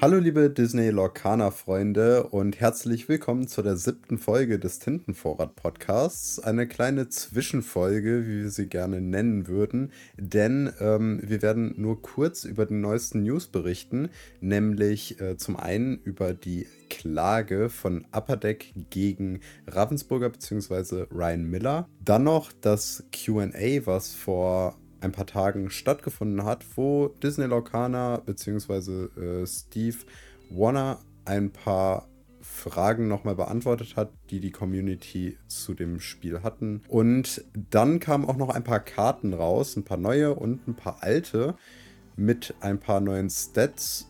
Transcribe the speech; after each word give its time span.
Hallo 0.00 0.18
liebe 0.18 0.48
Disney 0.48 0.88
Lorcaner 0.88 1.52
Freunde 1.52 2.22
und 2.22 2.58
herzlich 2.58 3.10
willkommen 3.10 3.46
zu 3.46 3.60
der 3.60 3.76
siebten 3.76 4.16
Folge 4.16 4.58
des 4.58 4.78
Tintenvorrat 4.78 5.54
Podcasts. 5.54 6.40
Eine 6.40 6.66
kleine 6.66 7.10
Zwischenfolge, 7.10 8.26
wie 8.26 8.44
wir 8.44 8.50
sie 8.50 8.68
gerne 8.68 9.02
nennen 9.02 9.48
würden, 9.48 9.92
denn 10.16 10.72
ähm, 10.80 11.20
wir 11.22 11.42
werden 11.42 11.74
nur 11.76 12.00
kurz 12.00 12.44
über 12.44 12.64
den 12.64 12.80
neuesten 12.80 13.22
News 13.24 13.48
berichten, 13.48 14.08
nämlich 14.40 15.20
äh, 15.20 15.36
zum 15.36 15.56
einen 15.56 15.98
über 15.98 16.32
die 16.32 16.66
Klage 16.88 17.68
von 17.68 18.06
Upper 18.12 18.38
Deck 18.38 18.72
gegen 18.88 19.40
Ravensburger 19.66 20.30
bzw. 20.30 21.04
Ryan 21.12 21.44
Miller. 21.44 21.86
Dann 22.02 22.24
noch 22.24 22.50
das 22.62 23.04
QA, 23.12 23.84
was 23.84 24.14
vor 24.14 24.79
ein 25.00 25.12
paar 25.12 25.26
Tagen 25.26 25.70
stattgefunden 25.70 26.44
hat, 26.44 26.64
wo 26.76 27.08
Disney 27.08 27.46
Lorcaner 27.46 28.22
bzw. 28.24 29.04
Äh, 29.20 29.46
Steve 29.46 29.98
Warner 30.50 30.98
ein 31.24 31.50
paar 31.50 32.08
Fragen 32.42 33.08
nochmal 33.08 33.36
beantwortet 33.36 33.96
hat, 33.96 34.10
die 34.30 34.40
die 34.40 34.50
Community 34.50 35.38
zu 35.46 35.74
dem 35.74 36.00
Spiel 36.00 36.42
hatten. 36.42 36.82
Und 36.88 37.44
dann 37.54 38.00
kamen 38.00 38.24
auch 38.24 38.36
noch 38.36 38.50
ein 38.50 38.64
paar 38.64 38.80
Karten 38.80 39.34
raus, 39.34 39.76
ein 39.76 39.84
paar 39.84 39.98
neue 39.98 40.34
und 40.34 40.66
ein 40.66 40.74
paar 40.74 41.02
alte 41.02 41.54
mit 42.16 42.54
ein 42.60 42.78
paar 42.78 43.00
neuen 43.00 43.30
Stats. 43.30 44.06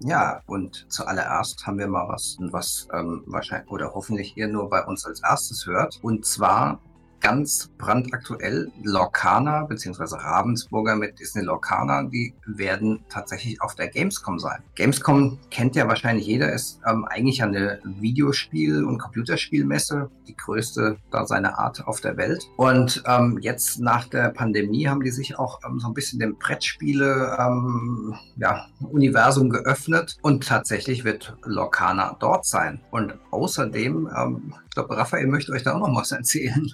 Ja, 0.00 0.42
und 0.46 0.86
zuallererst 0.88 1.66
haben 1.66 1.78
wir 1.78 1.88
mal 1.88 2.08
was, 2.08 2.36
was 2.52 2.86
ähm, 2.92 3.24
wahrscheinlich 3.26 3.68
oder 3.70 3.94
hoffentlich 3.94 4.36
ihr 4.36 4.46
nur 4.46 4.68
bei 4.70 4.84
uns 4.84 5.04
als 5.04 5.20
erstes 5.22 5.66
hört. 5.66 5.98
Und 6.02 6.24
zwar 6.24 6.80
ganz 7.20 7.70
brandaktuell 7.78 8.70
Lorcaner 8.82 9.66
bzw. 9.66 10.16
Ravensburger 10.16 10.96
mit 10.96 11.18
Disney 11.18 11.42
Lorcaner, 11.42 12.04
die 12.04 12.34
werden 12.46 13.04
tatsächlich 13.08 13.60
auf 13.62 13.74
der 13.74 13.88
Gamescom 13.88 14.38
sein. 14.38 14.62
Gamescom 14.74 15.38
kennt 15.50 15.76
ja 15.76 15.88
wahrscheinlich 15.88 16.26
jeder, 16.26 16.52
ist 16.52 16.80
ähm, 16.86 17.04
eigentlich 17.04 17.42
eine 17.42 17.80
Videospiel- 17.84 18.84
und 18.84 18.98
Computerspielmesse, 18.98 20.10
die 20.26 20.36
größte 20.36 20.98
da 21.10 21.26
seiner 21.26 21.58
Art 21.58 21.86
auf 21.86 22.00
der 22.00 22.16
Welt. 22.16 22.48
Und 22.56 23.02
ähm, 23.06 23.38
jetzt 23.40 23.80
nach 23.80 24.06
der 24.08 24.30
Pandemie 24.30 24.88
haben 24.88 25.02
die 25.02 25.10
sich 25.10 25.38
auch 25.38 25.60
ähm, 25.64 25.80
so 25.80 25.88
ein 25.88 25.94
bisschen 25.94 26.18
dem 26.18 26.36
Brettspiele 26.36 27.36
ähm, 27.38 28.14
ja, 28.36 28.66
geöffnet 28.80 30.16
und 30.22 30.46
tatsächlich 30.46 31.04
wird 31.04 31.36
Lorcaner 31.44 32.16
dort 32.20 32.46
sein. 32.46 32.80
Und 32.90 33.14
außerdem, 33.30 34.08
ähm, 34.16 34.54
ich 34.68 34.74
glaube, 34.74 34.96
Raphael 34.96 35.26
möchte 35.26 35.52
euch 35.52 35.62
da 35.62 35.74
auch 35.74 35.86
noch 35.86 35.96
was 35.96 36.12
erzählen 36.12 36.72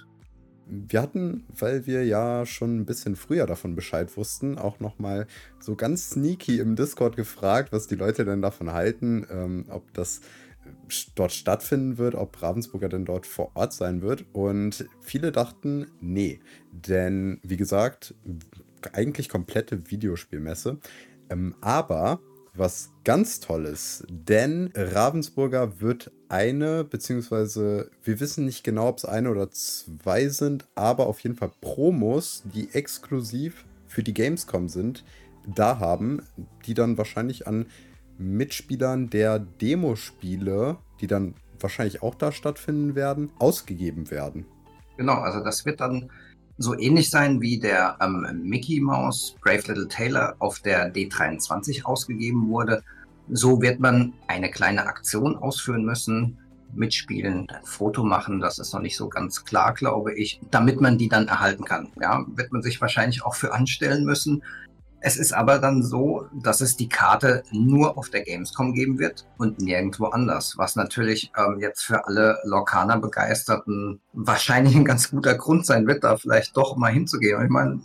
wir 0.67 1.01
hatten, 1.01 1.45
weil 1.57 1.85
wir 1.85 2.05
ja 2.05 2.45
schon 2.45 2.79
ein 2.79 2.85
bisschen 2.85 3.15
früher 3.15 3.45
davon 3.45 3.75
Bescheid 3.75 4.15
wussten, 4.17 4.57
auch 4.57 4.79
nochmal 4.79 5.27
so 5.59 5.75
ganz 5.75 6.09
sneaky 6.11 6.59
im 6.59 6.75
Discord 6.75 7.15
gefragt, 7.15 7.71
was 7.71 7.87
die 7.87 7.95
Leute 7.95 8.25
denn 8.25 8.41
davon 8.41 8.71
halten, 8.73 9.27
ähm, 9.29 9.65
ob 9.69 9.93
das 9.93 10.21
dort 11.13 11.31
stattfinden 11.31 11.97
wird, 11.97 12.15
ob 12.15 12.41
Ravensburger 12.41 12.89
denn 12.89 13.05
dort 13.05 13.27
vor 13.27 13.51
Ort 13.55 13.73
sein 13.73 14.01
wird. 14.01 14.25
Und 14.33 14.87
viele 15.01 15.31
dachten, 15.31 15.87
nee. 16.01 16.39
Denn, 16.71 17.39
wie 17.43 17.57
gesagt, 17.57 18.15
eigentlich 18.93 19.29
komplette 19.29 19.89
Videospielmesse. 19.89 20.79
Ähm, 21.29 21.55
aber 21.61 22.19
was 22.57 22.91
ganz 23.03 23.39
Tolles, 23.39 24.05
denn 24.09 24.71
Ravensburger 24.75 25.81
wird 25.81 26.11
eine, 26.29 26.83
beziehungsweise 26.83 27.89
wir 28.03 28.19
wissen 28.19 28.45
nicht 28.45 28.63
genau, 28.63 28.89
ob 28.89 28.97
es 28.97 29.05
eine 29.05 29.29
oder 29.29 29.51
zwei 29.51 30.27
sind, 30.29 30.65
aber 30.75 31.07
auf 31.07 31.19
jeden 31.19 31.35
Fall 31.35 31.51
Promos, 31.61 32.43
die 32.53 32.69
exklusiv 32.73 33.65
für 33.87 34.03
die 34.03 34.13
Gamescom 34.13 34.69
sind, 34.69 35.03
da 35.47 35.79
haben, 35.79 36.21
die 36.65 36.73
dann 36.73 36.97
wahrscheinlich 36.97 37.47
an 37.47 37.67
Mitspielern 38.17 39.09
der 39.09 39.39
Demospiele, 39.39 40.77
die 41.01 41.07
dann 41.07 41.35
wahrscheinlich 41.59 42.01
auch 42.01 42.15
da 42.15 42.31
stattfinden 42.31 42.95
werden, 42.95 43.31
ausgegeben 43.39 44.09
werden. 44.11 44.45
Genau, 44.97 45.15
also 45.15 45.43
das 45.43 45.65
wird 45.65 45.81
dann 45.81 46.09
so 46.57 46.77
ähnlich 46.77 47.09
sein 47.09 47.41
wie 47.41 47.59
der 47.59 47.97
ähm, 48.01 48.41
Mickey 48.43 48.79
Mouse 48.79 49.35
Brave 49.41 49.63
Little 49.67 49.87
Taylor 49.87 50.35
auf 50.39 50.59
der 50.59 50.93
D23 50.93 51.83
ausgegeben 51.83 52.47
wurde. 52.47 52.83
So 53.29 53.61
wird 53.61 53.79
man 53.79 54.13
eine 54.27 54.51
kleine 54.51 54.85
Aktion 54.85 55.35
ausführen 55.35 55.83
müssen, 55.83 56.37
mitspielen, 56.73 57.47
ein 57.49 57.65
Foto 57.65 58.03
machen, 58.03 58.39
das 58.39 58.59
ist 58.59 58.73
noch 58.73 58.81
nicht 58.81 58.97
so 58.97 59.09
ganz 59.09 59.43
klar, 59.45 59.73
glaube 59.73 60.13
ich, 60.13 60.39
damit 60.51 60.81
man 60.81 60.97
die 60.97 61.09
dann 61.09 61.27
erhalten 61.27 61.65
kann. 61.65 61.89
Ja, 61.99 62.25
wird 62.27 62.51
man 62.51 62.61
sich 62.61 62.79
wahrscheinlich 62.81 63.23
auch 63.23 63.35
für 63.35 63.53
anstellen 63.53 64.05
müssen. 64.05 64.43
Es 65.05 65.17
ist 65.17 65.33
aber 65.33 65.59
dann 65.59 65.83
so, 65.83 66.25
dass 66.33 66.61
es 66.61 66.77
die 66.77 66.89
Karte 66.89 67.43
nur 67.51 67.95
auf 67.95 68.09
der 68.09 68.23
Gamescom 68.23 68.73
geben 68.73 68.97
wird 68.97 69.27
und 69.37 69.61
nirgendwo 69.61 70.05
anders, 70.05 70.55
was 70.57 70.75
natürlich 70.75 71.31
ähm, 71.37 71.59
jetzt 71.59 71.83
für 71.83 72.07
alle 72.07 72.39
Lorcaner-Begeisterten 72.43 74.01
wahrscheinlich 74.13 74.75
ein 74.75 74.83
ganz 74.83 75.11
guter 75.11 75.35
Grund 75.35 75.67
sein 75.67 75.85
wird, 75.85 76.03
da 76.03 76.17
vielleicht 76.17 76.57
doch 76.57 76.75
mal 76.75 76.91
hinzugehen. 76.91 77.39
Ich 77.43 77.51
meine, 77.51 77.81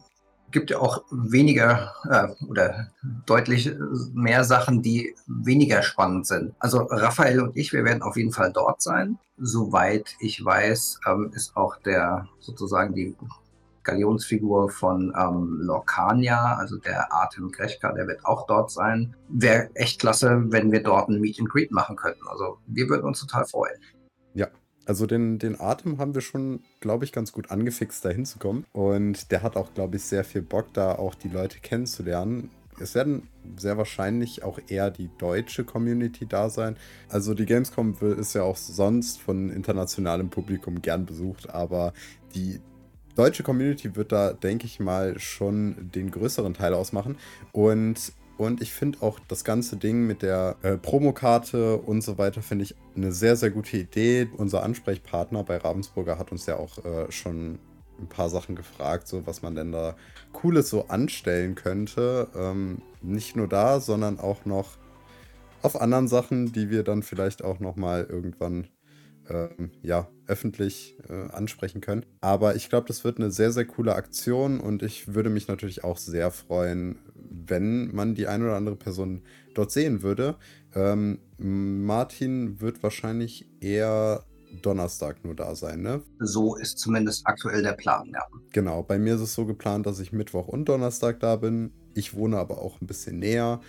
gibt 0.50 0.70
ja 0.70 0.78
auch 0.78 1.04
weniger 1.10 1.92
äh, 2.08 2.28
oder 2.46 2.88
deutlich 3.26 3.70
mehr 4.14 4.44
Sachen, 4.44 4.80
die 4.80 5.14
weniger 5.26 5.82
spannend 5.82 6.26
sind. 6.26 6.54
Also 6.58 6.84
Raphael 6.90 7.40
und 7.42 7.54
ich, 7.54 7.74
wir 7.74 7.84
werden 7.84 8.00
auf 8.00 8.16
jeden 8.16 8.32
Fall 8.32 8.50
dort 8.50 8.80
sein. 8.80 9.18
Soweit 9.36 10.14
ich 10.20 10.42
weiß, 10.42 11.00
ähm, 11.06 11.32
ist 11.34 11.54
auch 11.54 11.76
der 11.76 12.28
sozusagen 12.38 12.94
die 12.94 13.14
Galionsfigur 13.82 14.70
von 14.70 15.12
ähm, 15.18 15.58
Lorcania, 15.62 16.56
also 16.56 16.76
der 16.76 17.12
Artem 17.12 17.50
Grechka, 17.50 17.92
der 17.92 18.06
wird 18.06 18.24
auch 18.24 18.46
dort 18.46 18.70
sein. 18.70 19.14
Wäre 19.28 19.70
echt 19.74 20.00
klasse, 20.00 20.44
wenn 20.48 20.70
wir 20.72 20.82
dort 20.82 21.08
ein 21.08 21.20
Meet 21.20 21.40
and 21.40 21.48
Greet 21.48 21.70
machen 21.72 21.96
könnten. 21.96 22.26
Also 22.28 22.58
wir 22.66 22.88
würden 22.88 23.04
uns 23.04 23.20
total 23.20 23.46
freuen. 23.46 23.80
Ja, 24.34 24.48
also 24.86 25.06
den, 25.06 25.38
den 25.38 25.60
Atem 25.60 25.98
haben 25.98 26.14
wir 26.14 26.20
schon, 26.20 26.62
glaube 26.80 27.04
ich, 27.04 27.12
ganz 27.12 27.32
gut 27.32 27.50
angefixt, 27.50 28.04
da 28.04 28.10
hinzukommen. 28.10 28.66
Und 28.72 29.30
der 29.30 29.42
hat 29.42 29.56
auch, 29.56 29.72
glaube 29.74 29.96
ich, 29.96 30.04
sehr 30.04 30.24
viel 30.24 30.42
Bock, 30.42 30.72
da 30.72 30.94
auch 30.96 31.14
die 31.14 31.28
Leute 31.28 31.60
kennenzulernen. 31.60 32.50
Es 32.78 32.94
werden 32.94 33.28
sehr 33.56 33.76
wahrscheinlich 33.76 34.42
auch 34.42 34.58
eher 34.68 34.90
die 34.90 35.10
deutsche 35.18 35.64
Community 35.64 36.26
da 36.26 36.48
sein. 36.48 36.76
Also 37.08 37.34
die 37.34 37.44
Gamescom 37.44 37.94
ist 38.18 38.34
ja 38.34 38.42
auch 38.42 38.56
sonst 38.56 39.20
von 39.20 39.50
internationalem 39.50 40.30
Publikum 40.30 40.80
gern 40.80 41.04
besucht, 41.04 41.50
aber 41.50 41.92
die 42.34 42.60
deutsche 43.16 43.42
Community 43.42 43.96
wird 43.96 44.12
da, 44.12 44.32
denke 44.32 44.66
ich 44.66 44.80
mal, 44.80 45.18
schon 45.18 45.90
den 45.94 46.10
größeren 46.10 46.54
Teil 46.54 46.74
ausmachen. 46.74 47.16
Und 47.52 48.12
und 48.40 48.62
ich 48.62 48.72
finde 48.72 49.02
auch 49.02 49.20
das 49.28 49.44
ganze 49.44 49.76
Ding 49.76 50.06
mit 50.06 50.22
der 50.22 50.56
äh, 50.62 50.78
Promokarte 50.78 51.76
und 51.76 52.00
so 52.00 52.16
weiter, 52.16 52.40
finde 52.40 52.64
ich 52.64 52.74
eine 52.96 53.12
sehr, 53.12 53.36
sehr 53.36 53.50
gute 53.50 53.76
Idee. 53.76 54.30
Unser 54.34 54.62
Ansprechpartner 54.62 55.44
bei 55.44 55.58
Ravensburger 55.58 56.18
hat 56.18 56.32
uns 56.32 56.46
ja 56.46 56.56
auch 56.56 56.82
äh, 56.82 57.12
schon 57.12 57.58
ein 57.98 58.08
paar 58.08 58.30
Sachen 58.30 58.56
gefragt, 58.56 59.08
so 59.08 59.26
was 59.26 59.42
man 59.42 59.56
denn 59.56 59.72
da 59.72 59.94
Cooles 60.32 60.70
so 60.70 60.88
anstellen 60.88 61.54
könnte. 61.54 62.28
Ähm, 62.34 62.80
nicht 63.02 63.36
nur 63.36 63.46
da, 63.46 63.78
sondern 63.78 64.18
auch 64.18 64.46
noch 64.46 64.78
auf 65.60 65.78
anderen 65.78 66.08
Sachen, 66.08 66.50
die 66.50 66.70
wir 66.70 66.82
dann 66.82 67.02
vielleicht 67.02 67.44
auch 67.44 67.60
nochmal 67.60 68.06
irgendwann 68.08 68.68
ähm, 69.30 69.70
ja, 69.82 70.08
öffentlich 70.26 70.96
äh, 71.08 71.30
ansprechen 71.30 71.80
können. 71.80 72.04
Aber 72.20 72.56
ich 72.56 72.68
glaube, 72.68 72.86
das 72.88 73.04
wird 73.04 73.18
eine 73.18 73.30
sehr, 73.30 73.52
sehr 73.52 73.64
coole 73.64 73.94
Aktion 73.94 74.60
und 74.60 74.82
ich 74.82 75.14
würde 75.14 75.30
mich 75.30 75.48
natürlich 75.48 75.84
auch 75.84 75.98
sehr 75.98 76.30
freuen, 76.30 76.98
wenn 77.14 77.94
man 77.94 78.14
die 78.14 78.26
eine 78.26 78.44
oder 78.44 78.56
andere 78.56 78.76
Person 78.76 79.22
dort 79.54 79.70
sehen 79.70 80.02
würde. 80.02 80.36
Ähm, 80.74 81.18
Martin 81.38 82.60
wird 82.60 82.82
wahrscheinlich 82.82 83.46
eher 83.60 84.24
Donnerstag 84.62 85.24
nur 85.24 85.34
da 85.34 85.54
sein, 85.54 85.82
ne? 85.82 86.02
So 86.18 86.56
ist 86.56 86.78
zumindest 86.78 87.22
aktuell 87.24 87.62
der 87.62 87.72
Plan, 87.72 88.10
ja. 88.12 88.22
Genau, 88.52 88.82
bei 88.82 88.98
mir 88.98 89.14
ist 89.14 89.20
es 89.20 89.34
so 89.34 89.46
geplant, 89.46 89.86
dass 89.86 90.00
ich 90.00 90.12
Mittwoch 90.12 90.48
und 90.48 90.68
Donnerstag 90.68 91.20
da 91.20 91.36
bin. 91.36 91.72
Ich 91.94 92.14
wohne 92.14 92.38
aber 92.38 92.58
auch 92.58 92.80
ein 92.80 92.86
bisschen 92.86 93.18
näher 93.20 93.60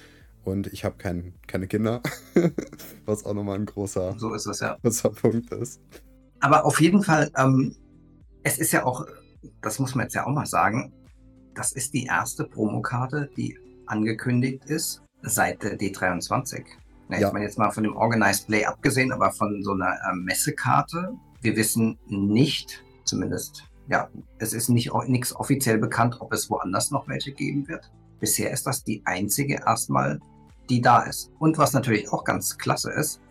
und 0.43 0.67
ich 0.67 0.83
habe 0.83 0.97
kein, 0.97 1.33
keine 1.47 1.67
Kinder, 1.67 2.01
was 3.05 3.25
auch 3.25 3.33
nochmal 3.33 3.59
ein 3.59 3.65
großer, 3.65 4.15
so 4.17 4.33
ist 4.33 4.47
es, 4.47 4.59
ja. 4.59 4.77
großer 4.81 5.09
Punkt 5.09 5.51
ist. 5.51 5.81
Aber 6.39 6.65
auf 6.65 6.81
jeden 6.81 7.03
Fall, 7.03 7.31
ähm, 7.37 7.75
es 8.43 8.57
ist 8.57 8.71
ja 8.71 8.85
auch, 8.85 9.05
das 9.61 9.79
muss 9.79 9.95
man 9.95 10.05
jetzt 10.05 10.15
ja 10.15 10.25
auch 10.25 10.33
mal 10.33 10.45
sagen, 10.45 10.93
das 11.53 11.71
ist 11.73 11.93
die 11.93 12.05
erste 12.05 12.45
Promokarte, 12.45 13.29
die 13.37 13.57
angekündigt 13.85 14.65
ist 14.65 15.01
seit 15.21 15.61
der 15.63 15.77
D23. 15.77 16.65
Ja, 17.09 17.19
ja. 17.19 17.27
Ich 17.27 17.33
meine 17.33 17.45
jetzt 17.45 17.57
mal 17.57 17.71
von 17.71 17.83
dem 17.83 17.95
Organized 17.95 18.47
Play 18.47 18.65
abgesehen, 18.65 19.11
aber 19.11 19.31
von 19.31 19.61
so 19.63 19.73
einer 19.73 19.93
äh, 20.09 20.15
Messekarte. 20.15 21.13
Wir 21.41 21.55
wissen 21.55 21.99
nicht, 22.07 22.83
zumindest, 23.03 23.63
ja, 23.89 24.09
es 24.37 24.53
ist 24.53 24.69
nicht 24.69 24.91
nichts 25.07 25.35
offiziell 25.35 25.77
bekannt, 25.77 26.21
ob 26.21 26.31
es 26.33 26.49
woanders 26.49 26.91
noch 26.91 27.07
welche 27.07 27.33
geben 27.33 27.67
wird. 27.67 27.91
Bisher 28.19 28.51
ist 28.51 28.65
das 28.65 28.83
die 28.83 29.01
einzige 29.05 29.55
erstmal, 29.55 30.19
die 30.71 30.81
da 30.81 31.03
ist. 31.03 31.31
Und 31.37 31.57
was 31.57 31.73
natürlich 31.73 32.11
auch 32.11 32.23
ganz 32.23 32.57
klasse 32.57 32.91
ist, 32.91 33.21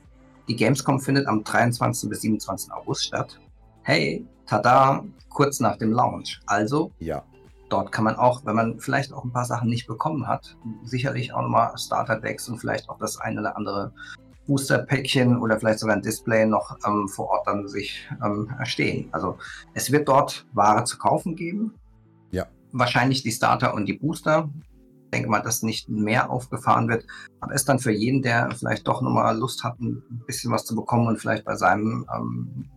die 0.49 0.57
Gamescom 0.57 1.01
findet 1.01 1.27
am 1.27 1.43
23. 1.43 2.09
bis 2.11 2.21
27. 2.21 2.71
August 2.73 3.07
statt. 3.07 3.41
Hey, 3.83 4.27
tada, 4.47 5.05
kurz 5.31 5.59
nach 5.59 5.77
dem 5.79 5.93
Launch. 5.93 6.41
Also, 6.47 6.93
ja. 6.99 7.25
dort 7.71 7.93
kann 7.93 8.05
man 8.05 8.17
auch, 8.17 8.45
wenn 8.45 8.57
man 8.57 8.79
vielleicht 8.79 9.13
auch 9.13 9.25
ein 9.25 9.33
paar 9.33 9.47
Sachen 9.47 9.71
nicht 9.71 9.87
bekommen 9.87 10.29
hat, 10.29 10.57
sicherlich 10.85 11.33
auch 11.33 11.43
nochmal 11.43 11.77
Starter-Decks 11.79 12.49
und 12.49 12.59
vielleicht 12.59 12.89
auch 12.91 12.99
das 12.99 13.19
eine 13.19 13.41
oder 13.41 13.57
andere 13.57 13.93
Booster-Päckchen 14.47 15.39
oder 15.39 15.59
vielleicht 15.59 15.79
sogar 15.79 15.97
ein 15.97 16.03
Display 16.03 16.45
noch 16.45 16.77
ähm, 16.87 17.09
vor 17.09 17.29
Ort 17.29 17.47
dann 17.47 17.69
sich 17.69 18.07
ähm, 18.23 18.53
erstehen. 18.59 19.09
Also 19.13 19.39
es 19.75 19.91
wird 19.93 20.09
dort 20.09 20.47
Ware 20.53 20.85
zu 20.85 20.99
kaufen 20.99 21.37
geben. 21.37 21.75
Ja. 22.33 22.47
Wahrscheinlich 22.73 23.23
die 23.23 23.33
Starter 23.33 23.73
und 23.73 23.87
die 23.87 23.95
Booster. 23.95 24.51
Denke 25.13 25.29
mal, 25.29 25.41
dass 25.41 25.63
nicht 25.63 25.89
mehr 25.89 26.31
aufgefahren 26.31 26.89
wird. 26.89 27.05
Aber 27.41 27.55
es 27.55 27.63
ist 27.63 27.69
dann 27.69 27.79
für 27.79 27.93
jeden, 27.93 28.23
der 28.23 28.51
vielleicht 28.53 28.87
doch 28.87 29.03
nochmal 29.03 29.37
Lust 29.37 29.65
hat, 29.65 29.81
ein 29.81 30.03
bisschen 30.27 30.53
was 30.53 30.65
zu 30.65 30.75
bekommen 30.75 31.09
und 31.09 31.19
vielleicht 31.19 31.45
bei 31.45 31.57
seinem 31.57 32.07
ähm, 32.15 32.71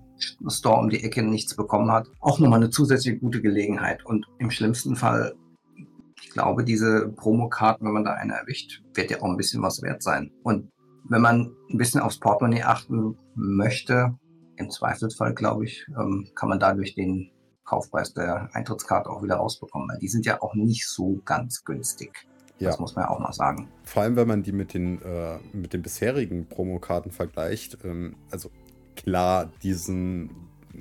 Store 0.48 0.80
um 0.80 0.90
die 0.90 1.04
Ecke 1.04 1.24
nichts 1.24 1.56
bekommen 1.56 1.92
hat, 1.92 2.08
auch 2.20 2.40
nochmal 2.40 2.60
eine 2.60 2.70
zusätzliche 2.70 3.20
gute 3.20 3.42
Gelegenheit. 3.42 4.06
Und 4.06 4.26
im 4.40 4.52
schlimmsten 4.52 4.96
Fall, 4.96 5.36
ich 6.22 6.30
glaube, 6.32 6.64
diese 6.64 7.10
Promokarten, 7.10 7.86
wenn 7.86 7.94
man 7.94 8.06
da 8.06 8.14
eine 8.14 8.34
erwischt, 8.34 8.82
wird 8.94 9.12
ja 9.12 9.22
auch 9.22 9.30
ein 9.30 9.38
bisschen 9.38 9.62
was 9.62 9.82
wert 9.82 10.02
sein. 10.02 10.32
Und 10.44 10.72
wenn 11.10 11.22
man 11.22 11.56
ein 11.70 11.78
bisschen 11.78 12.02
aufs 12.02 12.20
Portemonnaie 12.20 12.64
achten 12.64 13.18
möchte, 13.36 14.18
im 14.56 14.70
Zweifelsfall, 14.70 15.34
glaube 15.34 15.66
ich, 15.66 15.86
ähm, 16.00 16.30
kann 16.36 16.50
man 16.50 16.60
dadurch 16.60 16.96
den 16.96 17.32
Kaufpreis 17.64 18.14
der 18.14 18.50
Eintrittskarte 18.54 19.10
auch 19.10 19.24
wieder 19.24 19.36
rausbekommen, 19.36 19.90
weil 19.90 20.00
die 20.00 20.08
sind 20.08 20.26
ja 20.26 20.42
auch 20.42 20.54
nicht 20.54 20.88
so 20.88 21.22
ganz 21.26 21.64
günstig. 21.64 22.28
Ja. 22.60 22.70
Das 22.70 22.80
muss 22.80 22.96
man 22.96 23.06
ja 23.06 23.12
auch 23.12 23.20
mal 23.20 23.34
sagen. 23.34 23.68
Vor 23.84 24.04
allem, 24.04 24.16
wenn 24.16 24.28
man 24.28 24.44
die 24.44 24.52
mit 24.52 24.74
den, 24.74 25.02
äh, 25.02 25.40
mit 25.54 25.74
den 25.74 25.82
bisherigen 25.82 26.48
Promokarten 26.48 27.12
vergleicht. 27.12 27.78
Ähm, 27.84 28.16
also 28.32 28.52
klar, 28.96 29.52
diesen 29.64 30.30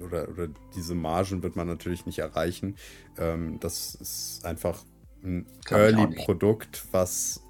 oder, 0.00 0.28
oder 0.28 0.48
diese 0.74 0.94
Margen 0.94 1.42
wird 1.42 1.56
man 1.56 1.66
natürlich 1.66 2.06
nicht 2.06 2.18
erreichen. 2.18 2.76
Ähm, 3.18 3.58
das 3.60 3.94
ist 3.94 4.44
einfach 4.44 4.84
ein 5.22 5.46
Early-Produkt, 5.70 6.86
was 6.92 7.42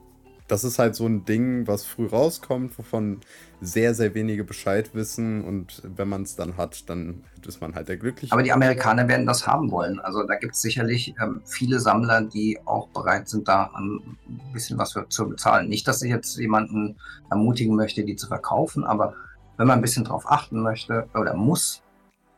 das 0.52 0.64
ist 0.64 0.78
halt 0.78 0.94
so 0.94 1.06
ein 1.06 1.24
Ding, 1.24 1.66
was 1.66 1.86
früh 1.86 2.06
rauskommt, 2.06 2.76
wovon 2.76 3.22
sehr, 3.62 3.94
sehr 3.94 4.14
wenige 4.14 4.44
Bescheid 4.44 4.94
wissen. 4.94 5.42
Und 5.42 5.80
wenn 5.82 6.10
man 6.10 6.24
es 6.24 6.36
dann 6.36 6.58
hat, 6.58 6.90
dann 6.90 7.24
ist 7.46 7.62
man 7.62 7.74
halt 7.74 7.88
der 7.88 7.96
Glückliche. 7.96 8.34
Aber 8.34 8.42
die 8.42 8.52
Amerikaner 8.52 9.08
werden 9.08 9.24
das 9.24 9.46
haben 9.46 9.70
wollen. 9.70 9.98
Also 9.98 10.24
da 10.24 10.34
gibt 10.34 10.54
es 10.54 10.60
sicherlich 10.60 11.14
ähm, 11.22 11.40
viele 11.46 11.80
Sammler, 11.80 12.20
die 12.20 12.58
auch 12.66 12.88
bereit 12.88 13.30
sind, 13.30 13.48
da 13.48 13.70
ein 13.74 14.18
bisschen 14.52 14.76
was 14.76 14.92
für, 14.92 15.08
zu 15.08 15.26
bezahlen. 15.26 15.70
Nicht, 15.70 15.88
dass 15.88 16.02
ich 16.02 16.10
jetzt 16.10 16.36
jemanden 16.36 16.96
ermutigen 17.30 17.74
möchte, 17.74 18.04
die 18.04 18.16
zu 18.16 18.26
verkaufen, 18.26 18.84
aber 18.84 19.14
wenn 19.56 19.66
man 19.66 19.78
ein 19.78 19.82
bisschen 19.82 20.04
drauf 20.04 20.30
achten 20.30 20.60
möchte 20.60 21.08
oder 21.14 21.32
muss, 21.32 21.82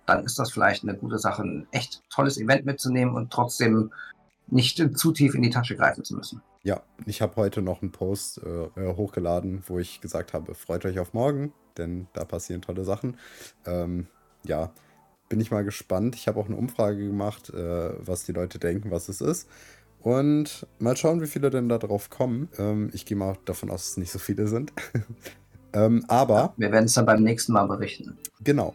dann 0.06 0.24
ist 0.24 0.38
das 0.38 0.52
vielleicht 0.52 0.84
eine 0.84 0.96
gute 0.96 1.18
Sache, 1.18 1.42
ein 1.42 1.66
echt 1.72 2.04
tolles 2.10 2.38
Event 2.38 2.64
mitzunehmen 2.64 3.16
und 3.16 3.32
trotzdem 3.32 3.90
nicht 4.46 4.80
zu 4.96 5.10
tief 5.10 5.34
in 5.34 5.42
die 5.42 5.50
Tasche 5.50 5.74
greifen 5.74 6.04
zu 6.04 6.14
müssen. 6.14 6.40
Ja, 6.64 6.82
ich 7.04 7.20
habe 7.20 7.36
heute 7.36 7.60
noch 7.60 7.82
einen 7.82 7.92
Post 7.92 8.40
äh, 8.42 8.64
äh, 8.80 8.96
hochgeladen, 8.96 9.62
wo 9.66 9.78
ich 9.78 10.00
gesagt 10.00 10.32
habe, 10.32 10.54
freut 10.54 10.86
euch 10.86 10.98
auf 10.98 11.12
morgen, 11.12 11.52
denn 11.76 12.08
da 12.14 12.24
passieren 12.24 12.62
tolle 12.62 12.84
Sachen. 12.84 13.18
Ähm, 13.66 14.06
ja, 14.44 14.72
bin 15.28 15.42
ich 15.42 15.50
mal 15.50 15.62
gespannt. 15.62 16.16
Ich 16.16 16.26
habe 16.26 16.40
auch 16.40 16.46
eine 16.46 16.56
Umfrage 16.56 17.06
gemacht, 17.06 17.50
äh, 17.50 17.90
was 17.98 18.24
die 18.24 18.32
Leute 18.32 18.58
denken, 18.58 18.90
was 18.90 19.10
es 19.10 19.20
ist. 19.20 19.46
Und 20.00 20.66
mal 20.78 20.96
schauen, 20.96 21.20
wie 21.20 21.26
viele 21.26 21.50
denn 21.50 21.68
da 21.68 21.76
drauf 21.76 22.08
kommen. 22.08 22.48
Ähm, 22.56 22.90
ich 22.94 23.04
gehe 23.04 23.16
mal 23.16 23.36
davon 23.44 23.70
aus, 23.70 23.82
dass 23.82 23.90
es 23.90 23.96
nicht 23.98 24.10
so 24.10 24.18
viele 24.18 24.48
sind. 24.48 24.72
ähm, 25.74 26.02
aber. 26.08 26.54
Wir 26.56 26.72
werden 26.72 26.86
es 26.86 26.94
dann 26.94 27.04
beim 27.04 27.22
nächsten 27.22 27.52
Mal 27.52 27.66
berichten. 27.66 28.16
Genau. 28.42 28.74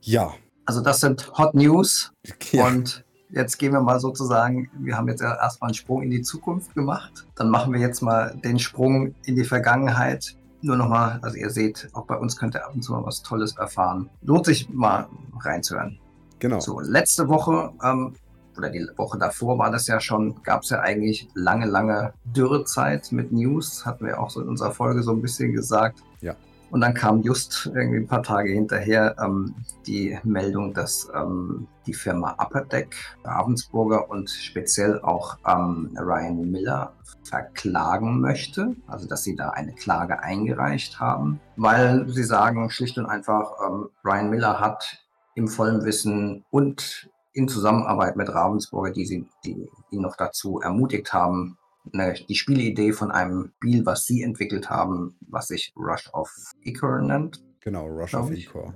Ja. 0.00 0.34
Also, 0.64 0.80
das 0.80 0.98
sind 1.00 1.32
Hot 1.38 1.54
News. 1.54 2.12
Ja. 2.50 2.66
Und 2.66 3.04
Jetzt 3.36 3.58
gehen 3.58 3.74
wir 3.74 3.82
mal 3.82 4.00
sozusagen, 4.00 4.70
wir 4.78 4.96
haben 4.96 5.08
jetzt 5.08 5.20
erstmal 5.20 5.68
einen 5.68 5.74
Sprung 5.74 6.00
in 6.00 6.10
die 6.10 6.22
Zukunft 6.22 6.74
gemacht. 6.74 7.26
Dann 7.34 7.50
machen 7.50 7.70
wir 7.74 7.78
jetzt 7.78 8.00
mal 8.00 8.34
den 8.42 8.58
Sprung 8.58 9.14
in 9.26 9.36
die 9.36 9.44
Vergangenheit. 9.44 10.34
Nur 10.62 10.76
nochmal, 10.76 11.18
also 11.20 11.36
ihr 11.36 11.50
seht, 11.50 11.90
auch 11.92 12.06
bei 12.06 12.16
uns 12.16 12.38
könnt 12.38 12.54
ihr 12.54 12.64
ab 12.64 12.74
und 12.74 12.80
zu 12.80 12.92
mal 12.92 13.04
was 13.04 13.22
Tolles 13.22 13.54
erfahren. 13.58 14.08
Lohnt 14.22 14.46
sich 14.46 14.70
mal 14.70 15.06
reinzuhören. 15.38 15.98
Genau. 16.38 16.60
So, 16.60 16.80
letzte 16.80 17.28
Woche 17.28 17.74
ähm, 17.84 18.14
oder 18.56 18.70
die 18.70 18.86
Woche 18.96 19.18
davor 19.18 19.58
war 19.58 19.70
das 19.70 19.86
ja 19.86 20.00
schon, 20.00 20.42
gab 20.42 20.62
es 20.62 20.70
ja 20.70 20.80
eigentlich 20.80 21.28
lange, 21.34 21.66
lange 21.66 22.14
Dürrezeit 22.24 23.12
mit 23.12 23.32
News. 23.32 23.84
Hatten 23.84 24.06
wir 24.06 24.18
auch 24.18 24.30
so 24.30 24.40
in 24.40 24.48
unserer 24.48 24.72
Folge 24.72 25.02
so 25.02 25.12
ein 25.12 25.20
bisschen 25.20 25.52
gesagt. 25.52 25.98
Ja. 26.22 26.36
Und 26.70 26.80
dann 26.80 26.94
kam 26.94 27.22
just 27.22 27.70
irgendwie 27.74 27.98
ein 27.98 28.06
paar 28.06 28.22
Tage 28.22 28.52
hinterher 28.52 29.16
ähm, 29.22 29.54
die 29.86 30.18
Meldung, 30.24 30.74
dass 30.74 31.08
ähm, 31.14 31.68
die 31.86 31.94
Firma 31.94 32.36
Upper 32.38 32.62
Deck, 32.62 32.94
Ravensburger 33.24 34.10
und 34.10 34.28
speziell 34.30 35.00
auch 35.00 35.38
ähm, 35.46 35.96
Ryan 35.96 36.50
Miller 36.50 36.92
verklagen 37.24 38.20
möchte. 38.20 38.74
Also 38.86 39.06
dass 39.06 39.22
sie 39.22 39.36
da 39.36 39.50
eine 39.50 39.74
Klage 39.74 40.22
eingereicht 40.22 41.00
haben, 41.00 41.40
weil 41.56 42.08
sie 42.08 42.24
sagen 42.24 42.70
schlicht 42.70 42.98
und 42.98 43.06
einfach, 43.06 43.52
ähm, 43.66 43.88
Ryan 44.04 44.30
Miller 44.30 44.60
hat 44.60 44.98
im 45.34 45.48
vollen 45.48 45.84
Wissen 45.84 46.44
und 46.50 47.10
in 47.32 47.48
Zusammenarbeit 47.48 48.16
mit 48.16 48.30
Ravensburger, 48.30 48.92
die, 48.92 49.04
sie, 49.04 49.28
die 49.44 49.68
ihn 49.90 50.00
noch 50.00 50.16
dazu 50.16 50.60
ermutigt 50.60 51.12
haben, 51.12 51.58
eine, 51.92 52.14
die 52.14 52.34
Spielidee 52.34 52.92
von 52.92 53.10
einem 53.10 53.52
Spiel, 53.56 53.84
was 53.86 54.04
sie 54.04 54.22
entwickelt 54.22 54.70
haben, 54.70 55.16
was 55.28 55.48
sich 55.48 55.72
Rush 55.76 56.08
of 56.12 56.30
Icor 56.62 57.00
nennt. 57.02 57.42
Genau, 57.60 57.86
Rush 57.86 58.14
of 58.14 58.30
Icor. 58.30 58.74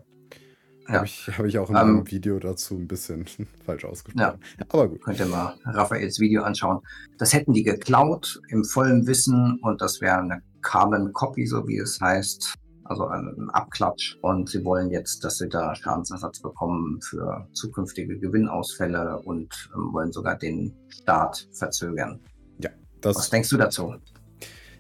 Ja. 0.89 0.97
Habe 0.97 1.07
ich, 1.07 1.29
hab 1.39 1.47
ich 1.47 1.59
auch 1.59 1.71
in 1.71 1.77
ähm, 1.77 1.83
einem 1.83 2.11
Video 2.11 2.39
dazu 2.39 2.75
ein 2.75 2.89
bisschen 2.89 3.27
falsch 3.65 3.85
ausgesprochen. 3.85 4.41
Ja. 4.59 4.67
Aber 4.69 4.89
gut. 4.89 5.03
Könnt 5.03 5.21
ihr 5.21 5.27
mal 5.27 5.55
Raphaels 5.65 6.19
Video 6.19 6.43
anschauen. 6.43 6.81
Das 7.19 7.33
hätten 7.33 7.53
die 7.53 7.63
geklaut 7.63 8.41
im 8.49 8.65
vollen 8.65 9.07
Wissen 9.07 9.59
und 9.63 9.81
das 9.81 10.01
wäre 10.01 10.19
eine 10.19 10.43
Carbon 10.63 11.13
Copy, 11.13 11.47
so 11.47 11.67
wie 11.69 11.79
es 11.79 12.01
heißt. 12.01 12.55
Also 12.85 13.07
ein 13.07 13.49
Abklatsch. 13.53 14.17
Und 14.21 14.49
sie 14.49 14.65
wollen 14.65 14.91
jetzt, 14.91 15.23
dass 15.23 15.39
sie 15.39 15.49
da 15.49 15.77
Schadensersatz 15.77 16.41
bekommen 16.41 17.01
für 17.01 17.47
zukünftige 17.53 18.19
Gewinnausfälle 18.19 19.21
und 19.21 19.71
ähm, 19.77 19.93
wollen 19.93 20.11
sogar 20.11 20.37
den 20.37 20.75
Start 20.89 21.49
verzögern. 21.53 22.21
Das, 23.01 23.17
Was 23.17 23.31
denkst 23.31 23.49
du 23.49 23.57
dazu? 23.57 23.95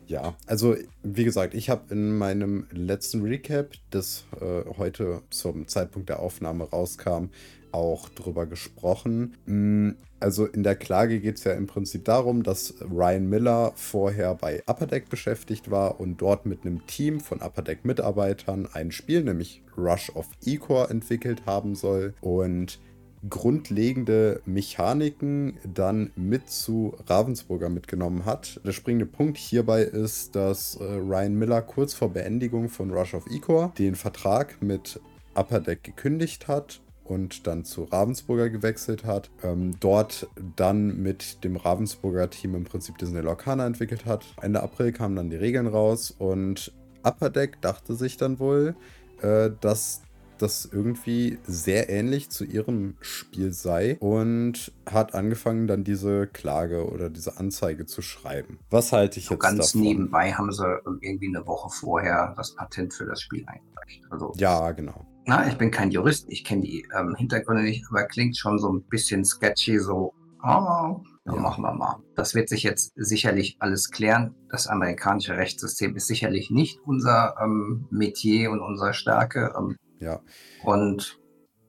Ja, 0.06 0.34
also 0.46 0.74
wie 1.04 1.22
gesagt, 1.24 1.54
ich 1.54 1.70
habe 1.70 1.94
in 1.94 2.18
meinem 2.18 2.66
letzten 2.72 3.22
Recap, 3.22 3.74
das 3.90 4.24
äh, 4.40 4.64
heute 4.76 5.22
zum 5.30 5.68
Zeitpunkt 5.68 6.08
der 6.08 6.18
Aufnahme 6.18 6.64
rauskam, 6.64 7.26
auch 7.70 8.08
drüber 8.08 8.46
gesprochen. 8.46 9.36
Mm, 9.46 9.90
also 10.18 10.46
in 10.46 10.64
der 10.64 10.74
Klage 10.74 11.20
geht 11.20 11.38
es 11.38 11.44
ja 11.44 11.52
im 11.52 11.68
Prinzip 11.68 12.04
darum, 12.04 12.42
dass 12.42 12.74
Ryan 12.80 13.28
Miller 13.28 13.72
vorher 13.76 14.34
bei 14.34 14.64
Upper 14.66 14.86
Deck 14.86 15.08
beschäftigt 15.08 15.70
war 15.70 16.00
und 16.00 16.20
dort 16.20 16.44
mit 16.44 16.66
einem 16.66 16.84
Team 16.86 17.20
von 17.20 17.40
Upper 17.40 17.62
Deck 17.62 17.84
Mitarbeitern 17.84 18.68
ein 18.72 18.90
Spiel, 18.90 19.22
nämlich 19.22 19.62
Rush 19.78 20.10
of 20.16 20.28
Ecor, 20.44 20.90
entwickelt 20.90 21.46
haben 21.46 21.76
soll. 21.76 22.14
Und 22.20 22.80
grundlegende 23.28 24.40
Mechaniken 24.46 25.58
dann 25.64 26.10
mit 26.16 26.48
zu 26.48 26.94
Ravensburger 27.06 27.68
mitgenommen 27.68 28.24
hat. 28.24 28.60
Der 28.64 28.72
springende 28.72 29.06
Punkt 29.06 29.36
hierbei 29.36 29.82
ist, 29.82 30.34
dass 30.34 30.76
äh, 30.76 30.84
Ryan 30.84 31.34
Miller 31.34 31.62
kurz 31.62 31.92
vor 31.92 32.10
Beendigung 32.10 32.68
von 32.68 32.90
Rush 32.90 33.14
of 33.14 33.26
Ecor 33.30 33.72
den 33.78 33.94
Vertrag 33.94 34.62
mit 34.62 35.00
Upper 35.34 35.60
Deck 35.60 35.84
gekündigt 35.84 36.48
hat 36.48 36.80
und 37.04 37.46
dann 37.46 37.64
zu 37.64 37.84
Ravensburger 37.84 38.48
gewechselt 38.48 39.04
hat. 39.04 39.30
Ähm, 39.42 39.74
dort 39.80 40.28
dann 40.56 41.02
mit 41.02 41.44
dem 41.44 41.56
Ravensburger 41.56 42.30
Team 42.30 42.54
im 42.54 42.64
Prinzip 42.64 42.96
Disney 42.98 43.20
Lorcana 43.20 43.66
entwickelt 43.66 44.06
hat. 44.06 44.24
Ende 44.40 44.62
April 44.62 44.92
kamen 44.92 45.16
dann 45.16 45.30
die 45.30 45.36
Regeln 45.36 45.66
raus 45.66 46.14
und 46.16 46.72
Upper 47.02 47.30
Deck 47.30 47.60
dachte 47.60 47.94
sich 47.94 48.16
dann 48.16 48.38
wohl, 48.38 48.76
äh, 49.22 49.50
dass 49.60 50.02
das 50.42 50.68
irgendwie 50.70 51.38
sehr 51.44 51.88
ähnlich 51.90 52.30
zu 52.30 52.44
ihrem 52.44 52.96
Spiel 53.00 53.52
sei 53.52 53.96
und 54.00 54.72
hat 54.90 55.14
angefangen, 55.14 55.66
dann 55.66 55.84
diese 55.84 56.26
Klage 56.26 56.90
oder 56.90 57.10
diese 57.10 57.38
Anzeige 57.38 57.86
zu 57.86 58.02
schreiben. 58.02 58.58
Was 58.70 58.92
halte 58.92 59.18
ich 59.18 59.26
so 59.26 59.34
jetzt 59.34 59.42
ganz 59.42 59.72
davon? 59.72 59.80
nebenbei 59.82 60.32
haben 60.32 60.52
sie 60.52 60.64
irgendwie 61.00 61.28
eine 61.28 61.46
Woche 61.46 61.70
vorher 61.70 62.34
das 62.36 62.54
Patent 62.54 62.94
für 62.94 63.06
das 63.06 63.20
Spiel 63.20 63.44
eingereicht. 63.46 64.02
Also, 64.10 64.32
ja, 64.36 64.72
genau. 64.72 65.06
Na, 65.26 65.46
ich 65.46 65.58
bin 65.58 65.70
kein 65.70 65.90
Jurist, 65.90 66.26
ich 66.28 66.44
kenne 66.44 66.62
die 66.62 66.86
ähm, 66.96 67.14
Hintergründe 67.16 67.62
nicht, 67.62 67.84
aber 67.90 68.04
klingt 68.04 68.36
schon 68.36 68.58
so 68.58 68.72
ein 68.72 68.82
bisschen 68.82 69.24
sketchy, 69.24 69.78
so, 69.78 70.14
oh, 70.42 71.02
ja. 71.26 71.36
machen 71.36 71.62
wir 71.62 71.72
mal. 71.74 71.98
Das 72.16 72.34
wird 72.34 72.48
sich 72.48 72.62
jetzt 72.62 72.92
sicherlich 72.96 73.56
alles 73.60 73.90
klären. 73.90 74.34
Das 74.48 74.66
amerikanische 74.66 75.36
Rechtssystem 75.36 75.94
ist 75.94 76.06
sicherlich 76.06 76.50
nicht 76.50 76.80
unser 76.84 77.36
ähm, 77.42 77.86
Metier 77.90 78.50
und 78.50 78.60
unsere 78.60 78.94
Stärke. 78.94 79.52
Ähm, 79.56 79.76
ja. 80.00 80.20
Und 80.64 81.20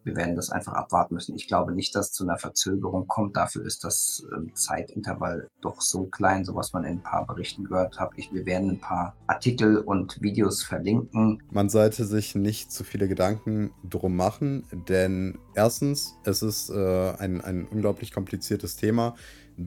wir 0.04 0.16
werden 0.16 0.36
das 0.36 0.50
einfach 0.50 0.74
abwarten 0.74 1.16
müssen. 1.16 1.36
Ich 1.36 1.48
glaube 1.48 1.74
nicht, 1.74 1.96
dass 1.96 2.08
es 2.08 2.14
zu 2.14 2.24
einer 2.24 2.38
Verzögerung 2.38 3.08
kommt. 3.08 3.38
Dafür 3.38 3.66
ist 3.66 3.84
das 3.84 4.26
ähm, 4.34 4.52
Zeitintervall 4.56 5.48
doch 5.62 5.82
so 5.82 6.06
klein, 6.06 6.44
so 6.44 6.56
was 6.56 6.74
man 6.74 6.84
in 6.84 6.98
ein 6.98 7.04
paar 7.04 7.26
Berichten 7.26 7.66
gehört 7.66 8.00
hat. 8.00 8.12
Ich, 8.16 8.34
wir 8.34 8.46
werden 8.46 8.72
ein 8.72 8.80
paar 8.80 9.16
Artikel 9.28 9.78
und 9.78 10.22
Videos 10.22 10.64
verlinken. 10.64 11.44
Man 11.52 11.70
sollte 11.70 12.06
sich 12.06 12.36
nicht 12.36 12.72
zu 12.72 12.84
viele 12.84 13.08
Gedanken 13.08 13.72
drum 13.88 14.16
machen, 14.16 14.66
denn 14.90 15.38
erstens, 15.54 16.16
es 16.24 16.42
ist 16.42 16.70
äh, 16.70 17.14
ein, 17.18 17.42
ein 17.42 17.68
unglaublich 17.68 18.12
kompliziertes 18.12 18.76
Thema. 18.76 19.16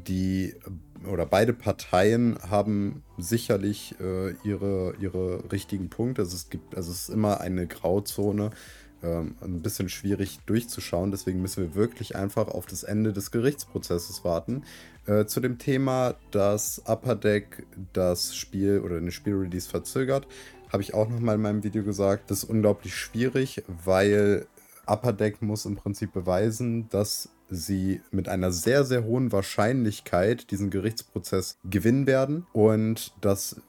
Die 0.07 0.55
oder 1.11 1.27
beide 1.27 1.53
Parteien 1.53 2.39
haben 2.49 3.03
sicherlich 3.19 3.95
äh, 4.01 4.33
ihre, 4.43 4.95
ihre 4.99 5.53
richtigen 5.53 5.91
Punkte. 5.91 6.23
Also 6.23 6.35
es 6.37 6.49
gibt, 6.49 6.77
also 6.77 6.91
es 6.91 7.03
ist 7.03 7.09
immer 7.11 7.41
eine 7.41 7.67
Grauzone 7.67 8.51
ähm, 9.03 9.37
ein 9.43 9.61
bisschen 9.61 9.89
schwierig 9.89 10.41
durchzuschauen. 10.47 11.11
Deswegen 11.11 11.43
müssen 11.43 11.63
wir 11.63 11.75
wirklich 11.75 12.17
einfach 12.17 12.49
auf 12.49 12.67
das 12.67 12.85
Ende 12.85 13.13
des 13.13 13.31
Gerichtsprozesses 13.31 14.25
warten. 14.25 14.65
Äh, 15.07 15.27
zu 15.27 15.41
dem 15.41 15.59
Thema, 15.59 16.15
dass 16.31 16.83
Upper 16.87 17.17
Deck 17.17 17.67
das 17.93 18.35
Spiel 18.35 18.81
oder 18.81 18.99
den 18.99 19.11
Spielrelease 19.11 19.69
verzögert, 19.69 20.27
habe 20.73 20.83
ich 20.83 20.95
auch 20.95 21.09
nochmal 21.09 21.37
in 21.37 21.43
meinem 21.43 21.65
Video 21.65 21.85
gesagt, 21.85 22.31
das 22.31 22.45
ist 22.45 22.51
unglaublich 22.51 22.97
schwierig, 22.97 23.63
weil 23.85 24.47
Upper 24.87 25.13
Deck 25.13 25.43
muss 25.43 25.67
im 25.67 25.77
Prinzip 25.77 26.13
beweisen, 26.13 26.89
dass 26.89 27.29
sie 27.51 28.01
mit 28.11 28.29
einer 28.29 28.53
sehr, 28.53 28.85
sehr 28.85 29.05
hohen 29.05 29.33
Wahrscheinlichkeit 29.33 30.51
diesen 30.51 30.71
Gerichtsprozess 30.71 31.59
gewinnen 31.65 32.07
werden. 32.07 32.47
Und 32.53 33.13
das 33.21 33.61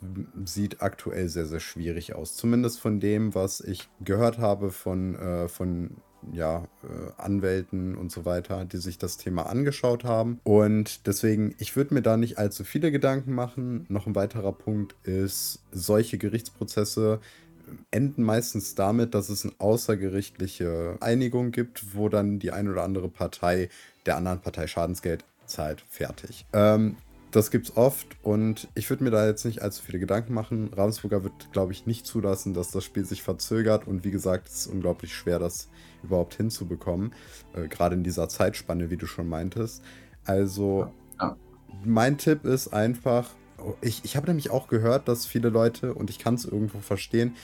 sieht 0.45 0.81
aktuell 0.81 1.29
sehr, 1.29 1.45
sehr 1.45 1.59
schwierig 1.59 2.15
aus. 2.15 2.35
Zumindest 2.35 2.79
von 2.79 2.99
dem, 2.99 3.35
was 3.35 3.61
ich 3.61 3.87
gehört 4.03 4.37
habe 4.37 4.71
von, 4.71 5.15
äh, 5.15 5.47
von 5.47 5.97
ja, 6.33 6.67
äh, 6.83 7.21
Anwälten 7.21 7.95
und 7.95 8.11
so 8.11 8.25
weiter, 8.25 8.65
die 8.65 8.77
sich 8.77 8.97
das 8.97 9.17
Thema 9.17 9.43
angeschaut 9.43 10.03
haben. 10.03 10.39
Und 10.43 11.07
deswegen, 11.07 11.55
ich 11.57 11.75
würde 11.75 11.93
mir 11.93 12.01
da 12.01 12.17
nicht 12.17 12.37
allzu 12.37 12.63
viele 12.63 12.91
Gedanken 12.91 13.33
machen. 13.33 13.85
Noch 13.89 14.07
ein 14.07 14.15
weiterer 14.15 14.51
Punkt 14.51 14.95
ist, 15.03 15.63
solche 15.71 16.17
Gerichtsprozesse 16.17 17.19
enden 17.91 18.23
meistens 18.23 18.75
damit, 18.75 19.13
dass 19.13 19.29
es 19.29 19.43
eine 19.43 19.53
außergerichtliche 19.57 20.97
Einigung 20.99 21.51
gibt, 21.51 21.95
wo 21.95 22.09
dann 22.09 22.39
die 22.39 22.51
eine 22.51 22.71
oder 22.71 22.83
andere 22.83 23.09
Partei 23.09 23.69
der 24.05 24.17
anderen 24.17 24.41
Partei 24.41 24.67
Schadensgeld 24.67 25.25
zahlt. 25.45 25.83
Fertig. 25.89 26.45
Ähm, 26.53 26.97
das 27.35 27.51
es 27.51 27.75
oft 27.75 28.07
und 28.23 28.69
ich 28.75 28.89
würde 28.89 29.03
mir 29.03 29.11
da 29.11 29.27
jetzt 29.27 29.43
nicht 29.43 29.61
allzu 29.61 29.83
viele 29.83 29.99
Gedanken 29.99 30.33
machen. 30.33 30.71
Ravensburger 30.73 31.23
wird, 31.23 31.51
glaube 31.51 31.73
ich, 31.73 31.85
nicht 31.85 32.05
zulassen, 32.05 32.53
dass 32.53 32.71
das 32.71 32.85
Spiel 32.85 33.03
sich 33.03 33.23
verzögert 33.23 33.87
und 33.87 34.05
wie 34.05 34.11
gesagt, 34.11 34.47
es 34.47 34.61
ist 34.61 34.67
unglaublich 34.67 35.13
schwer, 35.13 35.37
das 35.37 35.67
überhaupt 36.01 36.35
hinzubekommen. 36.35 37.13
Äh, 37.53 37.67
Gerade 37.67 37.95
in 37.95 38.03
dieser 38.03 38.29
Zeitspanne, 38.29 38.89
wie 38.89 38.97
du 38.97 39.05
schon 39.05 39.27
meintest. 39.27 39.83
Also, 40.23 40.91
ja. 41.19 41.35
mein 41.83 42.17
Tipp 42.17 42.45
ist 42.45 42.69
einfach, 42.69 43.29
ich, 43.81 44.03
ich 44.03 44.15
habe 44.15 44.27
nämlich 44.27 44.49
auch 44.49 44.67
gehört, 44.67 45.07
dass 45.07 45.25
viele 45.25 45.49
Leute, 45.49 45.93
und 45.93 46.09
ich 46.09 46.19
kann 46.19 46.35
es 46.35 46.45
irgendwo 46.45 46.79
verstehen, 46.79 47.35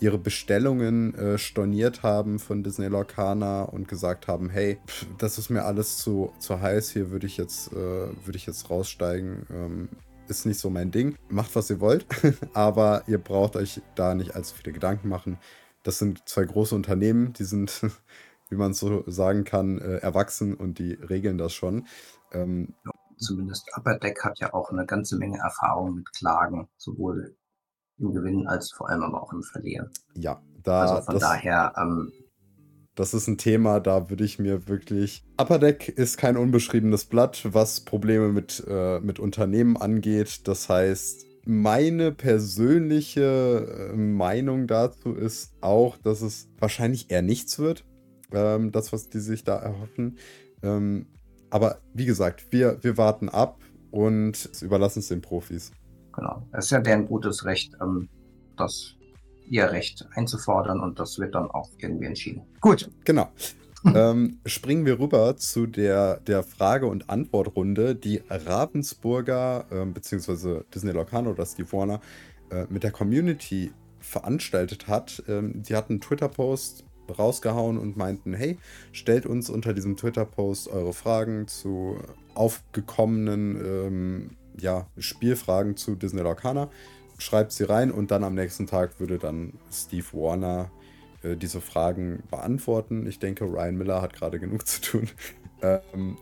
ihre 0.00 0.18
Bestellungen 0.18 1.14
äh, 1.14 1.38
storniert 1.38 2.02
haben 2.02 2.38
von 2.38 2.62
Disney 2.62 2.86
Lorcana 2.86 3.62
und 3.62 3.86
gesagt 3.86 4.28
haben, 4.28 4.48
hey, 4.48 4.78
pff, 4.86 5.06
das 5.18 5.38
ist 5.38 5.50
mir 5.50 5.64
alles 5.64 5.98
zu, 5.98 6.32
zu 6.38 6.60
heiß, 6.60 6.90
hier 6.90 7.10
würde 7.10 7.26
ich 7.26 7.36
jetzt, 7.36 7.72
äh, 7.72 7.76
würde 7.76 8.36
ich 8.36 8.46
jetzt 8.46 8.70
raussteigen. 8.70 9.46
Ähm, 9.50 9.88
ist 10.26 10.46
nicht 10.46 10.60
so 10.60 10.70
mein 10.70 10.90
Ding. 10.90 11.16
Macht, 11.28 11.54
was 11.56 11.68
ihr 11.70 11.80
wollt, 11.80 12.06
aber 12.54 13.02
ihr 13.08 13.18
braucht 13.18 13.56
euch 13.56 13.82
da 13.94 14.14
nicht 14.14 14.34
allzu 14.34 14.54
viele 14.54 14.72
Gedanken 14.72 15.08
machen. 15.08 15.38
Das 15.82 15.98
sind 15.98 16.28
zwei 16.28 16.44
große 16.44 16.74
Unternehmen, 16.74 17.32
die 17.34 17.44
sind, 17.44 17.82
wie 18.48 18.56
man 18.56 18.72
so 18.72 19.04
sagen 19.06 19.44
kann, 19.44 19.78
äh, 19.78 19.96
erwachsen 19.98 20.54
und 20.54 20.78
die 20.78 20.92
regeln 20.92 21.36
das 21.36 21.52
schon. 21.52 21.86
Ähm, 22.32 22.74
zumindest 23.20 23.68
Upper 23.76 23.98
Deck 23.98 24.24
hat 24.24 24.40
ja 24.40 24.52
auch 24.52 24.70
eine 24.70 24.86
ganze 24.86 25.16
Menge 25.16 25.38
Erfahrung 25.38 25.94
mit 25.94 26.12
Klagen, 26.12 26.68
sowohl 26.76 27.36
im 27.98 28.12
Gewinnen 28.12 28.46
als 28.48 28.72
vor 28.72 28.88
allem 28.88 29.02
aber 29.02 29.22
auch 29.22 29.32
im 29.32 29.42
Verlieren. 29.42 29.90
Ja, 30.14 30.42
da. 30.62 30.82
Also 30.82 31.02
von 31.02 31.14
das, 31.14 31.22
daher. 31.22 31.72
Ähm, 31.76 32.12
das 32.94 33.14
ist 33.14 33.28
ein 33.28 33.38
Thema, 33.38 33.80
da 33.80 34.10
würde 34.10 34.24
ich 34.24 34.38
mir 34.38 34.68
wirklich. 34.68 35.24
Upper 35.38 35.58
Deck 35.58 35.88
ist 35.88 36.18
kein 36.18 36.36
unbeschriebenes 36.36 37.04
Blatt, 37.04 37.42
was 37.52 37.80
Probleme 37.80 38.28
mit, 38.30 38.64
äh, 38.66 39.00
mit 39.00 39.18
Unternehmen 39.18 39.76
angeht. 39.76 40.48
Das 40.48 40.68
heißt, 40.68 41.26
meine 41.44 42.12
persönliche 42.12 43.90
äh, 43.92 43.96
Meinung 43.96 44.66
dazu 44.66 45.14
ist 45.14 45.54
auch, 45.60 45.96
dass 45.98 46.20
es 46.20 46.48
wahrscheinlich 46.58 47.10
eher 47.10 47.22
nichts 47.22 47.58
wird. 47.58 47.84
Ähm, 48.32 48.72
das, 48.72 48.92
was 48.92 49.08
die 49.08 49.20
sich 49.20 49.44
da 49.44 49.56
erhoffen. 49.56 50.18
Ähm, 50.62 51.06
aber 51.50 51.78
wie 51.94 52.06
gesagt, 52.06 52.46
wir, 52.50 52.78
wir 52.82 52.96
warten 52.96 53.28
ab 53.28 53.58
und 53.90 54.50
überlassen 54.62 55.00
es 55.00 55.08
den 55.08 55.20
Profis. 55.20 55.72
Genau. 56.14 56.46
Es 56.52 56.66
ist 56.66 56.70
ja 56.70 56.80
deren 56.80 57.06
gutes 57.06 57.44
Recht, 57.44 57.76
ähm, 57.80 58.08
das 58.56 58.94
ihr 59.48 59.70
Recht 59.70 60.06
einzufordern 60.14 60.80
und 60.80 60.98
das 61.00 61.18
wird 61.18 61.34
dann 61.34 61.50
auch 61.50 61.70
irgendwie 61.78 62.06
entschieden. 62.06 62.42
Gut. 62.60 62.90
Genau. 63.04 63.28
ähm, 63.94 64.38
springen 64.44 64.84
wir 64.84 65.00
rüber 65.00 65.36
zu 65.36 65.66
der, 65.66 66.20
der 66.20 66.42
Frage- 66.42 66.86
und 66.86 67.08
Antwortrunde, 67.08 67.94
die 67.94 68.22
Ravensburger 68.28 69.64
äh, 69.70 69.86
bzw. 69.86 70.62
Disney 70.74 70.92
Locano 70.92 71.30
oder 71.30 71.46
Steve 71.46 71.72
Warner 71.72 72.00
äh, 72.50 72.66
mit 72.68 72.82
der 72.82 72.90
Community 72.90 73.72
veranstaltet 73.98 74.86
hat. 74.86 75.22
Ähm, 75.28 75.62
die 75.62 75.74
hatten 75.74 75.94
einen 75.94 76.00
Twitter-Post 76.00 76.84
rausgehauen 77.10 77.78
und 77.78 77.96
meinten, 77.96 78.34
hey, 78.34 78.58
stellt 78.92 79.26
uns 79.26 79.50
unter 79.50 79.72
diesem 79.72 79.96
Twitter-Post 79.96 80.68
eure 80.68 80.92
Fragen 80.92 81.48
zu 81.48 81.98
aufgekommenen 82.34 83.56
ähm, 83.64 84.30
ja, 84.58 84.86
Spielfragen 84.98 85.76
zu 85.76 85.94
Disney 85.94 86.22
Lorcana. 86.22 86.70
Schreibt 87.18 87.52
sie 87.52 87.64
rein 87.64 87.90
und 87.90 88.10
dann 88.10 88.24
am 88.24 88.34
nächsten 88.34 88.66
Tag 88.66 88.98
würde 88.98 89.18
dann 89.18 89.54
Steve 89.70 90.06
Warner 90.12 90.70
äh, 91.22 91.36
diese 91.36 91.60
Fragen 91.60 92.22
beantworten. 92.30 93.06
Ich 93.06 93.18
denke, 93.18 93.44
Ryan 93.44 93.76
Miller 93.76 94.02
hat 94.02 94.14
gerade 94.14 94.38
genug 94.38 94.66
zu 94.66 94.80
tun. 94.80 95.08
ähm, 95.62 96.16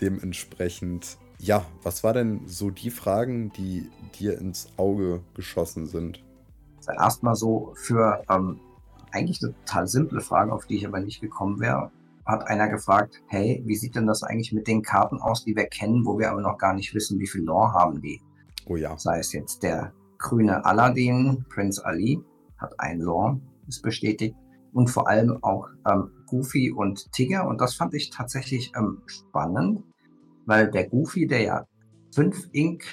dementsprechend, 0.00 1.18
ja, 1.38 1.64
was 1.82 2.04
war 2.04 2.12
denn 2.12 2.42
so 2.46 2.70
die 2.70 2.90
Fragen, 2.90 3.52
die 3.52 3.90
dir 4.18 4.38
ins 4.38 4.68
Auge 4.76 5.22
geschossen 5.34 5.86
sind? 5.86 6.22
Erstmal 6.86 7.34
so 7.34 7.72
für 7.76 8.22
ähm, 8.28 8.60
eigentlich 9.14 9.42
eine 9.42 9.54
total 9.54 9.86
simple 9.86 10.20
Frage, 10.20 10.52
auf 10.52 10.66
die 10.66 10.76
ich 10.76 10.86
aber 10.86 11.00
nicht 11.00 11.20
gekommen 11.20 11.60
wäre. 11.60 11.90
Hat 12.26 12.46
einer 12.48 12.68
gefragt, 12.68 13.22
hey, 13.28 13.62
wie 13.66 13.76
sieht 13.76 13.94
denn 13.96 14.06
das 14.06 14.22
eigentlich 14.22 14.52
mit 14.52 14.66
den 14.66 14.82
Karten 14.82 15.20
aus, 15.20 15.44
die 15.44 15.54
wir 15.54 15.66
kennen, 15.66 16.04
wo 16.04 16.18
wir 16.18 16.30
aber 16.30 16.40
noch 16.40 16.58
gar 16.58 16.74
nicht 16.74 16.94
wissen, 16.94 17.18
wie 17.18 17.26
viel 17.26 17.42
Lore 17.42 17.72
haben 17.72 18.00
die? 18.00 18.20
Oh 18.66 18.76
ja. 18.76 18.96
Sei 18.96 19.18
es 19.18 19.32
jetzt 19.32 19.62
der 19.62 19.92
grüne 20.18 20.64
Aladdin, 20.64 21.44
Prince 21.48 21.84
Ali, 21.84 22.18
hat 22.58 22.74
ein 22.78 23.00
Lore, 23.00 23.40
ist 23.68 23.82
bestätigt. 23.82 24.34
Und 24.72 24.88
vor 24.88 25.08
allem 25.08 25.38
auch 25.42 25.68
ähm, 25.86 26.10
Goofy 26.26 26.72
und 26.72 27.12
Tigger. 27.12 27.46
Und 27.46 27.60
das 27.60 27.74
fand 27.74 27.94
ich 27.94 28.10
tatsächlich 28.10 28.72
ähm, 28.76 29.02
spannend, 29.06 29.84
weil 30.46 30.70
der 30.70 30.88
Goofy, 30.88 31.26
der 31.26 31.42
ja 31.42 31.66
5 32.14 32.48
Ink, 32.52 32.84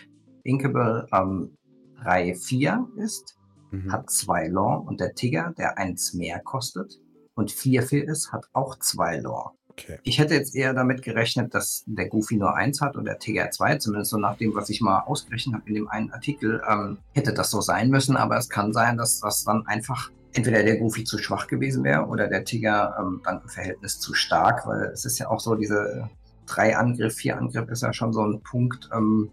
Inkable 0.43 1.07
ähm, 1.13 1.57
3-4 2.03 2.97
ist, 2.97 3.37
mhm. 3.71 3.91
hat 3.91 4.09
zwei 4.09 4.47
Lore 4.47 4.81
und 4.81 4.99
der 4.99 5.13
Tigger, 5.13 5.53
der 5.57 5.77
eins 5.77 6.13
mehr 6.13 6.39
kostet 6.39 6.99
und 7.33 7.51
vier 7.51 7.83
viel 7.83 8.03
ist, 8.03 8.31
hat 8.31 8.45
auch 8.53 8.77
zwei 8.79 9.17
Lore. 9.17 9.51
Okay. 9.69 9.99
Ich 10.03 10.19
hätte 10.19 10.35
jetzt 10.35 10.53
eher 10.53 10.73
damit 10.73 11.01
gerechnet, 11.01 11.53
dass 11.55 11.83
der 11.87 12.09
Goofy 12.09 12.35
nur 12.35 12.55
eins 12.55 12.81
hat 12.81 12.97
und 12.97 13.05
der 13.05 13.19
Tiger 13.19 13.49
zwei, 13.51 13.77
zumindest 13.77 14.11
so 14.11 14.17
nach 14.17 14.37
dem, 14.37 14.53
was 14.53 14.69
ich 14.69 14.81
mal 14.81 14.99
ausgerechnet 14.99 15.55
habe 15.55 15.67
in 15.69 15.75
dem 15.75 15.87
einen 15.87 16.11
Artikel, 16.11 16.61
ähm, 16.69 16.97
hätte 17.13 17.33
das 17.33 17.49
so 17.49 17.61
sein 17.61 17.89
müssen, 17.89 18.17
aber 18.17 18.37
es 18.37 18.49
kann 18.49 18.73
sein, 18.73 18.97
dass 18.97 19.21
das 19.21 19.43
dann 19.45 19.65
einfach 19.67 20.11
entweder 20.33 20.63
der 20.63 20.77
Goofy 20.77 21.03
zu 21.03 21.17
schwach 21.17 21.47
gewesen 21.47 21.83
wäre 21.83 22.05
oder 22.05 22.27
der 22.27 22.43
Tiger 22.43 22.95
ähm, 22.99 23.21
dann 23.23 23.41
im 23.41 23.49
Verhältnis 23.49 23.99
zu 23.99 24.13
stark, 24.13 24.67
weil 24.67 24.83
es 24.93 25.05
ist 25.05 25.19
ja 25.19 25.29
auch 25.29 25.39
so, 25.39 25.55
diese 25.55 26.09
drei 26.45 26.75
Angriff, 26.77 27.15
vier 27.15 27.37
Angriff 27.37 27.69
ist 27.69 27.81
ja 27.81 27.93
schon 27.93 28.13
so 28.13 28.25
ein 28.25 28.41
Punkt, 28.41 28.89
ähm, 28.93 29.29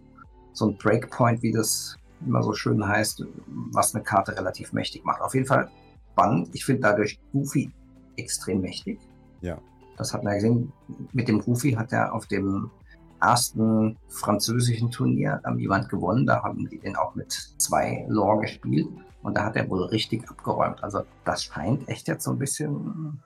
so 0.53 0.67
ein 0.67 0.77
Breakpoint, 0.77 1.41
wie 1.41 1.51
das 1.51 1.95
immer 2.25 2.43
so 2.43 2.53
schön 2.53 2.85
heißt, 2.85 3.25
was 3.71 3.95
eine 3.95 4.03
Karte 4.03 4.35
relativ 4.35 4.73
mächtig 4.73 5.03
macht. 5.05 5.21
Auf 5.21 5.33
jeden 5.33 5.45
Fall 5.45 5.69
spannend. 6.11 6.49
Ich 6.53 6.65
finde 6.65 6.81
dadurch 6.81 7.19
Goofy 7.31 7.71
extrem 8.17 8.61
mächtig. 8.61 8.99
Ja. 9.41 9.57
Das 9.97 10.13
hat 10.13 10.23
man 10.23 10.35
gesehen. 10.35 10.71
Mit 11.11 11.27
dem 11.27 11.41
Goofy 11.41 11.73
hat 11.73 11.91
er 11.91 12.13
auf 12.13 12.25
dem 12.27 12.71
ersten 13.21 13.97
französischen 14.07 14.91
Turnier 14.91 15.41
ähm, 15.45 15.59
jemand 15.59 15.89
gewonnen. 15.89 16.25
Da 16.25 16.43
haben 16.43 16.67
die 16.69 16.79
den 16.79 16.95
auch 16.95 17.15
mit 17.15 17.31
zwei 17.57 18.05
Lore 18.07 18.41
gespielt. 18.41 18.87
Und 19.21 19.35
da 19.35 19.43
hat 19.43 19.55
er 19.57 19.69
wohl 19.69 19.83
richtig 19.85 20.29
abgeräumt. 20.29 20.81
Also 20.83 21.01
das 21.25 21.43
scheint 21.43 21.87
echt 21.89 22.07
jetzt 22.07 22.23
so 22.23 22.31
ein 22.31 22.39
bisschen 22.39 23.21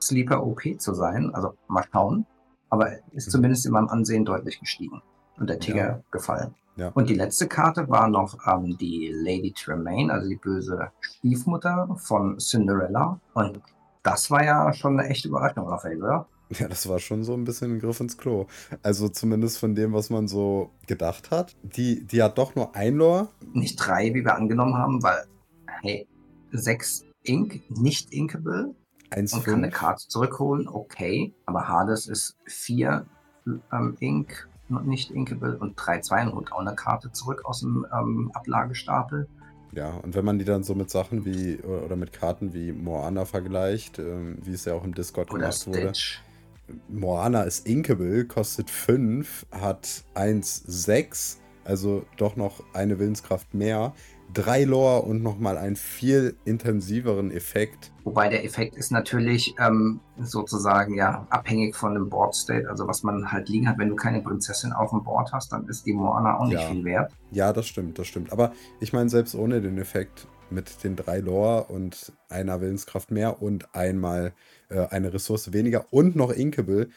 Sleeper 0.00 0.44
OP 0.44 0.62
zu 0.78 0.94
sein. 0.94 1.32
Also 1.34 1.54
mal 1.68 1.84
schauen. 1.92 2.26
Aber 2.70 2.90
ist 3.12 3.28
mhm. 3.28 3.30
zumindest 3.30 3.66
in 3.66 3.72
meinem 3.72 3.88
Ansehen 3.88 4.24
deutlich 4.24 4.58
gestiegen. 4.58 5.02
Und 5.38 5.48
der 5.48 5.60
Tiger 5.60 5.88
ja. 5.88 6.00
gefallen. 6.10 6.54
Ja. 6.76 6.88
Und 6.88 7.10
die 7.10 7.14
letzte 7.14 7.48
Karte 7.48 7.88
war 7.88 8.08
noch 8.08 8.38
ähm, 8.46 8.76
die 8.78 9.10
Lady 9.12 9.52
Tremaine, 9.52 10.12
also 10.12 10.28
die 10.28 10.36
böse 10.36 10.90
Stiefmutter 11.00 11.88
von 11.96 12.38
Cinderella. 12.38 13.20
Und 13.34 13.60
das 14.02 14.30
war 14.30 14.42
ja 14.42 14.72
schon 14.72 14.98
eine 14.98 15.08
echte 15.08 15.28
Überraschung, 15.28 15.68
Raphael, 15.68 16.02
oder? 16.02 16.26
Ja, 16.58 16.68
das 16.68 16.88
war 16.88 16.98
schon 16.98 17.24
so 17.24 17.34
ein 17.34 17.44
bisschen 17.44 17.74
ein 17.74 17.78
Griff 17.78 18.00
ins 18.00 18.18
Klo. 18.18 18.46
Also 18.82 19.08
zumindest 19.08 19.58
von 19.58 19.74
dem, 19.74 19.92
was 19.92 20.10
man 20.10 20.28
so 20.28 20.70
gedacht 20.86 21.30
hat. 21.30 21.56
Die, 21.62 22.04
die 22.04 22.22
hat 22.22 22.36
doch 22.36 22.54
nur 22.54 22.74
ein 22.74 22.96
Lore. 22.96 23.28
Nicht 23.52 23.76
drei, 23.76 24.12
wie 24.12 24.24
wir 24.24 24.34
angenommen 24.34 24.76
haben, 24.76 25.02
weil, 25.02 25.24
hey, 25.80 26.06
sechs 26.50 27.04
Ink, 27.22 27.62
nicht 27.70 28.12
inkable. 28.12 28.74
1, 29.10 29.32
und 29.32 29.42
5. 29.42 29.54
kann 29.54 29.64
eine 29.64 29.72
Karte 29.72 30.08
zurückholen, 30.08 30.68
okay. 30.68 31.34
Aber 31.46 31.68
Hades 31.68 32.06
ist 32.06 32.36
vier 32.46 33.06
ähm, 33.72 33.96
Ink, 34.00 34.48
nicht 34.80 35.10
inkable 35.10 35.58
und 35.58 35.78
3-2 35.78 36.26
und 36.26 36.34
holt 36.34 36.52
auch 36.52 36.60
eine 36.60 36.74
Karte 36.74 37.12
zurück 37.12 37.44
aus 37.44 37.60
dem 37.60 37.86
ähm, 37.92 38.30
Ablagestapel. 38.34 39.28
Ja, 39.72 39.90
und 40.02 40.14
wenn 40.14 40.24
man 40.24 40.38
die 40.38 40.44
dann 40.44 40.64
so 40.64 40.74
mit 40.74 40.90
Sachen 40.90 41.24
wie 41.24 41.56
oder 41.58 41.96
mit 41.96 42.12
Karten 42.12 42.52
wie 42.52 42.72
Moana 42.72 43.24
vergleicht, 43.24 43.98
ähm, 43.98 44.38
wie 44.42 44.52
es 44.52 44.64
ja 44.64 44.74
auch 44.74 44.84
im 44.84 44.94
Discord 44.94 45.30
oder 45.30 45.40
gemacht 45.40 45.62
Stitch. 45.62 46.20
wurde. 46.68 46.78
Moana 46.88 47.42
ist 47.42 47.66
inkable, 47.66 48.26
kostet 48.26 48.70
5, 48.70 49.46
hat 49.50 50.04
1, 50.14 50.62
6, 50.66 51.40
also 51.64 52.04
doch 52.16 52.36
noch 52.36 52.62
eine 52.74 52.98
Willenskraft 52.98 53.54
mehr 53.54 53.94
drei 54.32 54.64
Lore 54.64 55.02
und 55.02 55.22
nochmal 55.22 55.58
einen 55.58 55.76
viel 55.76 56.36
intensiveren 56.44 57.30
Effekt. 57.30 57.92
Wobei 58.04 58.28
der 58.28 58.44
Effekt 58.44 58.76
ist 58.76 58.90
natürlich 58.90 59.54
ähm, 59.58 60.00
sozusagen 60.18 60.94
ja 60.94 61.26
abhängig 61.30 61.76
von 61.76 61.94
dem 61.94 62.08
Board 62.08 62.34
State, 62.34 62.68
also 62.68 62.86
was 62.86 63.02
man 63.02 63.30
halt 63.30 63.48
liegen 63.48 63.68
hat. 63.68 63.78
Wenn 63.78 63.88
du 63.88 63.96
keine 63.96 64.20
Prinzessin 64.22 64.72
auf 64.72 64.90
dem 64.90 65.02
Board 65.02 65.32
hast, 65.32 65.52
dann 65.52 65.66
ist 65.68 65.86
die 65.86 65.92
Moana 65.92 66.38
auch 66.38 66.46
nicht 66.46 66.60
ja. 66.60 66.68
viel 66.68 66.84
wert. 66.84 67.12
Ja, 67.30 67.52
das 67.52 67.66
stimmt, 67.66 67.98
das 67.98 68.06
stimmt. 68.06 68.32
Aber 68.32 68.52
ich 68.80 68.92
meine, 68.92 69.08
selbst 69.08 69.34
ohne 69.34 69.60
den 69.60 69.78
Effekt 69.78 70.26
mit 70.50 70.84
den 70.84 70.96
drei 70.96 71.20
Lore 71.20 71.64
und 71.64 72.12
einer 72.28 72.60
Willenskraft 72.60 73.10
mehr 73.10 73.42
und 73.42 73.74
einmal 73.74 74.32
äh, 74.68 74.86
eine 74.88 75.12
Ressource 75.12 75.52
weniger 75.52 75.86
und 75.90 76.16
noch 76.16 76.30
Inkable, 76.30 76.88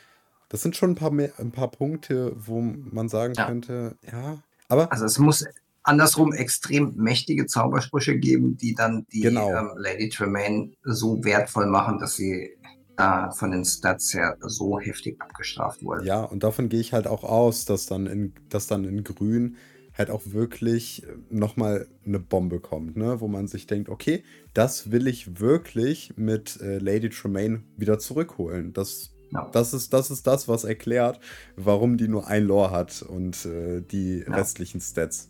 das 0.50 0.62
sind 0.62 0.76
schon 0.76 0.92
ein 0.92 0.96
paar, 0.96 1.12
mehr, 1.12 1.32
ein 1.40 1.52
paar 1.52 1.72
Punkte, 1.72 2.34
wo 2.36 2.62
man 2.62 3.10
sagen 3.10 3.34
ja. 3.36 3.48
könnte, 3.48 3.96
ja, 4.12 4.40
aber. 4.68 4.92
Also 4.92 5.06
es 5.06 5.18
muss 5.20 5.46
andersrum 5.86 6.34
extrem 6.34 6.96
mächtige 6.96 7.46
Zaubersprüche 7.46 8.18
geben, 8.18 8.58
die 8.58 8.74
dann 8.74 9.06
die 9.14 9.22
genau. 9.22 9.54
ähm, 9.54 9.72
Lady 9.78 10.10
Tremaine 10.10 10.72
so 10.84 11.24
wertvoll 11.24 11.68
machen, 11.68 12.00
dass 12.00 12.16
sie 12.16 12.58
da 12.98 13.32
von 13.32 13.52
den 13.52 13.66
Stats 13.66 14.14
her 14.14 14.38
so 14.42 14.80
heftig 14.80 15.22
abgestraft 15.22 15.84
wurde. 15.84 16.06
Ja, 16.06 16.24
und 16.24 16.44
davon 16.44 16.70
gehe 16.70 16.80
ich 16.80 16.94
halt 16.94 17.08
auch 17.08 17.24
aus, 17.24 17.66
dass 17.66 17.86
dann 17.86 18.08
in, 18.08 18.34
dass 18.50 18.68
dann 18.68 18.86
in 18.86 19.04
Grün 19.04 19.58
halt 19.98 20.10
auch 20.10 20.22
wirklich 20.26 21.04
nochmal 21.30 21.88
eine 22.06 22.20
Bombe 22.20 22.60
kommt, 22.60 22.98
ne? 22.98 23.22
wo 23.22 23.28
man 23.28 23.48
sich 23.48 23.68
denkt, 23.68 23.90
okay, 23.90 24.24
das 24.54 24.92
will 24.92 25.08
ich 25.08 25.40
wirklich 25.40 26.14
mit 26.18 26.60
äh, 26.62 26.80
Lady 26.80 27.10
Tremaine 27.10 27.64
wieder 27.78 28.00
zurückholen. 28.00 28.74
Das, 28.74 29.12
ja. 29.32 29.50
das, 29.54 29.74
ist, 29.74 29.94
das 29.94 30.12
ist 30.12 30.28
das, 30.28 30.48
was 30.48 30.64
erklärt, 30.64 31.20
warum 31.56 31.98
die 31.98 32.08
nur 32.08 32.28
ein 32.28 32.44
Lore 32.44 32.72
hat 32.72 33.04
und 33.04 33.46
äh, 33.46 33.82
die 33.82 34.20
ja. 34.20 34.34
restlichen 34.34 34.82
Stats. 34.82 35.30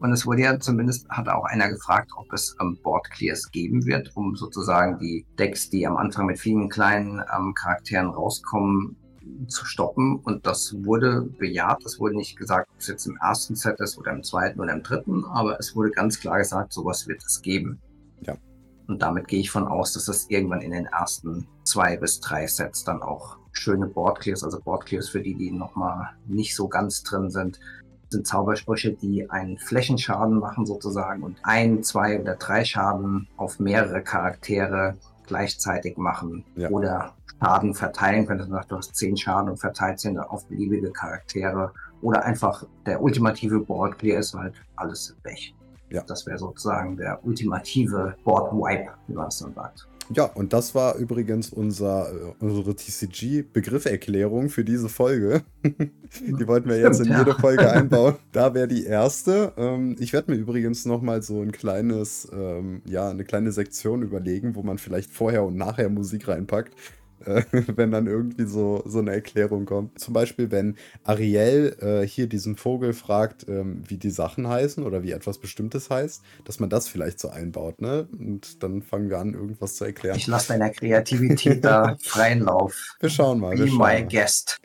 Und 0.00 0.12
es 0.12 0.26
wurde 0.26 0.42
ja 0.42 0.58
zumindest, 0.58 1.08
hat 1.10 1.28
auch 1.28 1.44
einer 1.44 1.68
gefragt, 1.68 2.10
ob 2.16 2.32
es 2.32 2.56
ähm, 2.60 2.78
Board 2.82 3.10
Clears 3.10 3.50
geben 3.50 3.84
wird, 3.84 4.10
um 4.16 4.34
sozusagen 4.34 4.98
die 4.98 5.26
Decks, 5.38 5.68
die 5.68 5.86
am 5.86 5.98
Anfang 5.98 6.26
mit 6.26 6.38
vielen 6.38 6.70
kleinen 6.70 7.22
ähm, 7.36 7.54
Charakteren 7.54 8.08
rauskommen, 8.08 8.96
zu 9.46 9.66
stoppen. 9.66 10.16
Und 10.16 10.46
das 10.46 10.74
wurde 10.84 11.22
bejaht. 11.22 11.84
Es 11.84 12.00
wurde 12.00 12.16
nicht 12.16 12.36
gesagt, 12.38 12.68
ob 12.72 12.80
es 12.80 12.86
jetzt 12.86 13.06
im 13.06 13.18
ersten 13.20 13.54
Set 13.54 13.78
ist 13.78 13.98
oder 13.98 14.12
im 14.12 14.22
zweiten 14.22 14.58
oder 14.58 14.72
im 14.72 14.82
dritten, 14.82 15.24
aber 15.26 15.58
es 15.60 15.76
wurde 15.76 15.90
ganz 15.90 16.18
klar 16.18 16.38
gesagt, 16.38 16.72
sowas 16.72 17.06
wird 17.06 17.22
es 17.22 17.42
geben. 17.42 17.78
Ja. 18.22 18.34
Und 18.88 19.02
damit 19.02 19.28
gehe 19.28 19.40
ich 19.40 19.50
von 19.50 19.68
aus, 19.68 19.92
dass 19.92 20.08
es 20.08 20.30
irgendwann 20.30 20.62
in 20.62 20.72
den 20.72 20.86
ersten 20.86 21.46
zwei 21.64 21.96
bis 21.98 22.20
drei 22.20 22.46
Sets 22.46 22.84
dann 22.84 23.02
auch 23.02 23.36
schöne 23.52 23.86
Board 23.86 24.20
Clears, 24.20 24.42
also 24.42 24.60
Board 24.60 24.86
Clears 24.86 25.10
für 25.10 25.20
die, 25.20 25.34
die 25.34 25.50
nochmal 25.50 26.10
nicht 26.26 26.56
so 26.56 26.68
ganz 26.68 27.02
drin 27.02 27.30
sind, 27.30 27.60
sind 28.10 28.26
Zaubersprüche, 28.26 28.92
die 28.92 29.30
einen 29.30 29.58
Flächenschaden 29.58 30.38
machen 30.38 30.66
sozusagen 30.66 31.22
und 31.22 31.38
ein, 31.42 31.82
zwei 31.82 32.20
oder 32.20 32.36
drei 32.36 32.64
Schaden 32.64 33.28
auf 33.36 33.58
mehrere 33.58 34.02
Charaktere 34.02 34.96
gleichzeitig 35.26 35.96
machen 35.96 36.44
ja. 36.56 36.68
oder 36.70 37.14
Schaden 37.40 37.74
verteilen 37.74 38.26
können. 38.26 38.52
Also 38.52 38.68
du 38.68 38.76
hast 38.76 38.96
zehn 38.96 39.16
Schaden 39.16 39.50
und 39.50 39.56
verteilt 39.58 40.00
sie 40.00 40.16
auf 40.18 40.44
beliebige 40.46 40.90
Charaktere 40.90 41.72
oder 42.02 42.24
einfach 42.24 42.64
der 42.86 43.02
ultimative 43.02 43.60
Board 43.60 43.98
Clear 43.98 44.20
ist 44.20 44.34
halt 44.34 44.54
alles 44.76 45.16
weg. 45.22 45.54
Ja. 45.90 46.02
Das 46.06 46.26
wäre 46.26 46.38
sozusagen 46.38 46.96
der 46.96 47.24
ultimative 47.24 48.16
Board 48.24 48.52
Wipe, 48.52 48.92
wie 49.06 49.14
man 49.14 49.28
es 49.28 49.38
dann 49.38 49.54
sagt. 49.54 49.88
Ja, 50.12 50.24
und 50.24 50.52
das 50.52 50.74
war 50.74 50.96
übrigens 50.96 51.50
unser, 51.50 52.12
äh, 52.12 52.32
unsere 52.40 52.74
TCG-Begrifferklärung 52.74 54.48
für 54.48 54.64
diese 54.64 54.88
Folge. 54.88 55.42
die 55.62 56.48
wollten 56.48 56.68
wir 56.68 56.78
jetzt 56.80 57.00
in 57.00 57.16
jede 57.16 57.34
Folge 57.34 57.70
einbauen. 57.72 58.16
Da 58.32 58.52
wäre 58.54 58.66
die 58.66 58.84
erste. 58.84 59.52
Ähm, 59.56 59.96
ich 60.00 60.12
werde 60.12 60.32
mir 60.32 60.36
übrigens 60.38 60.84
nochmal 60.84 61.22
so 61.22 61.40
ein 61.40 61.52
kleines, 61.52 62.28
ähm, 62.32 62.82
ja, 62.86 63.08
eine 63.08 63.24
kleine 63.24 63.52
Sektion 63.52 64.02
überlegen, 64.02 64.56
wo 64.56 64.62
man 64.62 64.78
vielleicht 64.78 65.12
vorher 65.12 65.44
und 65.44 65.56
nachher 65.56 65.88
Musik 65.88 66.26
reinpackt. 66.26 66.74
Äh, 67.24 67.42
wenn 67.76 67.90
dann 67.90 68.06
irgendwie 68.06 68.46
so, 68.46 68.82
so 68.86 68.98
eine 68.98 69.12
Erklärung 69.12 69.66
kommt. 69.66 69.98
Zum 69.98 70.14
Beispiel, 70.14 70.50
wenn 70.50 70.76
Ariel 71.04 71.76
äh, 71.80 72.06
hier 72.06 72.26
diesen 72.26 72.56
Vogel 72.56 72.92
fragt, 72.92 73.48
ähm, 73.48 73.82
wie 73.86 73.98
die 73.98 74.10
Sachen 74.10 74.48
heißen 74.48 74.84
oder 74.84 75.02
wie 75.02 75.12
etwas 75.12 75.38
Bestimmtes 75.38 75.90
heißt, 75.90 76.22
dass 76.44 76.60
man 76.60 76.70
das 76.70 76.88
vielleicht 76.88 77.20
so 77.20 77.28
einbaut, 77.28 77.80
ne? 77.80 78.08
Und 78.18 78.62
dann 78.62 78.82
fangen 78.82 79.10
wir 79.10 79.18
an, 79.18 79.34
irgendwas 79.34 79.76
zu 79.76 79.84
erklären. 79.84 80.16
Ich 80.16 80.26
lasse 80.26 80.48
deiner 80.48 80.70
Kreativität 80.70 81.64
da 81.64 81.96
freien 82.02 82.40
Lauf. 82.40 82.96
Wir 83.00 83.10
schauen 83.10 83.40
mal. 83.40 83.56
Be 83.56 83.66
my 83.66 83.76
mal. 83.76 84.06
guest. 84.06 84.60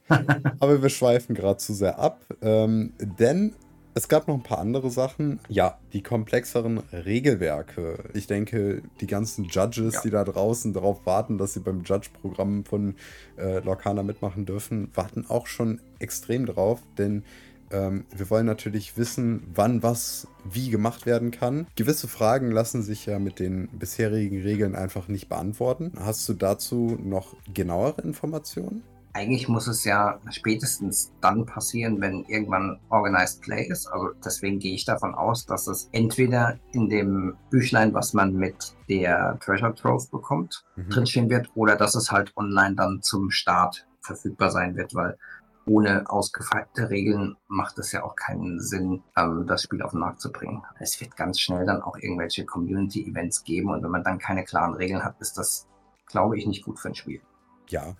Aber 0.59 0.81
wir 0.81 0.89
schweifen 0.89 1.35
gerade 1.35 1.57
zu 1.57 1.73
sehr 1.73 1.99
ab, 1.99 2.21
ähm, 2.41 2.93
denn 2.99 3.53
es 3.95 4.09
gab 4.09 4.27
noch 4.27 4.35
ein 4.35 4.43
paar 4.43 4.59
andere 4.59 4.91
Sachen. 4.91 5.39
Ja, 5.47 5.79
die 5.93 6.03
komplexeren 6.03 6.79
Regelwerke. 6.91 8.03
Ich 8.13 8.27
denke, 8.27 8.83
die 8.99 9.07
ganzen 9.07 9.45
Judges, 9.45 9.95
ja. 9.95 10.01
die 10.01 10.09
da 10.09 10.23
draußen 10.25 10.73
darauf 10.73 11.05
warten, 11.05 11.37
dass 11.37 11.53
sie 11.53 11.61
beim 11.61 11.83
Judge-Programm 11.83 12.65
von 12.65 12.95
äh, 13.37 13.59
Lorcana 13.59 14.03
mitmachen 14.03 14.45
dürfen, 14.45 14.89
warten 14.93 15.25
auch 15.29 15.47
schon 15.47 15.79
extrem 15.99 16.45
drauf, 16.45 16.81
denn 16.97 17.23
ähm, 17.71 18.05
wir 18.15 18.29
wollen 18.29 18.45
natürlich 18.45 18.97
wissen, 18.97 19.43
wann 19.55 19.81
was 19.81 20.27
wie 20.43 20.69
gemacht 20.69 21.05
werden 21.05 21.31
kann. 21.31 21.65
Gewisse 21.75 22.09
Fragen 22.09 22.51
lassen 22.51 22.83
sich 22.83 23.05
ja 23.05 23.17
mit 23.17 23.39
den 23.39 23.69
bisherigen 23.69 24.41
Regeln 24.41 24.75
einfach 24.75 25.07
nicht 25.07 25.29
beantworten. 25.29 25.93
Hast 25.97 26.27
du 26.27 26.33
dazu 26.33 26.97
noch 27.01 27.33
genauere 27.53 28.01
Informationen? 28.01 28.83
Eigentlich 29.15 29.47
muss 29.47 29.67
es 29.67 29.85
ja 29.85 30.19
spätestens 30.29 31.13
dann 31.21 31.45
passieren, 31.45 32.01
wenn 32.01 32.25
irgendwann 32.25 32.81
Organized 32.89 33.41
Play 33.41 33.65
ist. 33.65 33.87
Also 33.87 34.09
deswegen 34.23 34.59
gehe 34.59 34.75
ich 34.75 34.83
davon 34.83 35.15
aus, 35.15 35.45
dass 35.45 35.67
es 35.67 35.87
entweder 35.93 36.59
in 36.73 36.89
dem 36.89 37.37
Büchlein, 37.49 37.93
was 37.93 38.13
man 38.13 38.33
mit 38.33 38.75
der 38.89 39.39
Treasure 39.39 39.73
Trove 39.73 40.05
bekommt, 40.11 40.65
mhm. 40.75 40.89
drinstehen 40.89 41.29
wird, 41.29 41.49
oder 41.55 41.77
dass 41.77 41.95
es 41.95 42.11
halt 42.11 42.35
online 42.35 42.75
dann 42.75 43.01
zum 43.01 43.31
Start 43.31 43.87
verfügbar 44.01 44.51
sein 44.51 44.75
wird, 44.75 44.93
weil 44.93 45.17
ohne 45.65 46.09
ausgefeilte 46.09 46.89
Regeln 46.89 47.37
macht 47.47 47.79
es 47.79 47.93
ja 47.93 48.03
auch 48.03 48.17
keinen 48.17 48.59
Sinn, 48.59 49.01
ähm, 49.15 49.45
das 49.47 49.63
Spiel 49.63 49.81
auf 49.81 49.91
den 49.91 50.01
Markt 50.01 50.19
zu 50.19 50.29
bringen. 50.29 50.61
Es 50.79 50.99
wird 50.99 51.15
ganz 51.15 51.39
schnell 51.39 51.65
dann 51.65 51.81
auch 51.81 51.95
irgendwelche 51.97 52.45
Community-Events 52.45 53.45
geben 53.45 53.69
und 53.69 53.81
wenn 53.81 53.91
man 53.91 54.03
dann 54.03 54.19
keine 54.19 54.43
klaren 54.43 54.73
Regeln 54.73 55.05
hat, 55.05 55.15
ist 55.21 55.37
das, 55.37 55.67
glaube 56.05 56.37
ich, 56.37 56.45
nicht 56.45 56.65
gut 56.65 56.79
für 56.79 56.89
ein 56.89 56.95
Spiel. 56.95 57.21
Ja, 57.69 57.95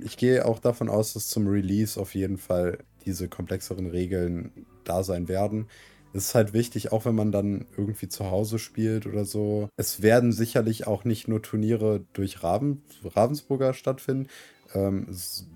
ich 0.00 0.16
gehe 0.16 0.44
auch 0.44 0.58
davon 0.58 0.88
aus, 0.88 1.12
dass 1.14 1.28
zum 1.28 1.46
Release 1.46 2.00
auf 2.00 2.14
jeden 2.14 2.38
Fall 2.38 2.78
diese 3.04 3.28
komplexeren 3.28 3.86
Regeln 3.86 4.52
da 4.84 5.02
sein 5.02 5.28
werden. 5.28 5.66
Es 6.14 6.26
ist 6.26 6.34
halt 6.34 6.52
wichtig, 6.52 6.92
auch 6.92 7.06
wenn 7.06 7.14
man 7.14 7.32
dann 7.32 7.64
irgendwie 7.76 8.08
zu 8.08 8.30
Hause 8.30 8.58
spielt 8.58 9.06
oder 9.06 9.24
so. 9.24 9.68
Es 9.76 10.02
werden 10.02 10.32
sicherlich 10.32 10.86
auch 10.86 11.04
nicht 11.04 11.26
nur 11.26 11.40
Turniere 11.40 12.04
durch 12.12 12.42
Raven, 12.42 12.82
Ravensburger 13.02 13.72
stattfinden. 13.72 14.28
Ähm, 14.74 15.06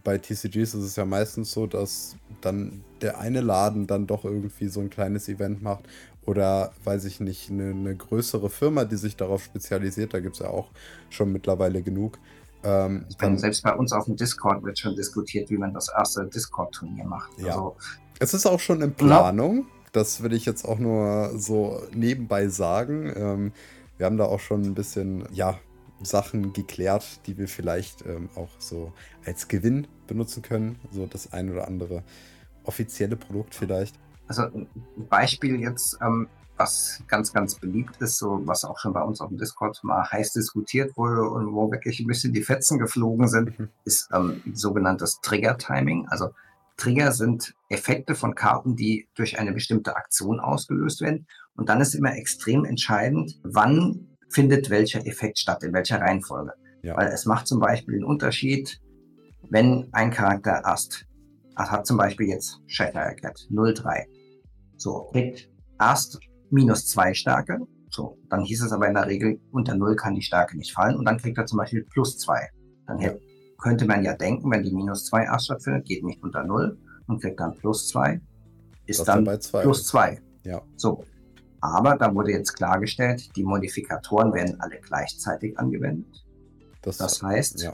bei 0.03 0.19
TCGs 0.19 0.75
ist 0.75 0.85
es 0.85 0.97
ja 0.97 1.05
meistens 1.05 1.53
so, 1.53 1.67
dass 1.67 2.17
dann 2.41 2.85
der 3.03 3.19
eine 3.19 3.41
Laden 3.41 3.87
dann 3.87 4.07
doch 4.07 4.25
irgendwie 4.25 4.69
so 4.69 4.81
ein 4.81 4.91
kleines 4.91 5.29
Event 5.29 5.63
macht. 5.63 5.85
Oder, 6.25 6.73
weiß 6.85 7.05
ich 7.05 7.21
nicht, 7.21 7.51
eine, 7.51 7.71
eine 7.71 7.95
größere 7.95 8.51
Firma, 8.51 8.85
die 8.85 8.97
sich 8.97 9.17
darauf 9.17 9.45
spezialisiert. 9.45 10.13
Da 10.13 10.21
gibt 10.21 10.35
es 10.35 10.41
ja 10.41 10.49
auch 10.49 10.71
schon 11.09 11.33
mittlerweile 11.33 11.83
genug. 11.83 12.19
Ähm, 12.65 13.07
meine, 13.21 13.39
selbst 13.39 13.63
bei 13.63 13.75
uns 13.75 13.93
auf 13.93 14.07
dem 14.07 14.17
Discord 14.17 14.65
wird 14.65 14.79
schon 14.79 14.97
diskutiert, 14.97 15.51
wie 15.51 15.59
man 15.59 15.73
das 15.73 15.89
erste 15.89 16.27
Discord-Turnier 16.27 17.05
macht. 17.05 17.31
Ja. 17.39 17.49
Also, 17.49 17.77
es 18.19 18.35
ist 18.35 18.47
auch 18.47 18.61
schon 18.61 18.81
in 18.83 18.95
Planung. 18.95 19.67
Das 19.93 20.23
will 20.23 20.33
ich 20.33 20.45
jetzt 20.45 20.65
auch 20.65 20.79
nur 20.79 21.39
so 21.39 21.83
nebenbei 21.95 22.49
sagen. 22.49 23.13
Ähm, 23.15 23.53
wir 23.99 24.07
haben 24.07 24.17
da 24.17 24.25
auch 24.25 24.41
schon 24.41 24.63
ein 24.63 24.75
bisschen, 24.75 25.27
ja, 25.33 25.59
Sachen 26.03 26.53
geklärt, 26.53 27.27
die 27.27 27.39
wir 27.39 27.49
vielleicht 27.49 28.05
ähm, 28.05 28.29
auch 28.35 28.51
so 28.59 28.93
als 29.25 29.49
Gewinn 29.49 29.87
benutzen 30.07 30.43
können. 30.43 30.79
So 30.93 31.07
das 31.07 31.33
ein 31.33 31.51
oder 31.51 31.67
andere 31.67 32.03
offizielle 32.65 33.17
Produkt 33.17 33.55
vielleicht. 33.55 33.99
Also 34.29 34.43
ein 34.43 34.69
Beispiel 35.09 35.61
jetzt, 35.61 35.99
ähm, 36.03 36.29
was 36.57 37.03
ganz, 37.09 37.33
ganz 37.33 37.57
beliebt 37.57 37.97
ist, 38.01 38.19
so 38.19 38.41
was 38.45 38.65
auch 38.65 38.79
schon 38.79 38.93
bei 38.93 39.03
uns 39.03 39.21
auf 39.21 39.29
dem 39.29 39.39
Discord 39.39 39.83
mal 39.83 40.11
heiß 40.11 40.33
diskutiert 40.33 40.97
wurde 40.97 41.23
und 41.23 41.53
wo 41.53 41.71
wirklich 41.71 42.01
ein 42.01 42.07
bisschen 42.07 42.33
die 42.33 42.43
Fetzen 42.43 42.79
geflogen 42.79 43.29
sind, 43.29 43.59
mhm. 43.59 43.69
ist 43.85 44.09
ähm, 44.13 44.43
sogenanntes 44.55 45.21
Trigger-Timing. 45.21 46.09
Also 46.09 46.31
Trigger 46.77 47.13
sind 47.13 47.55
Effekte 47.69 48.15
von 48.15 48.35
Karten, 48.35 48.77
die 48.77 49.09
durch 49.15 49.39
eine 49.39 49.53
bestimmte 49.53 49.97
Aktion 49.97 50.41
ausgelöst 50.41 51.01
werden. 51.01 51.27
Und 51.57 51.69
dann 51.69 51.81
ist 51.81 51.95
immer 51.95 52.15
extrem 52.17 52.65
entscheidend, 52.65 53.39
wann 53.43 54.09
findet 54.29 54.71
welcher 54.71 55.07
Effekt 55.07 55.39
statt, 55.39 55.63
in 55.63 55.73
welcher 55.73 56.01
Reihenfolge. 56.01 56.53
Ja. 56.83 56.97
Weil 56.97 57.09
es 57.09 57.25
macht 57.25 57.47
zum 57.47 57.61
Beispiel 57.61 57.95
einen 57.95 58.05
Unterschied, 58.05 58.81
wenn 59.49 59.89
ein 59.93 60.11
Charakter 60.11 60.63
erst, 60.65 61.07
hat 61.57 61.87
zum 61.87 61.97
Beispiel 61.97 62.29
jetzt 62.29 62.61
Shatter 62.67 63.15
Cat 63.15 63.47
03, 63.51 64.07
so, 64.77 65.09
kriegt 65.13 65.49
erst 65.81 66.21
minus 66.51 66.87
zwei 66.87 67.15
Stärke, 67.15 67.59
so, 67.91 68.19
dann 68.29 68.43
hieß 68.43 68.63
es 68.63 68.73
aber 68.73 68.89
in 68.89 68.95
der 68.95 69.07
Regel, 69.07 69.41
unter 69.53 69.75
0 69.75 69.97
kann 69.97 70.15
die 70.15 70.23
Stärke 70.23 70.57
nicht 70.57 70.73
fallen 70.73 70.97
und 70.97 71.05
dann 71.05 71.19
kriegt 71.19 71.39
er 71.39 71.47
zum 71.47 71.59
Beispiel 71.59 71.85
plus 71.85 72.19
zwei. 72.19 72.51
Dann 72.87 72.99
ja. 72.99 73.13
könnte 73.59 73.87
man 73.87 74.05
ja 74.05 74.15
denken, 74.15 74.51
wenn 74.51 74.63
die 74.63 74.75
minus 74.75 75.07
zwei 75.07 75.25
erst 75.25 75.47
stattfindet, 75.47 75.87
geht 75.87 76.05
nicht 76.05 76.23
unter 76.23 76.45
0 76.45 76.79
und 77.07 77.21
kriegt 77.21 77.41
dann 77.41 77.55
plus 77.55 77.89
zwei, 77.89 78.21
ist 78.87 79.01
das 79.01 79.07
dann 79.07 79.25
plus 79.25 79.87
zwei. 79.87 80.21
Ja. 80.45 80.63
So. 80.77 81.05
Aber 81.61 81.97
da 81.97 82.15
wurde 82.15 82.33
jetzt 82.33 82.53
klargestellt, 82.53 83.35
die 83.35 83.43
Modifikatoren 83.43 84.33
werden 84.33 84.61
alle 84.61 84.79
gleichzeitig 84.81 85.59
angewendet. 85.59 86.25
Das, 86.83 86.99
das 86.99 87.23
heißt, 87.23 87.63
ja. 87.63 87.73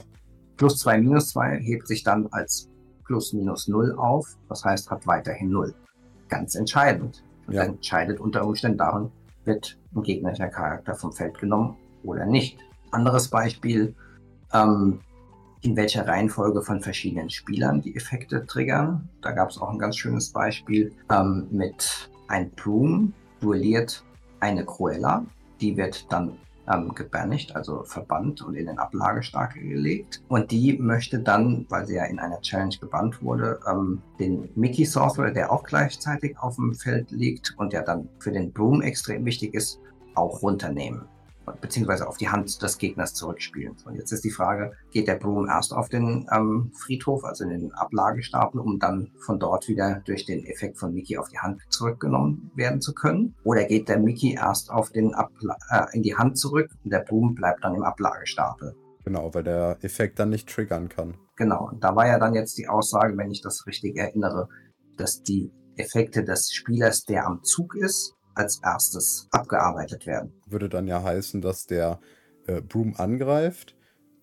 plus 0.57 0.79
2 0.79 1.01
minus 1.01 1.29
2 1.29 1.59
hebt 1.59 1.87
sich 1.87 2.03
dann 2.03 2.27
als 2.31 2.69
plus 3.05 3.33
minus 3.33 3.67
0 3.67 3.93
auf. 3.97 4.25
Das 4.49 4.63
heißt, 4.63 4.89
hat 4.89 5.05
weiterhin 5.05 5.49
0. 5.49 5.75
Ganz 6.29 6.55
entscheidend. 6.55 7.23
Und 7.47 7.53
ja. 7.53 7.63
entscheidet 7.63 8.19
unter 8.19 8.45
Umständen 8.45 8.77
darin, 8.77 9.11
wird 9.45 9.77
ein 9.95 10.03
gegnerischer 10.03 10.47
Charakter 10.47 10.95
vom 10.95 11.11
Feld 11.11 11.37
genommen 11.39 11.75
oder 12.03 12.25
nicht. 12.25 12.57
Anderes 12.91 13.27
Beispiel, 13.27 13.95
ähm, 14.53 14.99
in 15.61 15.75
welcher 15.75 16.07
Reihenfolge 16.07 16.61
von 16.61 16.81
verschiedenen 16.81 17.29
Spielern 17.29 17.81
die 17.81 17.95
Effekte 17.95 18.45
triggern. 18.45 19.09
Da 19.21 19.31
gab 19.31 19.49
es 19.49 19.57
auch 19.57 19.69
ein 19.69 19.79
ganz 19.79 19.97
schönes 19.97 20.29
Beispiel 20.29 20.93
ähm, 21.09 21.47
mit 21.51 22.09
ein 22.27 22.51
Broom 22.51 23.13
duelliert 23.39 24.03
eine 24.39 24.65
Cruella. 24.65 25.25
Die 25.61 25.77
wird 25.77 26.11
dann 26.11 26.33
ähm, 26.71 26.93
gebannigt, 26.95 27.55
also 27.55 27.83
verbannt 27.83 28.41
und 28.41 28.55
in 28.55 28.67
den 28.67 28.79
Ablagestapel 28.79 29.61
gelegt. 29.61 30.21
Und 30.27 30.51
die 30.51 30.77
möchte 30.77 31.19
dann, 31.19 31.65
weil 31.69 31.85
sie 31.85 31.95
ja 31.95 32.05
in 32.05 32.19
einer 32.19 32.41
Challenge 32.41 32.75
gebannt 32.79 33.21
wurde, 33.21 33.59
ähm, 33.69 34.01
den 34.19 34.49
Mickey 34.55 34.85
Sorcerer, 34.85 35.31
der 35.31 35.51
auch 35.51 35.63
gleichzeitig 35.63 36.37
auf 36.39 36.55
dem 36.55 36.73
Feld 36.73 37.11
liegt 37.11 37.53
und 37.57 37.73
der 37.73 37.83
dann 37.83 38.09
für 38.19 38.31
den 38.31 38.51
Broom 38.51 38.81
extrem 38.81 39.25
wichtig 39.25 39.53
ist, 39.53 39.79
auch 40.15 40.41
runternehmen 40.41 41.07
beziehungsweise 41.61 42.07
auf 42.07 42.17
die 42.17 42.29
Hand 42.29 42.61
des 42.61 42.77
Gegners 42.77 43.13
zurückspielen. 43.13 43.75
Und 43.85 43.95
jetzt 43.95 44.11
ist 44.11 44.23
die 44.23 44.31
Frage, 44.31 44.73
geht 44.91 45.07
der 45.07 45.15
Broom 45.15 45.47
erst 45.47 45.73
auf 45.73 45.89
den 45.89 46.27
ähm, 46.31 46.71
Friedhof, 46.75 47.23
also 47.23 47.43
in 47.43 47.49
den 47.49 47.73
Ablagestapel, 47.73 48.59
um 48.59 48.79
dann 48.79 49.11
von 49.25 49.39
dort 49.39 49.67
wieder 49.67 50.01
durch 50.05 50.25
den 50.25 50.45
Effekt 50.45 50.77
von 50.77 50.93
Mickey 50.93 51.17
auf 51.17 51.29
die 51.29 51.39
Hand 51.39 51.61
zurückgenommen 51.69 52.51
werden 52.55 52.81
zu 52.81 52.93
können? 52.93 53.35
Oder 53.43 53.65
geht 53.65 53.89
der 53.89 53.99
Mickey 53.99 54.33
erst 54.33 54.71
auf 54.71 54.91
den 54.91 55.13
Abla 55.13 55.57
äh, 55.69 55.85
in 55.95 56.03
die 56.03 56.15
Hand 56.15 56.37
zurück 56.37 56.69
und 56.83 56.91
der 56.91 56.99
Broom 56.99 57.35
bleibt 57.35 57.63
dann 57.63 57.75
im 57.75 57.83
Ablagestapel? 57.83 58.75
Genau, 59.05 59.33
weil 59.33 59.43
der 59.43 59.77
Effekt 59.81 60.19
dann 60.19 60.29
nicht 60.29 60.47
triggern 60.47 60.87
kann. 60.87 61.17
Genau, 61.35 61.67
und 61.69 61.83
da 61.83 61.95
war 61.95 62.07
ja 62.07 62.19
dann 62.19 62.35
jetzt 62.35 62.57
die 62.57 62.67
Aussage, 62.67 63.17
wenn 63.17 63.31
ich 63.31 63.41
das 63.41 63.65
richtig 63.67 63.97
erinnere, 63.97 64.47
dass 64.97 65.23
die 65.23 65.51
Effekte 65.75 66.23
des 66.23 66.51
Spielers, 66.53 67.03
der 67.03 67.25
am 67.25 67.43
Zug 67.43 67.75
ist, 67.75 68.13
als 68.35 68.59
erstes 68.63 69.27
abgearbeitet 69.31 70.05
werden. 70.05 70.33
Würde 70.47 70.69
dann 70.69 70.87
ja 70.87 71.03
heißen, 71.03 71.41
dass 71.41 71.65
der 71.65 71.99
äh, 72.47 72.61
Broom 72.61 72.95
angreift, 72.95 73.75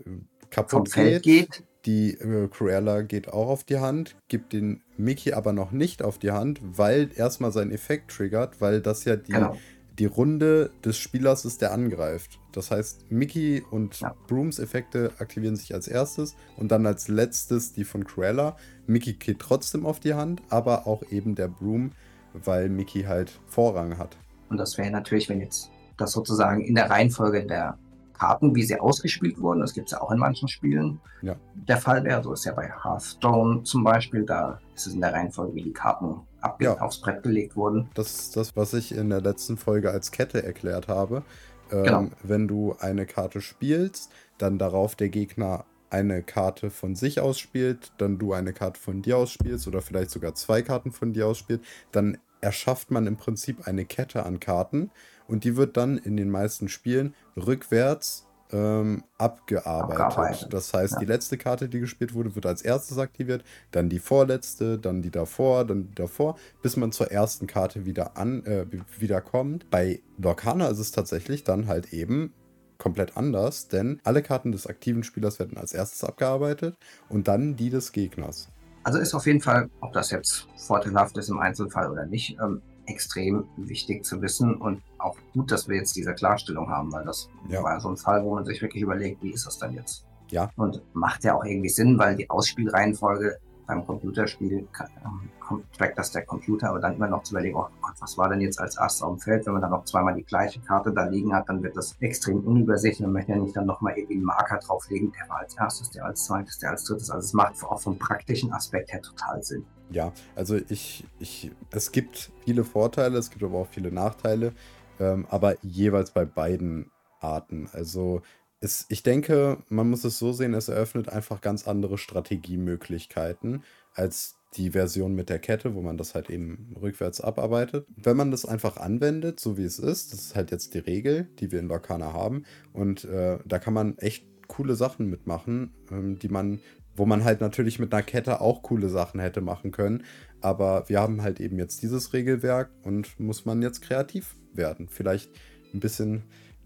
äh, 0.04 0.10
kaputt 0.50 0.70
Vom 0.70 0.86
Feld 0.86 1.22
geht. 1.22 1.50
geht. 1.52 1.64
Die 1.86 2.12
äh, 2.12 2.48
Cruella 2.48 3.02
geht 3.02 3.28
auch 3.28 3.48
auf 3.48 3.64
die 3.64 3.78
Hand, 3.78 4.16
gibt 4.28 4.52
den 4.52 4.82
Mickey 4.98 5.32
aber 5.32 5.52
noch 5.52 5.70
nicht 5.72 6.02
auf 6.02 6.18
die 6.18 6.30
Hand, 6.30 6.60
weil 6.62 7.10
erstmal 7.14 7.52
sein 7.52 7.70
Effekt 7.70 8.10
triggert, 8.10 8.60
weil 8.60 8.82
das 8.82 9.06
ja 9.06 9.16
die, 9.16 9.32
genau. 9.32 9.56
die 9.98 10.04
Runde 10.04 10.72
des 10.84 10.98
Spielers 10.98 11.46
ist, 11.46 11.62
der 11.62 11.72
angreift. 11.72 12.38
Das 12.52 12.70
heißt, 12.70 13.10
Mickey 13.10 13.62
und 13.70 14.00
ja. 14.00 14.14
Brooms 14.26 14.58
Effekte 14.58 15.12
aktivieren 15.18 15.56
sich 15.56 15.72
als 15.72 15.88
erstes 15.88 16.36
und 16.58 16.70
dann 16.70 16.84
als 16.84 17.08
letztes 17.08 17.72
die 17.72 17.84
von 17.84 18.04
Cruella. 18.04 18.56
Mickey 18.86 19.14
geht 19.14 19.38
trotzdem 19.38 19.86
auf 19.86 20.00
die 20.00 20.14
Hand, 20.14 20.42
aber 20.50 20.86
auch 20.86 21.02
eben 21.10 21.34
der 21.34 21.48
Broom 21.48 21.92
weil 22.32 22.68
Mickey 22.68 23.02
halt 23.02 23.32
Vorrang 23.46 23.98
hat. 23.98 24.16
Und 24.48 24.56
das 24.56 24.76
wäre 24.78 24.90
natürlich, 24.90 25.28
wenn 25.28 25.40
jetzt 25.40 25.70
das 25.96 26.12
sozusagen 26.12 26.62
in 26.62 26.74
der 26.74 26.90
Reihenfolge 26.90 27.46
der 27.46 27.78
Karten, 28.20 28.54
wie 28.54 28.62
sie 28.62 28.78
ausgespielt 28.78 29.40
wurden, 29.40 29.60
das 29.60 29.72
gibt 29.72 29.86
es 29.86 29.92
ja 29.92 30.02
auch 30.02 30.10
in 30.10 30.18
manchen 30.18 30.46
Spielen, 30.48 31.00
ja. 31.22 31.36
der 31.54 31.78
Fall 31.78 32.04
wäre. 32.04 32.22
So 32.22 32.32
ist 32.32 32.44
ja 32.44 32.52
bei 32.52 32.68
Hearthstone 32.68 33.62
zum 33.62 33.82
Beispiel, 33.82 34.24
da 34.24 34.60
ist 34.74 34.86
es 34.86 34.94
in 34.94 35.00
der 35.00 35.14
Reihenfolge, 35.14 35.54
wie 35.54 35.62
die 35.62 35.72
Karten 35.72 36.20
ja. 36.58 36.78
aufs 36.80 37.00
Brett 37.00 37.22
gelegt 37.22 37.56
wurden. 37.56 37.88
Das 37.94 38.12
ist 38.12 38.36
das, 38.36 38.54
was 38.56 38.74
ich 38.74 38.94
in 38.94 39.08
der 39.08 39.22
letzten 39.22 39.56
Folge 39.56 39.90
als 39.90 40.10
Kette 40.10 40.42
erklärt 40.42 40.88
habe. 40.88 41.22
Ähm, 41.70 41.84
genau. 41.84 42.06
Wenn 42.22 42.46
du 42.46 42.76
eine 42.80 43.06
Karte 43.06 43.40
spielst, 43.40 44.10
dann 44.36 44.58
darauf 44.58 44.96
der 44.96 45.08
Gegner 45.08 45.64
eine 45.90 46.22
Karte 46.22 46.70
von 46.70 46.94
sich 46.94 47.20
ausspielt, 47.20 47.92
dann 47.98 48.18
du 48.18 48.32
eine 48.32 48.52
Karte 48.52 48.80
von 48.80 49.02
dir 49.02 49.18
ausspielst 49.18 49.66
oder 49.68 49.82
vielleicht 49.82 50.10
sogar 50.10 50.34
zwei 50.34 50.62
Karten 50.62 50.92
von 50.92 51.12
dir 51.12 51.26
ausspielt, 51.26 51.62
dann 51.92 52.18
erschafft 52.40 52.90
man 52.90 53.06
im 53.06 53.16
Prinzip 53.16 53.66
eine 53.66 53.84
Kette 53.84 54.24
an 54.24 54.40
Karten 54.40 54.90
und 55.28 55.44
die 55.44 55.56
wird 55.56 55.76
dann 55.76 55.98
in 55.98 56.16
den 56.16 56.30
meisten 56.30 56.68
Spielen 56.68 57.14
rückwärts 57.36 58.26
ähm, 58.52 59.04
abgearbeitet. 59.18 60.00
abgearbeitet. 60.00 60.52
Das 60.52 60.74
heißt, 60.74 60.94
ja. 60.94 60.98
die 61.00 61.06
letzte 61.06 61.38
Karte, 61.38 61.68
die 61.68 61.80
gespielt 61.80 62.14
wurde, 62.14 62.34
wird 62.34 62.46
als 62.46 62.62
erstes 62.62 62.98
aktiviert, 62.98 63.44
dann 63.70 63.88
die 63.88 63.98
vorletzte, 63.98 64.78
dann 64.78 65.02
die 65.02 65.10
davor, 65.10 65.64
dann 65.64 65.88
die 65.88 65.94
davor, 65.94 66.36
bis 66.62 66.76
man 66.76 66.92
zur 66.92 67.10
ersten 67.10 67.46
Karte 67.46 67.86
wieder 67.86 68.16
an 68.16 68.44
äh, 68.44 68.66
wieder 68.98 69.20
kommt. 69.20 69.70
Bei 69.70 70.00
Lorcana 70.18 70.68
ist 70.68 70.78
es 70.78 70.90
tatsächlich 70.90 71.44
dann 71.44 71.68
halt 71.68 71.92
eben 71.92 72.32
komplett 72.80 73.16
anders, 73.16 73.68
denn 73.68 74.00
alle 74.02 74.22
Karten 74.22 74.50
des 74.50 74.66
aktiven 74.66 75.04
Spielers 75.04 75.38
werden 75.38 75.56
als 75.56 75.72
erstes 75.72 76.02
abgearbeitet 76.02 76.76
und 77.08 77.28
dann 77.28 77.54
die 77.54 77.70
des 77.70 77.92
Gegners. 77.92 78.48
Also 78.82 78.98
ist 78.98 79.14
auf 79.14 79.26
jeden 79.26 79.40
Fall, 79.40 79.68
ob 79.80 79.92
das 79.92 80.10
jetzt 80.10 80.48
vorteilhaft 80.56 81.16
ist 81.18 81.28
im 81.28 81.38
Einzelfall 81.38 81.90
oder 81.90 82.06
nicht, 82.06 82.36
ähm, 82.42 82.62
extrem 82.86 83.44
wichtig 83.56 84.04
zu 84.04 84.20
wissen 84.20 84.56
und 84.56 84.82
auch 84.98 85.16
gut, 85.32 85.52
dass 85.52 85.68
wir 85.68 85.76
jetzt 85.76 85.94
diese 85.94 86.14
Klarstellung 86.14 86.68
haben, 86.68 86.92
weil 86.92 87.04
das 87.04 87.28
ja. 87.48 87.62
war 87.62 87.78
so 87.80 87.90
ein 87.90 87.96
Fall, 87.96 88.24
wo 88.24 88.34
man 88.34 88.44
sich 88.44 88.60
wirklich 88.62 88.82
überlegt, 88.82 89.22
wie 89.22 89.32
ist 89.32 89.46
das 89.46 89.58
denn 89.58 89.74
jetzt? 89.74 90.04
Ja. 90.30 90.50
Und 90.56 90.82
macht 90.94 91.22
ja 91.24 91.34
auch 91.34 91.44
irgendwie 91.44 91.68
Sinn, 91.68 91.98
weil 91.98 92.16
die 92.16 92.28
Ausspielreihenfolge 92.30 93.38
beim 93.70 93.86
Computerspiel 93.86 94.58
ähm, 94.58 95.62
trackt 95.76 95.96
das 95.96 96.10
der 96.10 96.22
Computer, 96.22 96.70
aber 96.70 96.80
dann 96.80 96.96
immer 96.96 97.06
noch 97.06 97.22
zu 97.22 97.34
überlegen, 97.34 97.56
oh 97.56 97.66
Gott, 97.80 97.94
was 98.00 98.18
war 98.18 98.28
denn 98.28 98.40
jetzt 98.40 98.60
als 98.60 98.76
erstes 98.76 99.02
auf 99.02 99.16
dem 99.16 99.20
Feld? 99.20 99.46
Wenn 99.46 99.52
man 99.54 99.62
dann 99.62 99.70
noch 99.70 99.84
zweimal 99.84 100.14
die 100.14 100.24
gleiche 100.24 100.60
Karte 100.60 100.92
da 100.92 101.04
liegen 101.04 101.32
hat, 101.32 101.48
dann 101.48 101.62
wird 101.62 101.76
das 101.76 101.96
extrem 102.00 102.40
unübersichtlich. 102.40 103.06
Man 103.06 103.12
möchte 103.12 103.32
ja 103.32 103.38
nicht 103.38 103.56
dann 103.56 103.66
nochmal 103.66 103.96
irgendwie 103.96 104.14
einen 104.14 104.24
Marker 104.24 104.58
drauflegen, 104.58 105.12
der 105.12 105.28
war 105.28 105.38
als 105.38 105.56
erstes, 105.56 105.90
der 105.90 106.04
als 106.04 106.24
zweites, 106.24 106.58
der 106.58 106.70
als 106.70 106.84
drittes. 106.84 107.10
Also 107.10 107.24
es 107.24 107.32
macht 107.32 107.62
auch 107.62 107.80
vom 107.80 107.96
praktischen 107.96 108.52
Aspekt 108.52 108.92
her 108.92 109.02
total 109.02 109.42
Sinn. 109.42 109.64
Ja, 109.90 110.12
also 110.34 110.56
ich, 110.68 111.04
ich, 111.20 111.52
es 111.70 111.92
gibt 111.92 112.32
viele 112.44 112.64
Vorteile, 112.64 113.18
es 113.18 113.30
gibt 113.30 113.44
aber 113.44 113.58
auch 113.58 113.68
viele 113.68 113.92
Nachteile, 113.92 114.52
ähm, 114.98 115.26
aber 115.30 115.56
jeweils 115.62 116.10
bei 116.10 116.24
beiden 116.24 116.90
Arten. 117.20 117.68
Also 117.72 118.22
es, 118.60 118.86
ich 118.88 119.02
denke, 119.02 119.58
man 119.68 119.88
muss 119.88 120.04
es 120.04 120.18
so 120.18 120.32
sehen, 120.32 120.54
es 120.54 120.68
eröffnet 120.68 121.08
einfach 121.08 121.40
ganz 121.40 121.66
andere 121.66 121.98
Strategiemöglichkeiten 121.98 123.64
als 123.94 124.36
die 124.56 124.70
Version 124.72 125.14
mit 125.14 125.28
der 125.28 125.38
Kette, 125.38 125.74
wo 125.74 125.80
man 125.80 125.96
das 125.96 126.14
halt 126.14 126.28
eben 126.28 126.74
rückwärts 126.80 127.20
abarbeitet. 127.20 127.86
Wenn 127.96 128.16
man 128.16 128.30
das 128.30 128.44
einfach 128.44 128.76
anwendet, 128.76 129.38
so 129.40 129.56
wie 129.56 129.64
es 129.64 129.78
ist, 129.78 130.12
das 130.12 130.20
ist 130.20 130.34
halt 130.34 130.50
jetzt 130.50 130.74
die 130.74 130.78
Regel, 130.78 131.28
die 131.38 131.52
wir 131.52 131.60
in 131.60 131.68
Lorcana 131.68 132.12
haben. 132.12 132.44
Und 132.72 133.04
äh, 133.04 133.38
da 133.44 133.58
kann 133.58 133.74
man 133.74 133.96
echt 133.98 134.26
coole 134.48 134.74
Sachen 134.74 135.08
mitmachen, 135.08 135.72
ähm, 135.90 136.18
die 136.18 136.28
man, 136.28 136.60
wo 136.96 137.06
man 137.06 137.24
halt 137.24 137.40
natürlich 137.40 137.78
mit 137.78 137.94
einer 137.94 138.02
Kette 138.02 138.40
auch 138.40 138.62
coole 138.62 138.88
Sachen 138.88 139.20
hätte 139.20 139.40
machen 139.40 139.70
können. 139.70 140.04
Aber 140.40 140.88
wir 140.88 141.00
haben 141.00 141.22
halt 141.22 141.38
eben 141.40 141.56
jetzt 141.58 141.82
dieses 141.82 142.12
Regelwerk 142.12 142.70
und 142.82 143.18
muss 143.20 143.46
man 143.46 143.62
jetzt 143.62 143.82
kreativ 143.82 144.34
werden. 144.52 144.88
Vielleicht 144.88 145.30
ein 145.72 145.80
bisschen 145.80 146.24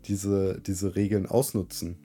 diese, 0.08 0.60
diese 0.60 0.94
Regeln 0.96 1.26
ausnutzen. 1.26 1.98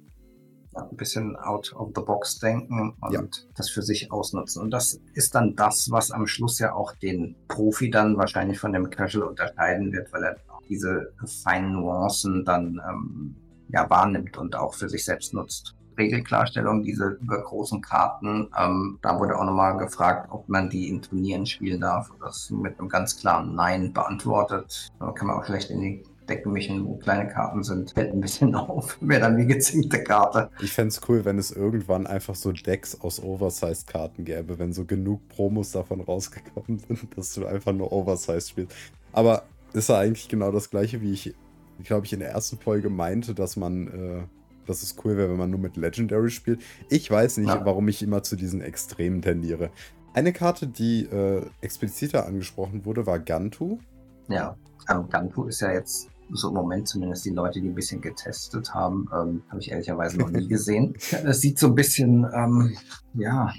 ein 0.76 0.96
bisschen 0.96 1.36
out 1.36 1.74
of 1.76 1.92
the 1.96 2.02
box 2.02 2.40
denken 2.40 2.96
und 3.02 3.12
ja. 3.14 3.24
das 3.56 3.70
für 3.70 3.82
sich 3.82 4.12
ausnutzen. 4.12 4.62
Und 4.62 4.72
das 4.72 5.00
ist 5.14 5.36
dann 5.36 5.56
das, 5.56 5.90
was 5.92 6.12
am 6.12 6.28
Schluss 6.28 6.60
ja 6.60 6.74
auch 6.74 6.94
den 6.94 7.36
Profi 7.48 7.90
dann 7.90 8.18
wahrscheinlich 8.18 8.60
von 8.60 8.74
dem 8.74 8.90
Casual 8.90 9.28
unterscheiden 9.28 9.92
wird, 9.92 10.12
weil 10.14 10.24
er 10.24 10.38
diese 10.70 11.12
feinen 11.44 11.74
Nuancen 11.74 12.46
dann 12.46 12.80
ähm, 12.88 13.36
ja, 13.70 13.90
wahrnimmt 13.90 14.38
und 14.38 14.56
auch 14.56 14.74
für 14.74 14.88
sich 14.88 15.04
selbst 15.04 15.34
nutzt. 15.34 15.76
Regelklarstellung, 15.98 16.82
diese 16.82 17.18
über 17.22 17.42
großen 17.42 17.82
Karten. 17.82 18.50
Ähm, 18.58 19.00
da 19.02 19.20
wurde 19.20 19.38
auch 19.38 19.44
nochmal 19.44 19.78
gefragt, 19.78 20.30
ob 20.32 20.48
man 20.48 20.70
die 20.70 20.88
in 20.88 21.02
Turnieren 21.02 21.46
spielen 21.46 21.82
darf. 21.82 22.10
Das 22.22 22.50
mit 22.50 22.80
einem 22.80 22.88
ganz 22.88 23.18
klaren 23.18 23.54
Nein 23.54 23.92
beantwortet. 23.92 24.88
Da 25.00 25.12
kann 25.12 25.28
man 25.28 25.38
auch 25.38 25.46
schlecht 25.46 25.70
in 25.70 25.82
die 25.82 26.04
Decken 26.30 26.54
mischen, 26.54 26.86
wo 26.86 26.96
kleine 26.98 27.28
Karten 27.28 27.64
sind. 27.64 27.92
Fällt 27.92 28.14
ein 28.14 28.22
bisschen 28.22 28.56
auf. 28.56 28.98
Wäre 29.02 29.22
dann 29.22 29.38
wie 29.38 29.46
gezinkte 29.46 30.04
Karte. 30.04 30.50
Ich 30.62 30.72
fände 30.72 30.90
es 30.90 31.02
cool, 31.10 31.26
wenn 31.26 31.38
es 31.38 31.52
irgendwann 31.52 32.08
einfach 32.08 32.36
so 32.36 32.52
Decks 32.52 33.02
aus 33.02 33.22
Oversized-Karten 33.22 34.26
gäbe, 34.26 34.60
wenn 34.60 34.74
so 34.74 34.86
genug 34.86 35.28
Promos 35.30 35.72
davon 35.72 36.02
rausgekommen 36.02 36.80
sind, 36.88 37.18
dass 37.18 37.34
du 37.34 37.46
einfach 37.46 37.74
nur 37.74 37.92
Oversized 37.92 38.50
spielst. 38.50 38.76
Aber 39.12 39.44
ist 39.74 39.90
ja 39.90 39.98
eigentlich 39.98 40.30
genau 40.30 40.52
das 40.52 40.70
gleiche, 40.70 41.02
wie 41.02 41.14
ich, 41.14 41.36
glaube 41.84 42.06
ich, 42.06 42.14
in 42.14 42.20
der 42.20 42.30
ersten 42.30 42.58
Folge 42.58 42.90
meinte, 42.90 43.34
dass 43.34 43.56
man, 43.56 43.88
äh, 43.88 44.24
dass 44.66 44.84
es 44.84 44.96
cool 45.04 45.18
wäre, 45.18 45.30
wenn 45.30 45.38
man 45.38 45.50
nur 45.50 45.60
mit 45.60 45.78
Legendary 45.78 46.30
spielt. 46.30 46.62
Ich 46.90 47.10
weiß 47.10 47.38
nicht, 47.38 47.50
ja. 47.50 47.66
warum 47.66 47.88
ich 47.88 48.02
immer 48.02 48.24
zu 48.24 48.36
diesen 48.36 48.62
Extremen 48.62 49.22
tendiere. 49.22 49.72
Eine 50.14 50.34
Karte, 50.34 50.68
die 50.68 51.06
äh, 51.06 51.46
expliziter 51.62 52.26
angesprochen 52.26 52.86
wurde, 52.86 53.06
war 53.06 53.20
Gantu. 53.20 53.80
Ja, 54.28 54.58
ähm, 54.90 55.08
Gantu 55.10 55.46
ist 55.46 55.62
ja 55.62 55.72
jetzt 55.72 56.10
so 56.32 56.50
im 56.50 56.56
Moment 56.56 56.88
zumindest 56.88 57.26
die 57.26 57.32
Leute, 57.32 57.62
die 57.62 57.70
ein 57.70 57.76
bisschen 57.76 58.02
getestet 58.02 58.74
haben, 58.74 59.08
ähm, 59.14 59.44
habe 59.50 59.60
ich 59.60 59.72
ehrlicherweise 59.72 60.18
noch 60.18 60.30
nie 60.30 60.48
gesehen. 60.50 60.96
Es 61.24 61.42
sieht 61.42 61.60
so 61.60 61.68
ein 61.68 61.76
bisschen, 61.76 62.26
ähm, 62.34 62.76
ja, 63.14 63.52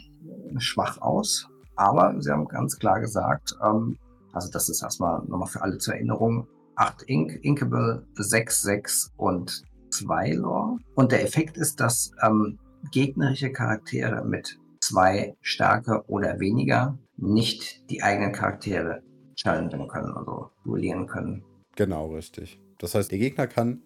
schwach 0.59 1.00
aus, 1.00 1.48
aber 1.76 2.20
sie 2.20 2.30
haben 2.30 2.46
ganz 2.48 2.78
klar 2.78 3.00
gesagt, 3.00 3.56
ähm, 3.64 3.96
also 4.33 4.50
das 4.50 4.68
ist 4.68 4.83
erstmal 4.83 5.22
nochmal 5.26 5.48
für 5.48 5.62
alle 5.62 5.78
zur 5.78 5.94
Erinnerung. 5.94 6.46
8 6.76 7.02
Ink, 7.09 7.38
Inkable, 7.42 8.06
6, 8.14 8.62
6 8.62 9.12
und 9.16 9.64
2 9.90 10.33
Lore. 10.33 10.78
Und 10.94 11.12
der 11.12 11.22
Effekt 11.24 11.56
ist, 11.56 11.80
dass 11.80 12.12
ähm, 12.22 12.59
gegnerische 12.90 13.52
Charaktere 13.52 14.24
mit 14.24 14.59
2 14.80 15.37
Stärke 15.42 16.04
oder 16.09 16.40
weniger 16.40 16.98
nicht 17.16 17.90
die 17.90 18.02
eigenen 18.02 18.33
Charaktere 18.33 19.02
challengen 19.37 19.88
können, 19.88 20.16
also 20.16 20.50
duellieren 20.64 21.06
können. 21.06 21.44
Genau, 21.76 22.12
richtig. 22.14 22.59
Das 22.78 22.94
heißt, 22.94 23.11
der 23.11 23.18
Gegner 23.18 23.46
kann 23.46 23.83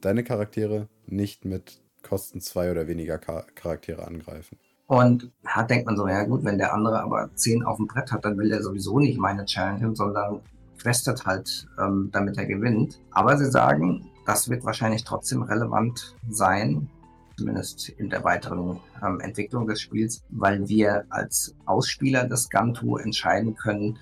deine 0.00 0.24
Charaktere 0.24 0.88
nicht 1.06 1.44
mit 1.44 1.80
Kosten 2.02 2.40
2 2.40 2.70
oder 2.70 2.86
weniger 2.86 3.18
Charaktere 3.18 4.06
angreifen. 4.06 4.58
Und 4.86 5.30
da 5.42 5.62
denkt 5.64 5.86
man 5.86 5.96
so, 5.96 6.08
ja 6.08 6.24
gut, 6.24 6.44
wenn 6.44 6.56
der 6.56 6.72
andere 6.72 7.00
aber 7.00 7.28
zehn 7.34 7.62
auf 7.62 7.76
dem 7.76 7.86
Brett 7.86 8.10
hat, 8.10 8.24
dann 8.24 8.38
will 8.38 8.50
er 8.50 8.62
sowieso 8.62 8.98
nicht 8.98 9.18
meine 9.18 9.44
Challenge, 9.44 9.94
sondern 9.94 10.40
questet 10.80 11.26
halt, 11.26 11.66
ähm, 11.78 12.08
damit 12.12 12.38
er 12.38 12.46
gewinnt. 12.46 12.98
Aber 13.10 13.36
sie 13.36 13.50
sagen, 13.50 14.08
das 14.24 14.48
wird 14.48 14.64
wahrscheinlich 14.64 15.04
trotzdem 15.04 15.42
relevant 15.42 16.16
sein, 16.30 16.88
zumindest 17.36 17.90
in 17.90 18.08
der 18.08 18.24
weiteren 18.24 18.80
ähm, 19.04 19.20
Entwicklung 19.20 19.66
des 19.66 19.82
Spiels, 19.82 20.22
weil 20.30 20.66
wir 20.68 21.04
als 21.10 21.54
Ausspieler 21.66 22.24
des 22.24 22.48
Gantu 22.48 22.96
entscheiden 22.96 23.54
können, 23.56 23.98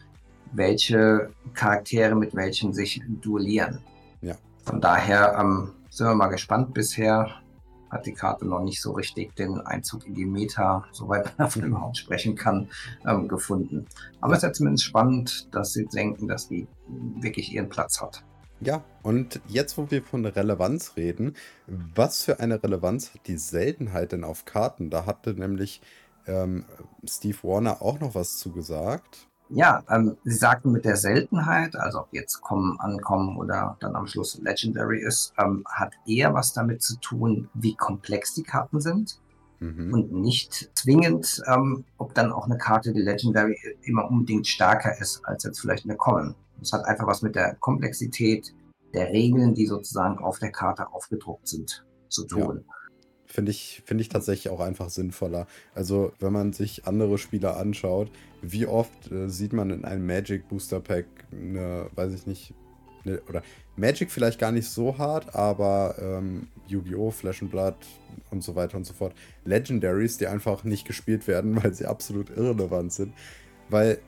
welche 0.52 1.30
Charaktere 1.54 2.14
mit 2.14 2.34
welchen 2.34 2.72
sich 2.72 3.02
duellieren. 3.06 3.80
Ja. 4.20 4.36
Von 4.64 4.80
daher 4.80 5.36
ähm, 5.38 5.72
sind 5.90 6.06
wir 6.06 6.14
mal 6.14 6.28
gespannt. 6.28 6.74
Bisher 6.74 7.40
hat 7.90 8.06
die 8.06 8.12
Karte 8.12 8.46
noch 8.46 8.62
nicht 8.62 8.82
so 8.82 8.92
richtig 8.92 9.34
den 9.36 9.60
Einzug 9.60 10.06
in 10.06 10.14
die 10.14 10.26
Meta, 10.26 10.84
soweit 10.92 11.24
man 11.26 11.46
davon 11.46 11.64
überhaupt 11.64 11.98
sprechen 11.98 12.34
kann, 12.34 12.68
ähm, 13.06 13.28
gefunden. 13.28 13.86
Aber 14.20 14.32
es 14.32 14.38
ist 14.38 14.42
ja 14.44 14.52
zumindest 14.52 14.84
spannend, 14.84 15.48
dass 15.54 15.72
sie 15.72 15.86
denken, 15.86 16.28
dass 16.28 16.48
die 16.48 16.66
wirklich 17.20 17.52
ihren 17.52 17.68
Platz 17.68 18.00
hat. 18.00 18.24
Ja, 18.60 18.82
und 19.02 19.40
jetzt, 19.48 19.76
wo 19.76 19.90
wir 19.90 20.02
von 20.02 20.24
Relevanz 20.24 20.96
reden, 20.96 21.34
was 21.66 22.24
für 22.24 22.40
eine 22.40 22.62
Relevanz 22.62 23.12
hat 23.12 23.26
die 23.26 23.36
Seltenheit 23.36 24.12
denn 24.12 24.24
auf 24.24 24.46
Karten? 24.46 24.88
Da 24.88 25.04
hatte 25.04 25.34
nämlich 25.34 25.82
ähm, 26.26 26.64
Steve 27.06 27.36
Warner 27.42 27.82
auch 27.82 28.00
noch 28.00 28.14
was 28.14 28.38
zugesagt. 28.38 29.28
Ja, 29.48 29.84
ähm, 29.88 30.16
Sie 30.24 30.34
sagten 30.34 30.72
mit 30.72 30.84
der 30.84 30.96
Seltenheit, 30.96 31.76
also 31.76 32.00
ob 32.00 32.08
jetzt 32.12 32.40
kommen, 32.40 32.78
ankommen 32.80 33.36
oder 33.36 33.76
dann 33.80 33.94
am 33.94 34.06
Schluss 34.06 34.38
Legendary 34.40 35.00
ist, 35.00 35.32
ähm, 35.38 35.64
hat 35.66 35.92
eher 36.06 36.34
was 36.34 36.52
damit 36.52 36.82
zu 36.82 36.98
tun, 36.98 37.48
wie 37.54 37.76
komplex 37.76 38.34
die 38.34 38.42
Karten 38.42 38.80
sind. 38.80 39.20
Mhm. 39.60 39.92
Und 39.92 40.12
nicht 40.12 40.70
zwingend, 40.74 41.42
ähm, 41.46 41.84
ob 41.96 42.12
dann 42.14 42.32
auch 42.32 42.46
eine 42.46 42.58
Karte, 42.58 42.92
die 42.92 43.00
Legendary 43.00 43.56
immer 43.82 44.10
unbedingt 44.10 44.46
stärker 44.46 44.98
ist 45.00 45.24
als 45.24 45.44
jetzt 45.44 45.60
vielleicht 45.60 45.84
eine 45.84 45.96
Common. 45.96 46.34
Das 46.58 46.72
hat 46.72 46.84
einfach 46.84 47.06
was 47.06 47.22
mit 47.22 47.36
der 47.36 47.54
Komplexität 47.56 48.54
der 48.94 49.10
Regeln, 49.10 49.54
die 49.54 49.66
sozusagen 49.66 50.18
auf 50.18 50.38
der 50.38 50.50
Karte 50.50 50.92
aufgedruckt 50.92 51.48
sind, 51.48 51.86
zu 52.08 52.26
tun. 52.26 52.64
Ja. 52.66 52.74
Finde 53.26 53.50
ich, 53.50 53.82
find 53.84 54.00
ich 54.00 54.08
tatsächlich 54.08 54.50
auch 54.52 54.60
einfach 54.60 54.88
sinnvoller. 54.88 55.46
Also, 55.74 56.12
wenn 56.20 56.32
man 56.32 56.52
sich 56.52 56.86
andere 56.86 57.18
Spieler 57.18 57.56
anschaut, 57.56 58.10
wie 58.42 58.66
oft 58.66 59.10
äh, 59.10 59.28
sieht 59.28 59.52
man 59.52 59.70
in 59.70 59.84
einem 59.84 60.06
Magic 60.06 60.48
Booster 60.48 60.80
Pack 60.80 61.06
eine, 61.32 61.90
weiß 61.94 62.14
ich 62.14 62.26
nicht, 62.26 62.54
eine, 63.04 63.20
oder 63.28 63.42
Magic 63.76 64.10
vielleicht 64.10 64.38
gar 64.38 64.52
nicht 64.52 64.68
so 64.68 64.98
hart, 64.98 65.34
aber 65.34 65.96
ähm, 66.00 66.48
Yu-Gi-Oh!, 66.66 67.10
Flash 67.10 67.42
and 67.42 67.50
Blood 67.50 67.76
und 68.30 68.42
so 68.42 68.54
weiter 68.56 68.76
und 68.76 68.84
so 68.84 68.94
fort. 68.94 69.14
Legendaries, 69.44 70.18
die 70.18 70.26
einfach 70.26 70.64
nicht 70.64 70.86
gespielt 70.86 71.26
werden, 71.26 71.56
weil 71.62 71.74
sie 71.74 71.86
absolut 71.86 72.30
irrelevant 72.30 72.92
sind. 72.92 73.12
Weil 73.68 73.98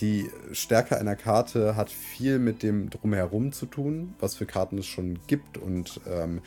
die 0.00 0.30
Stärke 0.52 0.98
einer 0.98 1.16
Karte 1.16 1.76
hat 1.76 1.90
viel 1.90 2.38
mit 2.38 2.62
dem 2.62 2.88
Drumherum 2.88 3.52
zu 3.52 3.66
tun, 3.66 4.14
was 4.18 4.34
für 4.34 4.46
Karten 4.46 4.78
es 4.78 4.86
schon 4.86 5.18
gibt 5.26 5.58
und 5.58 6.00
ähm, 6.06 6.40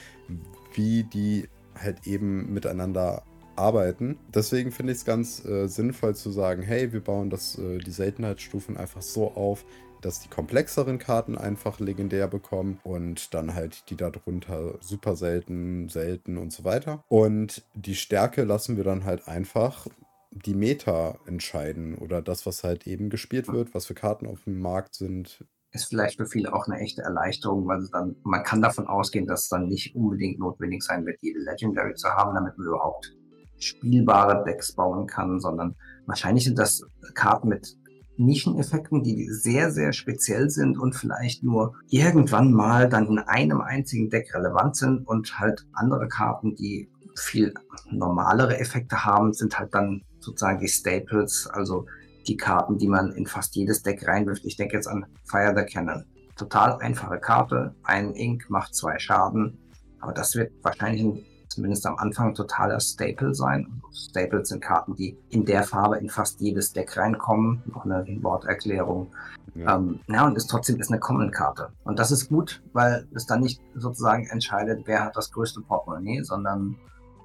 wie 0.74 1.04
die 1.04 1.48
halt 1.82 2.08
eben 2.08 2.54
miteinander 2.54 3.24
arbeiten. 3.56 4.18
Deswegen 4.34 4.72
finde 4.72 4.94
ich 4.94 5.00
es 5.00 5.06
ganz 5.06 5.44
äh, 5.46 5.68
sinnvoll 5.68 6.16
zu 6.16 6.32
sagen, 6.32 6.62
hey, 6.62 6.92
wir 6.92 7.02
bauen 7.02 7.30
das, 7.30 7.58
äh, 7.58 7.78
die 7.78 7.92
Seltenheitsstufen 7.92 8.78
einfach 8.78 9.02
so 9.02 9.32
auf, 9.32 9.66
dass 10.02 10.20
die 10.20 10.30
komplexeren 10.30 11.00
Karten 11.00 11.38
einfach 11.38 11.80
legendär 11.80 12.28
bekommen 12.28 12.80
und 12.84 13.34
dann 13.34 13.56
halt 13.56 13.90
die 13.90 13.96
darunter 13.96 14.76
super 14.82 15.16
selten, 15.16 15.90
selten 15.90 16.38
und 16.38 16.52
so 16.52 16.64
weiter. 16.64 17.04
Und 17.08 17.64
die 17.74 17.96
Stärke 17.96 18.44
lassen 18.44 18.78
wir 18.78 18.84
dann 18.84 19.06
halt 19.06 19.28
einfach 19.28 19.88
die 20.32 20.54
Meta 20.54 21.18
entscheiden 21.26 21.96
oder 21.98 22.22
das, 22.22 22.46
was 22.46 22.64
halt 22.64 22.88
eben 22.88 23.10
gespielt 23.10 23.48
wird, 23.48 23.74
was 23.74 23.86
für 23.86 23.96
Karten 23.96 24.28
auf 24.28 24.44
dem 24.44 24.60
Markt 24.60 24.94
sind, 24.96 25.46
ist 25.76 25.86
vielleicht 25.86 26.18
für 26.18 26.26
viele 26.26 26.54
auch 26.54 26.68
eine 26.68 26.80
echte 26.80 27.02
Erleichterung, 27.02 27.68
weil 27.68 27.88
dann, 27.92 28.16
man 28.24 28.44
kann 28.44 28.62
davon 28.62 28.88
ausgehen, 28.88 29.28
dass 29.28 29.44
es 29.44 29.50
dann 29.50 29.68
nicht 29.68 29.96
unbedingt 29.96 30.40
notwendig 30.40 30.82
sein 30.82 31.06
wird, 31.06 31.18
jede 31.22 31.40
Legendary 31.40 31.94
zu 31.94 32.10
haben, 32.10 32.34
damit 32.34 32.58
man 32.58 32.68
überhaupt 32.68 33.14
spielbare 33.60 34.44
Decks 34.44 34.74
bauen 34.74 35.08
kann, 35.08 35.40
sondern 35.40 35.76
wahrscheinlich 36.06 36.46
sind 36.46 36.58
das 36.58 36.84
Karten 37.14 37.50
mit 37.50 37.78
Nischeneffekten, 38.18 39.04
die 39.04 39.28
sehr, 39.30 39.72
sehr 39.72 39.92
speziell 39.92 40.50
sind 40.50 40.78
und 40.78 40.96
vielleicht 40.96 41.44
nur 41.44 41.76
irgendwann 41.90 42.54
mal 42.54 42.88
dann 42.88 43.08
in 43.08 43.20
einem 43.20 43.62
einzigen 43.62 44.10
Deck 44.10 44.34
relevant 44.34 44.76
sind 44.76 45.08
und 45.08 45.38
halt 45.38 45.66
andere 45.74 46.08
Karten, 46.08 46.56
die 46.56 46.90
viel 47.18 47.54
normalere 47.92 48.58
Effekte 48.58 49.06
haben, 49.06 49.34
sind 49.34 49.58
halt 49.58 49.74
dann 49.74 50.02
sozusagen 50.20 50.60
die 50.60 50.68
Staples, 50.68 51.48
also 51.52 51.86
die 52.28 52.38
Karten, 52.38 52.78
die 52.78 52.88
man 52.88 53.12
in 53.12 53.26
fast 53.26 53.56
jedes 53.56 53.84
Deck 53.84 54.08
reinwirft. 54.08 54.46
Ich 54.46 54.58
denke 54.58 54.76
jetzt 54.76 54.88
an 54.88 55.06
Fire 55.24 55.54
the 55.56 55.64
Cannon. 55.66 56.06
Total 56.36 56.78
einfache 56.80 57.20
Karte, 57.20 57.74
ein 57.84 58.14
Ink 58.14 58.50
macht 58.50 58.76
zwei 58.76 59.00
Schaden, 59.00 59.58
aber 60.02 60.12
das 60.14 60.36
wird 60.36 60.52
wahrscheinlich 60.64 61.02
ein, 61.02 61.26
zumindest 61.48 61.86
am 61.86 61.96
Anfang 61.98 62.34
totaler 62.34 62.80
Staple 62.80 63.34
sein. 63.34 63.82
Staples 63.94 64.50
sind 64.50 64.62
Karten, 64.62 64.96
die 64.96 65.18
in 65.30 65.46
der 65.46 65.64
Farbe 65.64 65.98
in 65.98 66.10
fast 66.10 66.42
jedes 66.42 66.74
Deck 66.74 66.98
reinkommen. 66.98 67.64
Noch 67.66 67.86
eine 67.86 68.06
Worterklärung. 68.22 69.14
Ja. 69.54 69.78
Ähm, 69.78 70.02
ja, 70.08 70.28
und 70.28 70.36
ist 70.36 70.48
trotzdem 70.48 70.80
ist 70.80 70.92
eine 70.92 71.00
Common-Karte. 71.00 71.70
Und 71.86 71.98
das 71.98 72.12
ist 72.12 72.28
gut, 72.28 72.62
weil 72.74 73.08
es 73.16 73.26
dann 73.26 73.40
nicht 73.40 73.62
sozusagen 73.74 74.28
entscheidet, 74.28 74.84
wer 74.86 75.06
hat 75.06 75.16
das 75.16 75.32
größte 75.32 75.62
Portemonnaie, 75.62 76.22
sondern 76.24 76.76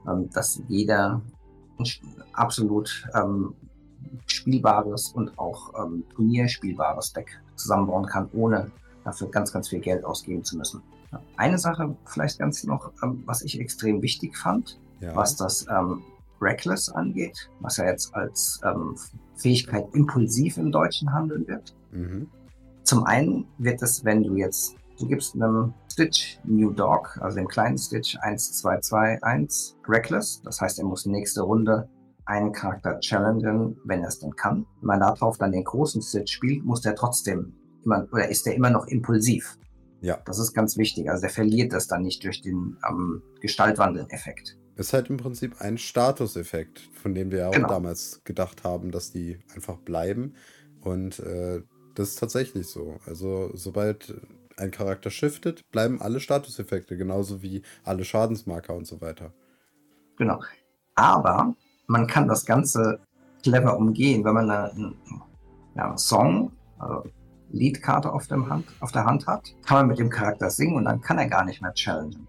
ähm, 0.08 0.30
dass 0.30 0.62
jeder 0.68 1.20
absolut 2.32 3.06
ähm, 3.14 3.54
spielbares 4.26 5.08
und 5.08 5.38
auch 5.38 5.72
ähm, 5.82 6.04
turnierspielbares 6.14 7.12
Deck 7.12 7.40
zusammenbauen 7.56 8.06
kann, 8.06 8.28
ohne 8.32 8.70
dafür 9.04 9.28
ganz, 9.30 9.52
ganz 9.52 9.68
viel 9.68 9.80
Geld 9.80 10.04
ausgeben 10.04 10.44
zu 10.44 10.56
müssen. 10.56 10.82
Eine 11.36 11.58
Sache 11.58 11.96
vielleicht 12.06 12.38
ganz 12.38 12.62
noch, 12.64 12.92
ähm, 13.02 13.22
was 13.26 13.42
ich 13.42 13.58
extrem 13.60 14.02
wichtig 14.02 14.36
fand, 14.36 14.78
ja. 15.00 15.14
was 15.14 15.36
das 15.36 15.66
ähm, 15.68 16.02
Reckless 16.40 16.88
angeht, 16.88 17.50
was 17.60 17.76
ja 17.76 17.86
jetzt 17.86 18.14
als 18.14 18.60
ähm, 18.64 18.96
Fähigkeit 19.36 19.86
impulsiv 19.92 20.56
im 20.56 20.70
Deutschen 20.70 21.12
handeln 21.12 21.46
wird. 21.48 21.74
Mhm. 21.92 22.28
Zum 22.84 23.04
einen 23.04 23.46
wird 23.58 23.82
es, 23.82 24.04
wenn 24.04 24.22
du 24.22 24.36
jetzt, 24.36 24.76
du 24.98 25.06
gibst 25.06 25.34
einem 25.34 25.74
Stitch 25.92 26.38
New 26.44 26.70
Dog, 26.70 27.18
also 27.20 27.36
dem 27.36 27.48
kleinen 27.48 27.78
Stitch 27.78 28.16
1, 28.20 28.58
2, 28.58 28.80
2, 28.80 29.22
1 29.22 29.76
Reckless, 29.88 30.40
das 30.42 30.60
heißt, 30.60 30.78
er 30.78 30.84
muss 30.84 31.06
nächste 31.06 31.42
Runde 31.42 31.88
einen 32.30 32.52
Charakter 32.52 33.00
challengen, 33.00 33.76
wenn 33.84 34.02
er 34.02 34.08
es 34.08 34.20
denn 34.20 34.34
kann. 34.36 34.64
Wenn 34.80 34.86
man 34.86 35.00
darauf 35.00 35.36
dann 35.36 35.50
den 35.50 35.64
großen 35.64 36.00
Stitch 36.00 36.32
spielt, 36.32 36.64
muss 36.64 36.80
der 36.80 36.94
trotzdem 36.94 37.52
immer, 37.84 38.06
oder 38.12 38.28
ist 38.28 38.46
der 38.46 38.54
immer 38.54 38.70
noch 38.70 38.86
impulsiv. 38.86 39.58
Ja. 40.00 40.16
Das 40.24 40.38
ist 40.38 40.54
ganz 40.54 40.76
wichtig. 40.78 41.10
Also 41.10 41.22
der 41.22 41.30
verliert 41.30 41.72
das 41.72 41.88
dann 41.88 42.02
nicht 42.02 42.22
durch 42.24 42.40
den 42.40 42.76
ähm, 42.88 43.22
Gestaltwandeln-Effekt. 43.40 44.56
Ist 44.76 44.92
halt 44.92 45.10
im 45.10 45.16
Prinzip 45.16 45.60
ein 45.60 45.76
Statuseffekt, 45.76 46.88
von 46.94 47.14
dem 47.14 47.32
wir 47.32 47.38
ja 47.40 47.48
auch 47.48 47.52
Genau. 47.52 47.68
damals 47.68 48.20
gedacht 48.24 48.62
haben, 48.64 48.92
dass 48.92 49.10
die 49.10 49.40
einfach 49.54 49.76
bleiben. 49.78 50.34
Und 50.80 51.18
äh, 51.18 51.62
das 51.96 52.10
ist 52.10 52.18
tatsächlich 52.20 52.68
so. 52.68 52.98
Also, 53.06 53.50
sobald 53.54 54.14
ein 54.56 54.70
Charakter 54.70 55.10
shiftet, 55.10 55.68
bleiben 55.72 56.00
alle 56.00 56.20
Statuseffekte, 56.20 56.96
genauso 56.96 57.42
wie 57.42 57.62
alle 57.82 58.04
Schadensmarker 58.04 58.74
und 58.74 58.86
so 58.86 59.00
weiter. 59.00 59.32
Genau. 60.16 60.40
Aber 60.94 61.54
man 61.90 62.06
kann 62.06 62.28
das 62.28 62.46
Ganze 62.46 63.00
clever 63.42 63.76
umgehen, 63.76 64.24
wenn 64.24 64.34
man 64.34 64.48
eine, 64.48 64.94
ja, 65.74 65.88
einen 65.88 65.98
Song, 65.98 66.52
also 66.78 67.04
Leadkarte 67.50 68.12
auf, 68.12 68.28
dem 68.28 68.48
Hand, 68.48 68.66
auf 68.78 68.92
der 68.92 69.04
Hand 69.04 69.26
hat, 69.26 69.42
kann 69.66 69.78
man 69.78 69.86
mit 69.88 69.98
dem 69.98 70.08
Charakter 70.08 70.50
singen 70.50 70.76
und 70.76 70.84
dann 70.84 71.00
kann 71.00 71.18
er 71.18 71.26
gar 71.26 71.44
nicht 71.44 71.60
mehr 71.60 71.74
challengen. 71.74 72.28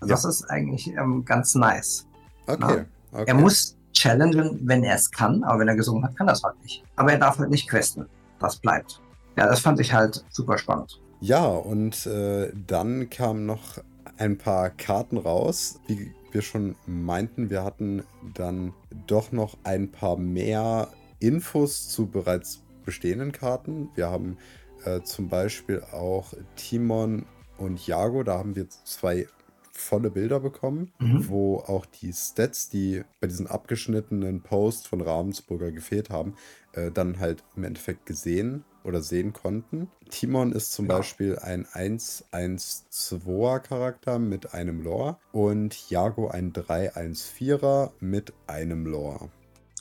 Also 0.00 0.08
Ja. 0.08 0.14
Das 0.14 0.24
ist 0.24 0.44
eigentlich 0.48 0.88
ähm, 0.96 1.24
ganz 1.26 1.54
nice. 1.54 2.06
Okay. 2.46 2.86
okay. 3.12 3.24
Er 3.26 3.34
muss 3.34 3.76
challengen, 3.92 4.60
wenn 4.62 4.82
er 4.82 4.94
es 4.94 5.10
kann, 5.10 5.44
aber 5.44 5.60
wenn 5.60 5.68
er 5.68 5.76
gesungen 5.76 6.04
hat, 6.04 6.16
kann 6.16 6.28
er 6.28 6.32
es 6.32 6.42
halt 6.42 6.60
nicht. 6.62 6.82
Aber 6.96 7.12
er 7.12 7.18
darf 7.18 7.38
halt 7.38 7.50
nicht 7.50 7.68
questen. 7.68 8.06
Das 8.38 8.56
bleibt. 8.56 8.98
Ja, 9.36 9.46
das 9.46 9.60
fand 9.60 9.78
ich 9.78 9.92
halt 9.92 10.24
super 10.30 10.56
spannend. 10.56 11.02
Ja, 11.20 11.44
und 11.44 12.06
äh, 12.06 12.50
dann 12.66 13.10
kamen 13.10 13.44
noch 13.44 13.78
ein 14.16 14.38
paar 14.38 14.70
Karten 14.70 15.18
raus. 15.18 15.78
Wie 15.86 16.14
wir 16.34 16.42
schon 16.42 16.76
meinten, 16.86 17.50
wir 17.50 17.64
hatten 17.64 18.02
dann 18.34 18.72
doch 19.06 19.32
noch 19.32 19.56
ein 19.64 19.90
paar 19.90 20.16
mehr 20.16 20.88
Infos 21.20 21.88
zu 21.88 22.06
bereits 22.06 22.62
bestehenden 22.84 23.32
Karten. 23.32 23.88
Wir 23.94 24.10
haben 24.10 24.38
äh, 24.84 25.02
zum 25.02 25.28
Beispiel 25.28 25.82
auch 25.92 26.32
Timon 26.56 27.26
und 27.58 27.86
Jago, 27.86 28.22
da 28.24 28.38
haben 28.38 28.56
wir 28.56 28.68
zwei 28.68 29.26
volle 29.72 30.10
Bilder 30.10 30.40
bekommen, 30.40 30.92
Mhm. 30.98 31.28
wo 31.28 31.58
auch 31.58 31.86
die 31.86 32.12
Stats, 32.12 32.68
die 32.68 33.02
bei 33.20 33.26
diesen 33.26 33.46
abgeschnittenen 33.46 34.42
Post 34.42 34.88
von 34.88 35.00
Ravensburger 35.00 35.72
gefehlt 35.72 36.10
haben, 36.10 36.34
äh, 36.72 36.90
dann 36.90 37.18
halt 37.20 37.42
im 37.56 37.64
Endeffekt 37.64 38.04
gesehen 38.06 38.64
oder 38.84 39.02
sehen 39.02 39.32
konnten. 39.32 39.90
Timon 40.10 40.52
ist 40.52 40.72
zum 40.72 40.86
Ja. 40.86 40.98
Beispiel 40.98 41.38
ein 41.38 41.66
1-1-2er 41.66 43.60
Charakter 43.60 44.18
mit 44.18 44.54
einem 44.54 44.82
Lore 44.82 45.16
und 45.32 45.90
Jago 45.90 46.28
ein 46.28 46.52
3-1-4er 46.52 47.90
mit 48.00 48.32
einem 48.46 48.86
Lore. 48.86 49.30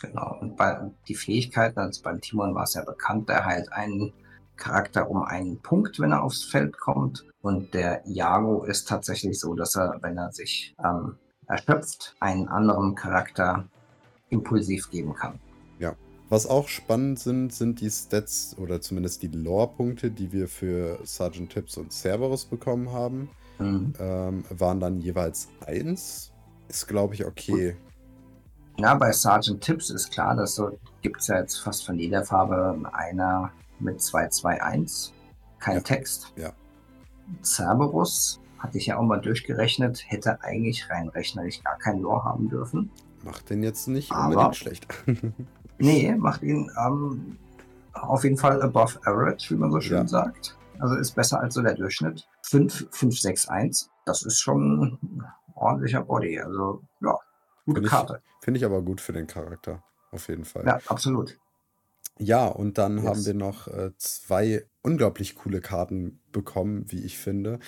Genau. 0.02 0.38
Und 0.42 0.58
bei 0.58 0.92
die 1.08 1.16
Fähigkeiten, 1.16 1.80
also 1.80 2.02
beim 2.02 2.22
Timon 2.22 2.56
war 2.56 2.64
es 2.64 2.74
ja 2.74 2.84
bekannt, 2.84 3.30
der 3.30 3.46
heilt 3.46 3.72
einen 3.72 4.14
Charakter 4.56 5.10
um 5.10 5.24
einen 5.24 5.60
Punkt, 5.62 6.00
wenn 6.00 6.12
er 6.12 6.24
aufs 6.24 6.44
Feld 6.44 6.78
kommt. 6.78 7.26
Und 7.42 7.74
der 7.74 8.02
Jago 8.06 8.64
ist 8.64 8.88
tatsächlich 8.88 9.40
so, 9.40 9.56
dass 9.56 9.76
er, 9.76 9.98
wenn 10.02 10.18
er 10.18 10.32
sich 10.32 10.76
ähm, 10.84 11.18
erschöpft, 11.48 12.16
einen 12.20 12.48
anderen 12.48 12.96
Charakter 12.96 13.68
impulsiv 14.30 14.90
geben 14.90 15.14
kann. 15.14 15.40
Was 16.32 16.48
auch 16.48 16.70
spannend 16.70 17.20
sind, 17.20 17.54
sind 17.54 17.82
die 17.82 17.90
Stats 17.92 18.56
oder 18.58 18.80
zumindest 18.80 19.22
die 19.22 19.28
Lore-Punkte, 19.28 20.10
die 20.12 20.32
wir 20.32 20.48
für 20.48 20.98
Sergeant 21.04 21.52
Tips 21.52 21.76
und 21.76 21.92
Cerberus 21.92 22.46
bekommen 22.46 22.94
haben. 22.94 23.30
Mhm. 23.60 23.94
Ähm, 24.00 24.46
waren 24.50 24.80
dann 24.80 25.02
jeweils 25.02 25.50
1. 25.68 26.32
Ist, 26.70 26.88
glaube 26.88 27.16
ich, 27.16 27.26
okay. 27.26 27.76
Ja, 28.78 28.96
bei 28.96 29.12
Sergeant 29.12 29.62
Tips 29.62 29.90
ist 29.90 30.10
klar, 30.14 30.34
dass 30.38 30.56
so 30.56 30.72
gibt 31.02 31.20
es 31.20 31.28
ja 31.28 31.38
jetzt 31.38 31.58
fast 31.58 31.86
von 31.86 32.00
jeder 32.00 32.24
Farbe 32.24 32.80
einer 32.94 33.52
mit 33.80 34.02
221. 34.02 35.14
Kein 35.60 35.76
Ja. 35.76 35.82
Text. 35.82 36.32
Ja. 36.38 36.54
Cerberus 37.44 38.40
hatte 38.58 38.78
ich 38.78 38.86
ja 38.86 38.98
auch 38.98 39.04
mal 39.04 39.20
durchgerechnet, 39.20 40.06
hätte 40.08 40.42
eigentlich 40.44 40.90
rein 40.90 41.10
rechnerisch 41.10 41.62
gar 41.62 41.78
kein 41.78 42.00
Lore 42.00 42.24
haben 42.24 42.48
dürfen. 42.50 42.90
Macht 43.26 43.50
den 43.50 43.64
jetzt 43.64 43.90
nicht 43.90 44.12
Aber- 44.14 44.30
unbedingt 44.30 44.56
schlecht. 44.56 44.88
Nee, 45.86 46.16
macht 46.16 46.44
ihn 46.44 46.70
ähm, 46.86 47.38
auf 47.94 48.24
jeden 48.24 48.38
Fall 48.38 48.62
above 48.62 49.00
average, 49.06 49.50
wie 49.54 49.56
man 49.60 49.72
so 49.72 49.80
schön 49.82 49.98
Ja. 49.98 50.08
sagt. 50.08 50.58
Also 50.80 50.96
ist 50.96 51.12
besser 51.16 51.40
als 51.40 51.54
so 51.54 51.62
der 51.62 51.76
Durchschnitt. 51.76 52.28
5, 52.44 52.88
5, 52.92 53.20
6, 53.20 53.48
1, 53.50 53.90
das 54.06 54.24
ist 54.24 54.40
schon 54.40 54.98
ein 55.02 55.24
ordentlicher 55.56 56.02
Body. 56.02 56.40
Also 56.40 56.82
ja, 57.02 57.12
gute 57.66 57.76
Finde 57.76 57.82
ich- 57.88 57.92
Karte. 57.92 58.22
Finde 58.42 58.58
ich 58.58 58.66
aber 58.66 58.82
gut 58.82 59.00
für 59.02 59.14
den 59.14 59.28
Charakter. 59.28 59.84
Auf 60.12 60.28
jeden 60.28 60.46
Fall. 60.46 60.66
Ja, 60.66 60.80
absolut. 60.88 61.38
Ja, 62.18 62.48
und 62.48 62.78
dann 62.78 62.98
Yes. 62.98 63.06
haben 63.06 63.26
wir 63.26 63.34
noch 63.36 63.68
äh, 63.68 63.92
zwei 63.98 64.66
unglaublich 64.82 65.36
coole 65.36 65.62
Karten 65.62 66.20
bekommen, 66.32 66.86
wie 66.90 67.04
ich 67.04 67.18
finde. 67.18 67.60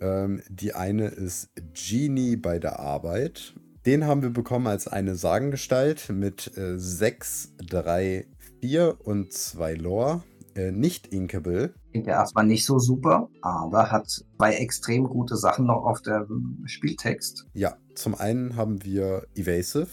Ähm, 0.00 0.42
die 0.48 0.74
eine 0.74 1.06
ist 1.08 1.50
Genie 1.72 2.36
bei 2.36 2.58
der 2.58 2.78
Arbeit. 2.80 3.54
Den 3.86 4.04
haben 4.04 4.22
wir 4.22 4.30
bekommen 4.30 4.66
als 4.66 4.88
eine 4.88 5.14
Sagengestalt 5.14 6.10
mit 6.10 6.56
äh, 6.58 6.76
6, 6.76 7.54
3, 7.68 8.26
4 8.60 8.98
und 9.04 9.32
2 9.32 9.74
Lore. 9.74 10.24
Äh, 10.56 10.72
nicht 10.72 11.06
inkable. 11.06 11.72
Klingt 11.92 12.08
ja 12.08 12.14
erstmal 12.14 12.46
nicht 12.46 12.64
so 12.64 12.80
super, 12.80 13.28
aber 13.42 13.92
hat 13.92 14.08
zwei 14.08 14.54
extrem 14.54 15.04
gute 15.04 15.36
Sachen 15.36 15.66
noch 15.66 15.84
auf 15.84 16.02
dem 16.02 16.62
Spieltext. 16.64 17.46
Ja, 17.52 17.76
zum 17.94 18.16
einen 18.16 18.56
haben 18.56 18.82
wir 18.82 19.28
Evasive, 19.36 19.86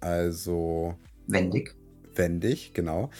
also 0.00 0.94
Wendig. 1.26 1.76
wendig, 2.14 2.72
genau. 2.72 3.10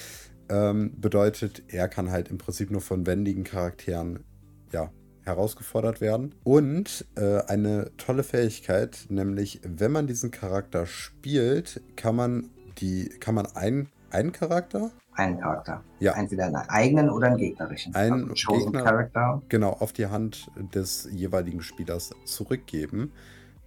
Ähm, 0.48 0.98
bedeutet, 0.98 1.64
er 1.68 1.88
kann 1.88 2.10
halt 2.10 2.28
im 2.30 2.38
Prinzip 2.38 2.70
nur 2.70 2.80
von 2.80 3.06
wendigen 3.06 3.44
Charakteren 3.44 4.24
ja, 4.72 4.90
herausgefordert 5.24 6.00
werden. 6.00 6.34
Und 6.44 7.06
äh, 7.16 7.40
eine 7.46 7.90
tolle 7.96 8.22
Fähigkeit, 8.22 9.06
nämlich 9.08 9.60
wenn 9.64 9.92
man 9.92 10.06
diesen 10.06 10.30
Charakter 10.30 10.86
spielt, 10.86 11.80
kann 11.96 12.16
man 12.16 12.50
die, 12.78 13.08
kann 13.20 13.34
man 13.34 13.46
einen, 13.54 13.88
einen 14.10 14.32
Charakter, 14.32 14.90
Einen 15.16 15.38
Charakter. 15.40 15.82
Ja. 16.00 16.14
Entweder 16.14 16.46
einen 16.46 16.56
eigenen 16.56 17.08
oder 17.10 17.28
einen 17.28 17.36
gegnerischen. 17.36 17.94
Einen 17.94 18.30
also 18.30 18.52
Gegner- 18.52 18.82
Character. 18.82 19.42
genau 19.48 19.70
auf 19.70 19.92
die 19.92 20.06
Hand 20.06 20.50
des 20.74 21.08
jeweiligen 21.12 21.62
Spielers 21.62 22.10
zurückgeben, 22.24 23.12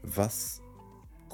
was 0.04 0.62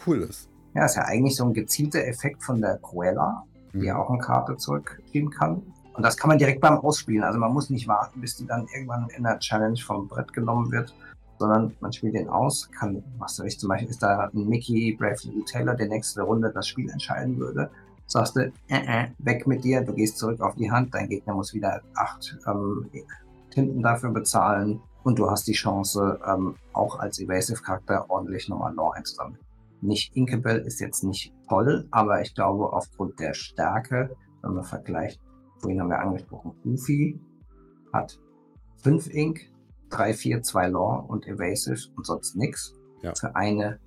cool 0.05 0.21
ist. 0.21 0.49
Ja, 0.75 0.85
ist 0.85 0.95
ja 0.95 1.03
eigentlich 1.05 1.35
so 1.35 1.45
ein 1.45 1.53
gezielter 1.53 2.05
Effekt 2.05 2.43
von 2.43 2.61
der 2.61 2.77
Cruella, 2.77 3.43
die 3.73 3.89
Mhm. 3.89 3.95
auch 3.95 4.09
eine 4.09 4.19
Karte 4.19 4.55
zurückgeben 4.57 5.29
kann. 5.31 5.63
Und 5.93 6.03
das 6.03 6.17
kann 6.17 6.29
man 6.29 6.37
direkt 6.37 6.61
beim 6.61 6.77
Ausspielen. 6.77 7.23
Also 7.23 7.39
man 7.39 7.53
muss 7.53 7.69
nicht 7.69 7.87
warten, 7.87 8.19
bis 8.19 8.35
die 8.35 8.47
dann 8.47 8.67
irgendwann 8.73 9.07
in 9.15 9.23
der 9.23 9.39
Challenge 9.39 9.77
vom 9.77 10.07
Brett 10.07 10.33
genommen 10.33 10.71
wird, 10.71 10.93
sondern 11.37 11.75
man 11.81 11.93
spielt 11.93 12.15
den 12.15 12.29
aus. 12.29 12.69
Kann, 12.71 13.03
was 13.19 13.39
weiß 13.39 13.53
ich, 13.53 13.59
zum 13.59 13.69
Beispiel 13.69 13.89
ist 13.89 14.01
da 14.01 14.29
ein 14.33 14.47
Mickey, 14.47 14.95
Brave 14.97 15.17
Little 15.23 15.45
Taylor, 15.45 15.75
der 15.75 15.87
nächste 15.87 16.23
Runde 16.23 16.51
das 16.53 16.67
Spiel 16.67 16.89
entscheiden 16.89 17.37
würde. 17.37 17.69
Sagst 18.07 18.35
du, 18.35 18.41
äh, 18.41 18.51
äh, 18.69 19.07
weg 19.19 19.47
mit 19.47 19.63
dir, 19.63 19.81
du 19.81 19.93
gehst 19.93 20.17
zurück 20.17 20.41
auf 20.41 20.55
die 20.55 20.69
Hand, 20.69 20.93
dein 20.93 21.09
Gegner 21.09 21.35
muss 21.35 21.53
wieder 21.53 21.81
acht 21.95 22.37
ähm, 22.47 22.89
Tinten 23.49 23.81
dafür 23.81 24.11
bezahlen 24.11 24.81
und 25.03 25.19
du 25.19 25.29
hast 25.29 25.47
die 25.47 25.53
Chance, 25.53 26.19
ähm, 26.25 26.55
auch 26.73 26.99
als 26.99 27.19
Evasive-Charakter 27.19 28.09
ordentlich 28.09 28.49
nochmal 28.49 28.73
Lore 28.73 28.95
einzusammeln. 28.95 29.39
Nicht 29.81 30.15
Inkable 30.15 30.59
ist 30.59 30.79
jetzt 30.79 31.03
nicht 31.03 31.33
toll, 31.49 31.87
aber 31.91 32.21
ich 32.21 32.33
glaube, 32.35 32.71
aufgrund 32.71 33.19
der 33.19 33.33
Stärke, 33.33 34.15
wenn 34.41 34.53
man 34.53 34.63
vergleicht, 34.63 35.19
vorhin 35.63 35.81
haben 35.81 35.89
wir 35.89 35.99
angesprochen, 35.99 36.53
Goofy 36.63 37.19
hat 37.93 38.19
5 38.83 39.13
Ink, 39.13 39.41
3, 39.89 40.13
4, 40.13 40.41
2 40.43 40.67
Lore 40.67 41.03
und 41.07 41.25
Evasive 41.27 41.89
und 41.95 42.05
sonst 42.05 42.35
nix. 42.35 42.75
Ja. 43.01 43.13
Für 43.15 43.35
eine 43.35 43.79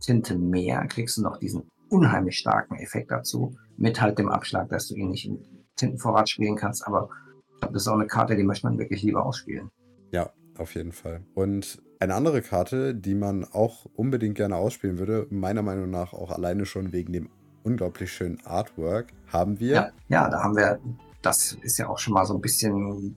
Tinte 0.00 0.38
mehr 0.38 0.86
kriegst 0.86 1.16
du 1.16 1.22
noch 1.22 1.38
diesen 1.38 1.70
unheimlich 1.88 2.38
starken 2.38 2.76
Effekt 2.76 3.10
dazu, 3.10 3.54
mit 3.76 4.00
halt 4.00 4.18
dem 4.18 4.28
Abschlag, 4.28 4.68
dass 4.68 4.88
du 4.88 4.94
ihn 4.94 5.10
nicht 5.10 5.26
im 5.26 5.38
Tintenvorrat 5.76 6.28
spielen 6.28 6.56
kannst, 6.56 6.86
aber 6.86 7.08
ich 7.54 7.60
glaube, 7.60 7.74
das 7.74 7.82
ist 7.82 7.88
auch 7.88 7.94
eine 7.94 8.06
Karte, 8.06 8.36
die 8.36 8.42
möchte 8.44 8.66
man 8.66 8.78
wirklich 8.78 9.02
lieber 9.02 9.24
ausspielen. 9.24 9.70
Ja, 10.12 10.30
auf 10.58 10.74
jeden 10.74 10.92
Fall. 10.92 11.22
Und 11.34 11.82
eine 12.00 12.14
andere 12.14 12.42
Karte, 12.42 12.94
die 12.94 13.14
man 13.14 13.44
auch 13.44 13.86
unbedingt 13.94 14.36
gerne 14.36 14.56
ausspielen 14.56 14.98
würde, 14.98 15.26
meiner 15.30 15.62
Meinung 15.62 15.90
nach 15.90 16.12
auch 16.12 16.30
alleine 16.30 16.66
schon 16.66 16.92
wegen 16.92 17.12
dem 17.12 17.30
unglaublich 17.62 18.12
schönen 18.12 18.40
Artwork, 18.44 19.12
haben 19.32 19.58
wir. 19.58 19.72
Ja, 19.74 19.90
ja, 20.08 20.30
da 20.30 20.42
haben 20.42 20.56
wir, 20.56 20.78
das 21.24 21.56
ist 21.62 21.78
ja 21.78 21.88
auch 21.88 21.98
schon 21.98 22.14
mal 22.14 22.26
so 22.26 22.34
ein 22.34 22.40
bisschen 22.40 23.16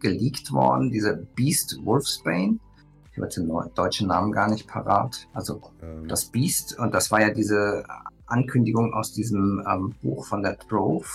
geleakt 0.00 0.52
worden, 0.52 0.90
diese 0.90 1.16
Beast 1.34 1.78
Wolfsbane. 1.84 2.58
Ich 3.10 3.16
habe 3.16 3.26
jetzt 3.26 3.36
den 3.36 3.50
deutschen 3.74 4.08
Namen 4.08 4.32
gar 4.32 4.50
nicht 4.50 4.66
parat. 4.66 5.26
Also 5.32 5.60
ähm, 5.82 6.06
das 6.08 6.26
Beast, 6.26 6.78
und 6.78 6.92
das 6.92 7.10
war 7.10 7.20
ja 7.20 7.30
diese 7.30 7.84
Ankündigung 8.26 8.92
aus 8.92 9.12
diesem 9.12 9.64
ähm, 9.66 9.94
Buch 10.02 10.26
von 10.26 10.42
der 10.42 10.58
Trove, 10.58 11.06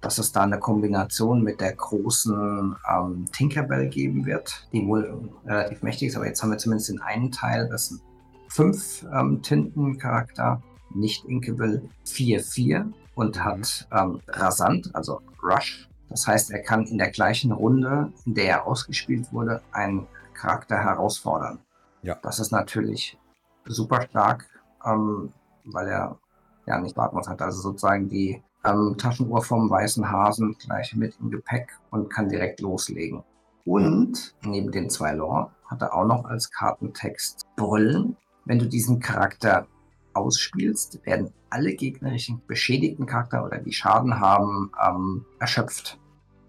dass 0.00 0.18
es 0.18 0.32
da 0.32 0.42
eine 0.42 0.58
Kombination 0.58 1.42
mit 1.42 1.60
der 1.60 1.74
großen 1.74 2.76
ähm, 2.90 3.26
Tinkerbell 3.32 3.88
geben 3.88 4.26
wird, 4.26 4.68
die 4.72 4.86
wohl 4.86 5.30
relativ 5.44 5.82
mächtig 5.82 6.08
ist, 6.08 6.16
aber 6.16 6.26
jetzt 6.26 6.42
haben 6.42 6.50
wir 6.50 6.58
zumindest 6.58 6.90
den 6.90 7.00
einen 7.00 7.32
Teil, 7.32 7.68
das 7.68 7.88
sind 7.88 8.00
fünf 8.48 9.04
ähm, 9.12 9.42
Tintencharakter, 9.42 10.62
nicht 10.94 11.24
Inkable, 11.24 11.82
4-4 12.06 12.92
und 13.14 13.36
Mhm. 13.36 13.44
hat 13.44 13.88
ähm, 13.92 14.20
Rasant, 14.28 14.94
also 14.94 15.20
Rush. 15.44 15.88
Das 16.08 16.26
heißt, 16.26 16.50
er 16.50 16.62
kann 16.62 16.86
in 16.86 16.98
der 16.98 17.10
gleichen 17.10 17.52
Runde, 17.52 18.12
in 18.24 18.34
der 18.34 18.48
er 18.48 18.66
ausgespielt 18.66 19.32
wurde, 19.32 19.62
einen 19.72 20.06
Charakter 20.32 20.78
herausfordern. 20.78 21.58
Ja. 22.02 22.16
Das 22.22 22.38
ist 22.38 22.52
natürlich 22.52 23.18
super 23.66 24.02
stark. 24.02 24.48
Ähm, 24.84 25.32
weil 25.64 25.88
er 25.88 26.18
ja 26.66 26.78
nicht 26.78 26.96
muss. 26.96 27.28
Hat 27.28 27.42
also 27.42 27.60
sozusagen 27.60 28.08
die 28.08 28.42
ähm, 28.64 28.96
Taschenuhr 28.98 29.42
vom 29.42 29.68
weißen 29.68 30.10
Hasen 30.10 30.56
gleich 30.58 30.94
mit 30.94 31.16
im 31.20 31.30
Gepäck 31.30 31.78
und 31.90 32.12
kann 32.12 32.28
direkt 32.28 32.60
loslegen. 32.60 33.22
Und 33.64 34.34
neben 34.42 34.70
den 34.72 34.90
zwei 34.90 35.12
Lore 35.12 35.50
hat 35.66 35.82
er 35.82 35.94
auch 35.94 36.06
noch 36.06 36.24
als 36.24 36.50
Kartentext 36.50 37.46
Brüllen. 37.56 38.16
Wenn 38.44 38.58
du 38.58 38.66
diesen 38.66 39.00
Charakter 39.00 39.66
ausspielst, 40.14 41.04
werden 41.04 41.32
alle 41.50 41.74
gegnerischen 41.74 42.40
beschädigten 42.46 43.06
Charakter 43.06 43.44
oder 43.44 43.58
die 43.58 43.72
Schaden 43.72 44.18
haben, 44.18 44.72
ähm, 44.84 45.24
erschöpft. 45.38 45.98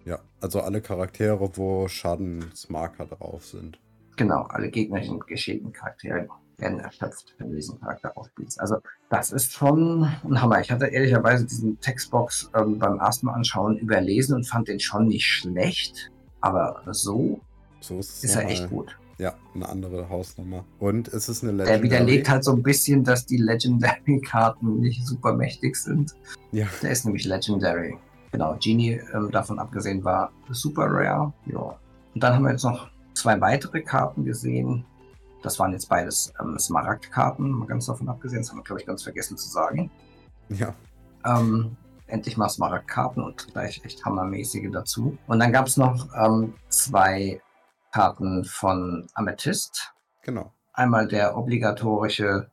Ja, 0.05 0.19
also 0.41 0.61
alle 0.61 0.81
Charaktere, 0.81 1.57
wo 1.57 1.87
Schadensmarker 1.87 3.05
drauf 3.05 3.45
sind. 3.45 3.79
Genau, 4.17 4.43
alle 4.43 4.69
gegnerischen 4.69 5.19
geschädigten 5.19 5.73
Charaktere 5.73 6.27
werden 6.57 6.79
erschöpft, 6.79 7.35
wenn 7.37 7.49
du 7.49 7.55
diesen 7.55 7.79
Charakter 7.79 8.15
aufspielst. 8.17 8.59
Also 8.59 8.77
das 9.09 9.31
ist 9.31 9.51
schon 9.51 10.03
ein 10.23 10.41
Hammer. 10.41 10.61
Ich 10.61 10.71
hatte 10.71 10.87
ehrlicherweise 10.87 11.45
diesen 11.45 11.79
Textbox 11.79 12.49
ähm, 12.55 12.79
beim 12.79 12.99
ersten 12.99 13.25
Mal 13.25 13.33
anschauen 13.33 13.77
überlesen 13.77 14.35
und 14.35 14.47
fand 14.47 14.67
den 14.67 14.79
schon 14.79 15.07
nicht 15.07 15.25
schlecht. 15.25 16.11
Aber 16.41 16.81
so, 16.91 17.41
so 17.81 17.99
ist, 17.99 18.23
ist 18.23 18.35
er 18.35 18.47
echt 18.47 18.69
gut. 18.69 18.97
Ja, 19.17 19.33
eine 19.53 19.69
andere 19.69 20.09
Hausnummer. 20.09 20.65
Und 20.79 21.07
es 21.07 21.29
ist 21.29 21.43
eine 21.43 21.53
Legendary. 21.53 21.77
Der 21.77 21.83
widerlegt 21.83 22.29
halt 22.29 22.43
so 22.43 22.51
ein 22.51 22.63
bisschen, 22.63 23.03
dass 23.03 23.25
die 23.25 23.37
Legendary-Karten 23.37 24.79
nicht 24.79 25.05
super 25.05 25.33
mächtig 25.33 25.77
sind. 25.77 26.13
Ja. 26.51 26.67
Der 26.81 26.91
ist 26.91 27.05
nämlich 27.05 27.25
Legendary. 27.25 27.97
Genau, 28.31 28.57
Genie, 28.61 28.99
ähm, 29.13 29.31
davon 29.31 29.59
abgesehen, 29.59 30.03
war 30.03 30.31
super 30.49 30.87
rare. 30.89 31.31
Ja. 31.45 31.79
Und 32.13 32.23
dann 32.23 32.33
haben 32.33 32.43
wir 32.43 32.51
jetzt 32.51 32.63
noch 32.63 32.89
zwei 33.13 33.39
weitere 33.39 33.81
Karten 33.81 34.25
gesehen. 34.25 34.83
Das 35.41 35.59
waren 35.59 35.71
jetzt 35.71 35.87
beides 35.87 36.33
ähm, 36.41 36.59
Smaragd-Karten, 36.59 37.49
mal 37.51 37.67
ganz 37.67 37.85
davon 37.85 38.09
abgesehen. 38.09 38.41
Das 38.41 38.49
haben 38.49 38.57
wir, 38.57 38.63
glaube 38.63 38.81
ich, 38.81 38.87
ganz 38.87 39.03
vergessen 39.03 39.37
zu 39.37 39.47
sagen. 39.47 39.89
Ja. 40.49 40.73
Ähm, 41.25 41.77
endlich 42.07 42.35
mal 42.35 42.49
Smaragd-Karten 42.49 43.23
und 43.23 43.47
gleich 43.53 43.81
echt 43.85 44.03
hammermäßige 44.03 44.69
dazu. 44.71 45.17
Und 45.27 45.39
dann 45.39 45.53
gab 45.53 45.67
es 45.67 45.77
noch 45.77 46.09
ähm, 46.15 46.53
zwei 46.67 47.39
Karten 47.95 48.43
von 48.43 49.07
Amethyst. 49.13 49.93
Genau. 50.21 50.51
Einmal 50.73 51.07
der 51.07 51.37
obligatorische 51.37 52.51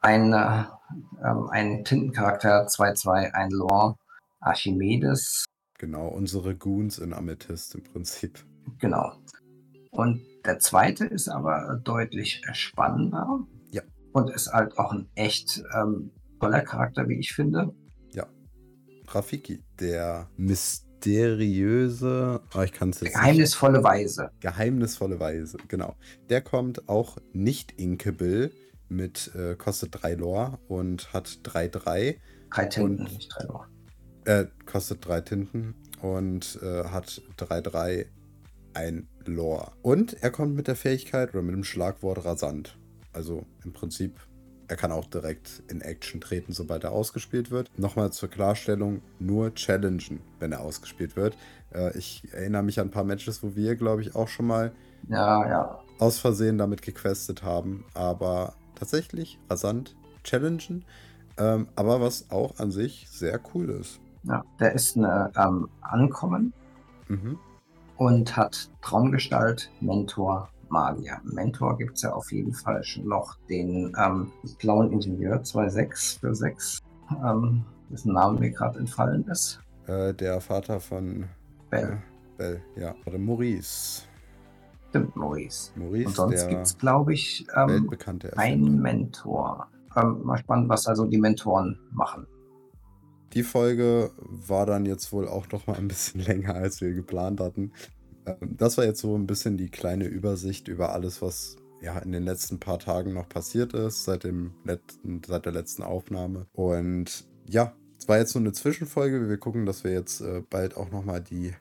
ein, 0.00 0.32
äh, 0.32 0.64
ein 1.50 1.84
Tintencharakter 1.84 2.66
2-2, 2.66 3.30
ein 3.30 3.50
Lore, 3.52 3.94
Archimedes. 4.40 5.44
Genau, 5.78 6.08
unsere 6.08 6.56
Goons 6.56 6.98
in 6.98 7.12
Amethyst 7.12 7.76
im 7.76 7.84
Prinzip. 7.84 8.44
Genau. 8.80 9.12
Und 9.92 10.22
der 10.44 10.58
zweite 10.58 11.04
ist 11.04 11.28
aber 11.28 11.80
deutlich 11.84 12.42
spannender. 12.52 13.46
Ja. 13.70 13.82
Und 14.12 14.30
ist 14.30 14.52
halt 14.52 14.76
auch 14.76 14.90
ein 14.90 15.08
echt 15.14 15.62
ähm, 15.72 16.10
toller 16.40 16.62
Charakter, 16.62 17.06
wie 17.06 17.20
ich 17.20 17.32
finde. 17.32 17.72
Ja. 18.12 18.26
Rafiki, 19.06 19.62
der 19.78 20.28
Mist 20.36 20.89
mysteriöse, 21.00 22.40
oh, 22.54 22.60
ich 22.60 22.72
kann 22.72 22.90
es 22.90 23.00
Geheimnisvolle 23.00 23.78
nicht. 23.78 23.84
Weise. 23.84 24.30
Geheimnisvolle 24.40 25.20
Weise, 25.20 25.58
genau. 25.68 25.96
Der 26.28 26.42
kommt 26.42 26.88
auch 26.88 27.16
nicht 27.32 27.72
inkable 27.78 28.50
mit, 28.88 29.30
äh, 29.34 29.54
kostet 29.56 30.02
3 30.02 30.14
Lore 30.14 30.58
und 30.68 31.12
hat 31.12 31.40
3-3. 31.44 32.16
Drei 32.50 32.66
Tinten, 32.66 33.00
und, 33.00 33.12
nicht 33.12 33.32
3 33.34 33.44
Lore. 33.44 33.66
Äh, 34.24 34.46
kostet 34.66 35.06
3 35.06 35.20
Tinten 35.22 35.74
und 36.02 36.58
äh, 36.62 36.84
hat 36.84 37.22
3-3 37.38 38.06
ein 38.74 39.08
Lore. 39.24 39.72
Und 39.82 40.22
er 40.22 40.30
kommt 40.30 40.54
mit 40.54 40.68
der 40.68 40.76
Fähigkeit 40.76 41.30
oder 41.30 41.42
mit 41.42 41.54
dem 41.54 41.64
Schlagwort 41.64 42.24
rasant. 42.24 42.76
Also 43.12 43.44
im 43.64 43.72
Prinzip 43.72 44.20
er 44.70 44.76
kann 44.76 44.92
auch 44.92 45.06
direkt 45.06 45.64
in 45.66 45.80
Action 45.80 46.20
treten, 46.20 46.52
sobald 46.52 46.84
er 46.84 46.92
ausgespielt 46.92 47.50
wird. 47.50 47.76
Nochmal 47.76 48.12
zur 48.12 48.28
Klarstellung, 48.28 49.02
nur 49.18 49.52
challengen, 49.56 50.20
wenn 50.38 50.52
er 50.52 50.60
ausgespielt 50.60 51.16
wird. 51.16 51.36
Äh, 51.74 51.98
ich 51.98 52.22
erinnere 52.32 52.62
mich 52.62 52.78
an 52.78 52.86
ein 52.86 52.90
paar 52.92 53.02
Matches, 53.02 53.42
wo 53.42 53.56
wir, 53.56 53.74
glaube 53.74 54.02
ich, 54.02 54.14
auch 54.14 54.28
schon 54.28 54.46
mal 54.46 54.70
ja, 55.08 55.48
ja. 55.48 55.80
aus 55.98 56.20
Versehen 56.20 56.56
damit 56.56 56.82
gequestet 56.82 57.42
haben. 57.42 57.84
Aber 57.94 58.54
tatsächlich 58.76 59.40
rasant 59.50 59.96
challengen. 60.22 60.84
Ähm, 61.36 61.66
aber 61.74 62.00
was 62.00 62.30
auch 62.30 62.60
an 62.60 62.70
sich 62.70 63.08
sehr 63.10 63.40
cool 63.52 63.70
ist. 63.70 63.98
Ja, 64.22 64.44
der 64.60 64.72
ist 64.72 64.96
eine 64.96 65.32
ähm, 65.36 65.68
Ankommen 65.80 66.52
mhm. 67.08 67.40
und 67.96 68.36
hat 68.36 68.70
Traumgestalt, 68.82 69.68
Mentor, 69.80 70.48
Magier. 70.70 71.20
Mentor 71.24 71.76
gibt 71.76 71.96
es 71.96 72.02
ja 72.02 72.12
auf 72.12 72.32
jeden 72.32 72.52
Fall 72.52 72.82
schon 72.84 73.06
noch 73.06 73.36
den 73.48 73.94
ähm, 73.98 74.30
blauen 74.58 74.92
Ingenieur 74.92 75.42
2.6 75.42 76.20
für 76.20 76.34
6, 76.34 76.78
ähm, 77.24 77.64
dessen 77.90 78.12
Name 78.12 78.40
mir 78.40 78.50
gerade 78.50 78.78
entfallen 78.78 79.26
ist. 79.28 79.60
Äh, 79.86 80.14
der 80.14 80.40
Vater 80.40 80.80
von 80.80 81.26
Bell. 81.70 81.92
Äh, 81.92 82.36
Bell, 82.36 82.62
ja. 82.76 82.94
Oder 83.06 83.18
Maurice. 83.18 84.02
Stimmt, 84.90 85.14
Maurice. 85.14 85.70
Maurice 85.76 86.06
Und 86.06 86.16
sonst 86.16 86.48
gibt 86.48 86.62
es, 86.62 86.78
glaube 86.78 87.14
ich, 87.14 87.46
ähm, 87.56 87.90
einen 88.36 88.80
Mentor. 88.80 89.68
Ähm, 89.96 90.22
mal 90.22 90.38
spannend, 90.38 90.68
was 90.68 90.86
also 90.86 91.06
die 91.06 91.18
Mentoren 91.18 91.78
machen. 91.92 92.26
Die 93.32 93.42
Folge 93.42 94.10
war 94.18 94.66
dann 94.66 94.86
jetzt 94.86 95.12
wohl 95.12 95.28
auch 95.28 95.48
noch 95.52 95.66
mal 95.66 95.76
ein 95.76 95.88
bisschen 95.88 96.20
länger, 96.24 96.54
als 96.54 96.80
wir 96.80 96.92
geplant 96.92 97.40
hatten. 97.40 97.72
Ähm, 98.26 98.56
das 98.56 98.78
war 98.78 98.84
jetzt 98.84 99.00
so 99.00 99.16
ein 99.16 99.26
bisschen 99.26 99.56
die 99.56 99.70
kleine 99.70 100.06
Übersicht 100.06 100.68
über 100.68 100.92
alles, 100.92 101.22
was 101.22 101.56
ja 101.80 101.98
in 101.98 102.12
den 102.12 102.24
letzten 102.24 102.60
paar 102.60 102.78
Tagen 102.78 103.14
noch 103.14 103.28
passiert 103.28 103.72
ist, 103.72 104.04
seit, 104.04 104.24
dem 104.24 104.52
letzten, 104.64 105.22
seit 105.26 105.46
der 105.46 105.52
letzten 105.52 105.82
Aufnahme. 105.82 106.46
Und 106.52 107.26
ja, 107.48 107.74
es 107.98 108.08
war 108.08 108.18
jetzt 108.18 108.32
so 108.32 108.38
eine 108.38 108.52
Zwischenfolge. 108.52 109.28
Wir 109.28 109.38
gucken, 109.38 109.66
dass 109.66 109.84
wir 109.84 109.92
jetzt 109.92 110.20
äh, 110.20 110.42
bald 110.48 110.76
auch 110.76 110.90
nochmal 110.90 111.20
die 111.20 111.54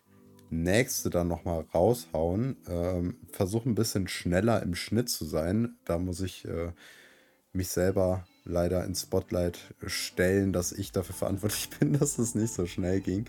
nächste 0.49 1.09
dann 1.09 1.27
nochmal 1.27 1.65
raushauen. 1.73 2.57
Ähm, 2.67 3.17
Versuche 3.31 3.69
ein 3.69 3.75
bisschen 3.75 4.07
schneller 4.07 4.61
im 4.63 4.75
Schnitt 4.75 5.09
zu 5.09 5.25
sein. 5.25 5.77
Da 5.85 5.99
muss 5.99 6.21
ich 6.21 6.45
äh, 6.45 6.71
mich 7.53 7.69
selber 7.69 8.25
leider 8.45 8.83
ins 8.85 9.03
Spotlight 9.03 9.75
stellen, 9.85 10.53
dass 10.53 10.71
ich 10.71 10.91
dafür 10.91 11.15
verantwortlich 11.15 11.69
bin, 11.79 11.93
dass 11.93 12.17
es 12.17 12.35
nicht 12.35 12.53
so 12.53 12.65
schnell 12.65 13.01
ging. 13.01 13.25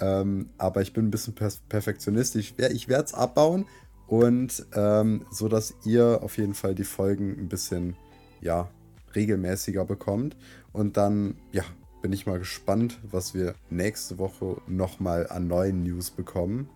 Ähm, 0.00 0.50
aber 0.58 0.82
ich 0.82 0.92
bin 0.92 1.06
ein 1.06 1.10
bisschen 1.10 1.34
per 1.34 1.50
perfektionistisch. 1.68 2.54
Ich 2.72 2.88
werde 2.88 3.04
es 3.04 3.14
abbauen 3.14 3.66
und 4.06 4.66
ähm, 4.74 5.24
so, 5.30 5.48
dass 5.48 5.74
ihr 5.84 6.20
auf 6.22 6.36
jeden 6.38 6.54
Fall 6.54 6.74
die 6.74 6.84
Folgen 6.84 7.36
ein 7.38 7.48
bisschen, 7.48 7.96
ja, 8.40 8.68
regelmäßiger 9.14 9.84
bekommt. 9.84 10.36
Und 10.72 10.96
dann, 10.96 11.36
ja, 11.52 11.62
bin 12.02 12.12
ich 12.12 12.26
mal 12.26 12.38
gespannt, 12.38 12.98
was 13.10 13.34
wir 13.34 13.54
nächste 13.70 14.18
Woche 14.18 14.56
nochmal 14.66 15.28
an 15.28 15.46
neuen 15.46 15.82
News 15.84 16.10
bekommen. 16.10 16.68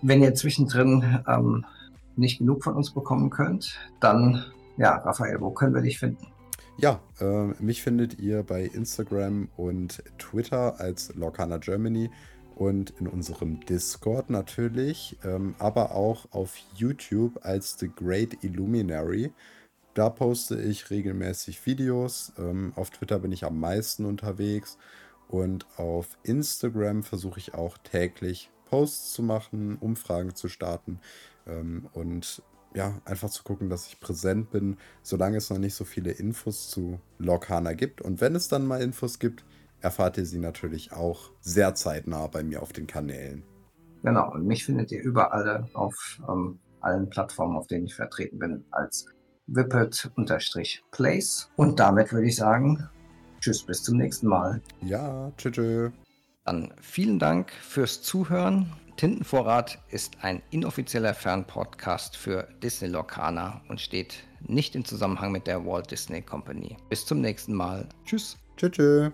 Wenn 0.00 0.22
ihr 0.22 0.34
zwischendrin 0.34 1.20
ähm, 1.28 1.64
nicht 2.16 2.38
genug 2.38 2.64
von 2.64 2.74
uns 2.74 2.92
bekommen 2.92 3.30
könnt, 3.30 3.78
dann, 4.00 4.44
ja, 4.76 4.96
Raphael, 4.96 5.40
wo 5.40 5.50
können 5.50 5.74
wir 5.74 5.82
dich 5.82 5.98
finden? 5.98 6.26
Ja, 6.78 7.00
äh, 7.20 7.48
mich 7.62 7.82
findet 7.82 8.18
ihr 8.18 8.42
bei 8.42 8.64
Instagram 8.64 9.48
und 9.56 10.02
Twitter 10.18 10.80
als 10.80 11.14
Lorcana 11.14 11.58
Germany 11.58 12.10
und 12.62 12.90
in 13.00 13.08
unserem 13.08 13.58
Discord 13.66 14.30
natürlich, 14.30 15.16
ähm, 15.24 15.56
aber 15.58 15.96
auch 15.96 16.26
auf 16.30 16.56
YouTube 16.76 17.44
als 17.44 17.76
The 17.80 17.88
Great 17.88 18.44
Illuminary. 18.44 19.32
Da 19.94 20.08
poste 20.10 20.60
ich 20.60 20.88
regelmäßig 20.88 21.66
Videos. 21.66 22.32
Ähm, 22.38 22.72
auf 22.76 22.90
Twitter 22.90 23.18
bin 23.18 23.32
ich 23.32 23.44
am 23.44 23.58
meisten 23.58 24.04
unterwegs 24.04 24.78
und 25.26 25.66
auf 25.76 26.16
Instagram 26.22 27.02
versuche 27.02 27.40
ich 27.40 27.52
auch 27.52 27.78
täglich 27.78 28.48
Posts 28.66 29.12
zu 29.14 29.24
machen, 29.24 29.76
Umfragen 29.80 30.36
zu 30.36 30.48
starten 30.48 31.00
ähm, 31.48 31.88
und 31.94 32.44
ja, 32.74 33.00
einfach 33.04 33.28
zu 33.28 33.42
gucken, 33.42 33.70
dass 33.70 33.88
ich 33.88 33.98
präsent 33.98 34.50
bin, 34.52 34.76
solange 35.02 35.36
es 35.36 35.50
noch 35.50 35.58
nicht 35.58 35.74
so 35.74 35.84
viele 35.84 36.12
Infos 36.12 36.70
zu 36.70 37.00
Lorcana 37.18 37.72
gibt. 37.72 38.00
Und 38.00 38.20
wenn 38.20 38.36
es 38.36 38.46
dann 38.46 38.66
mal 38.66 38.80
Infos 38.80 39.18
gibt, 39.18 39.44
erfahrt 39.82 40.16
ihr 40.18 40.26
sie 40.26 40.38
natürlich 40.38 40.92
auch 40.92 41.30
sehr 41.40 41.74
zeitnah 41.74 42.26
bei 42.28 42.42
mir 42.42 42.62
auf 42.62 42.72
den 42.72 42.86
Kanälen. 42.86 43.44
Genau, 44.02 44.32
und 44.32 44.46
mich 44.46 44.64
findet 44.64 44.90
ihr 44.90 45.02
überall 45.02 45.68
auf 45.74 46.20
ähm, 46.28 46.58
allen 46.80 47.08
Plattformen, 47.08 47.56
auf 47.56 47.66
denen 47.66 47.86
ich 47.86 47.94
vertreten 47.94 48.38
bin, 48.38 48.64
als 48.70 49.06
Whippet-Place. 49.46 50.60
Und 51.56 51.78
damit 51.78 52.12
würde 52.12 52.26
ich 52.26 52.36
sagen, 52.36 52.88
tschüss, 53.40 53.64
bis 53.64 53.82
zum 53.82 53.98
nächsten 53.98 54.26
Mal. 54.28 54.60
Ja, 54.80 55.30
tschüss. 55.36 55.92
Dann 56.44 56.74
vielen 56.80 57.18
Dank 57.20 57.52
fürs 57.52 58.02
Zuhören. 58.02 58.72
Tintenvorrat 58.96 59.78
ist 59.88 60.16
ein 60.22 60.42
inoffizieller 60.50 61.14
Fernpodcast 61.14 62.16
für 62.16 62.48
Disney 62.62 62.88
Lorcaner 62.88 63.62
und 63.68 63.80
steht 63.80 64.24
nicht 64.40 64.74
im 64.74 64.84
Zusammenhang 64.84 65.32
mit 65.32 65.46
der 65.46 65.64
Walt 65.64 65.90
Disney 65.90 66.20
Company. 66.20 66.76
Bis 66.90 67.06
zum 67.06 67.20
nächsten 67.20 67.54
Mal. 67.54 67.88
Tschüss. 68.04 68.36
Tschüss. 68.56 68.72
tschüss. 68.72 69.12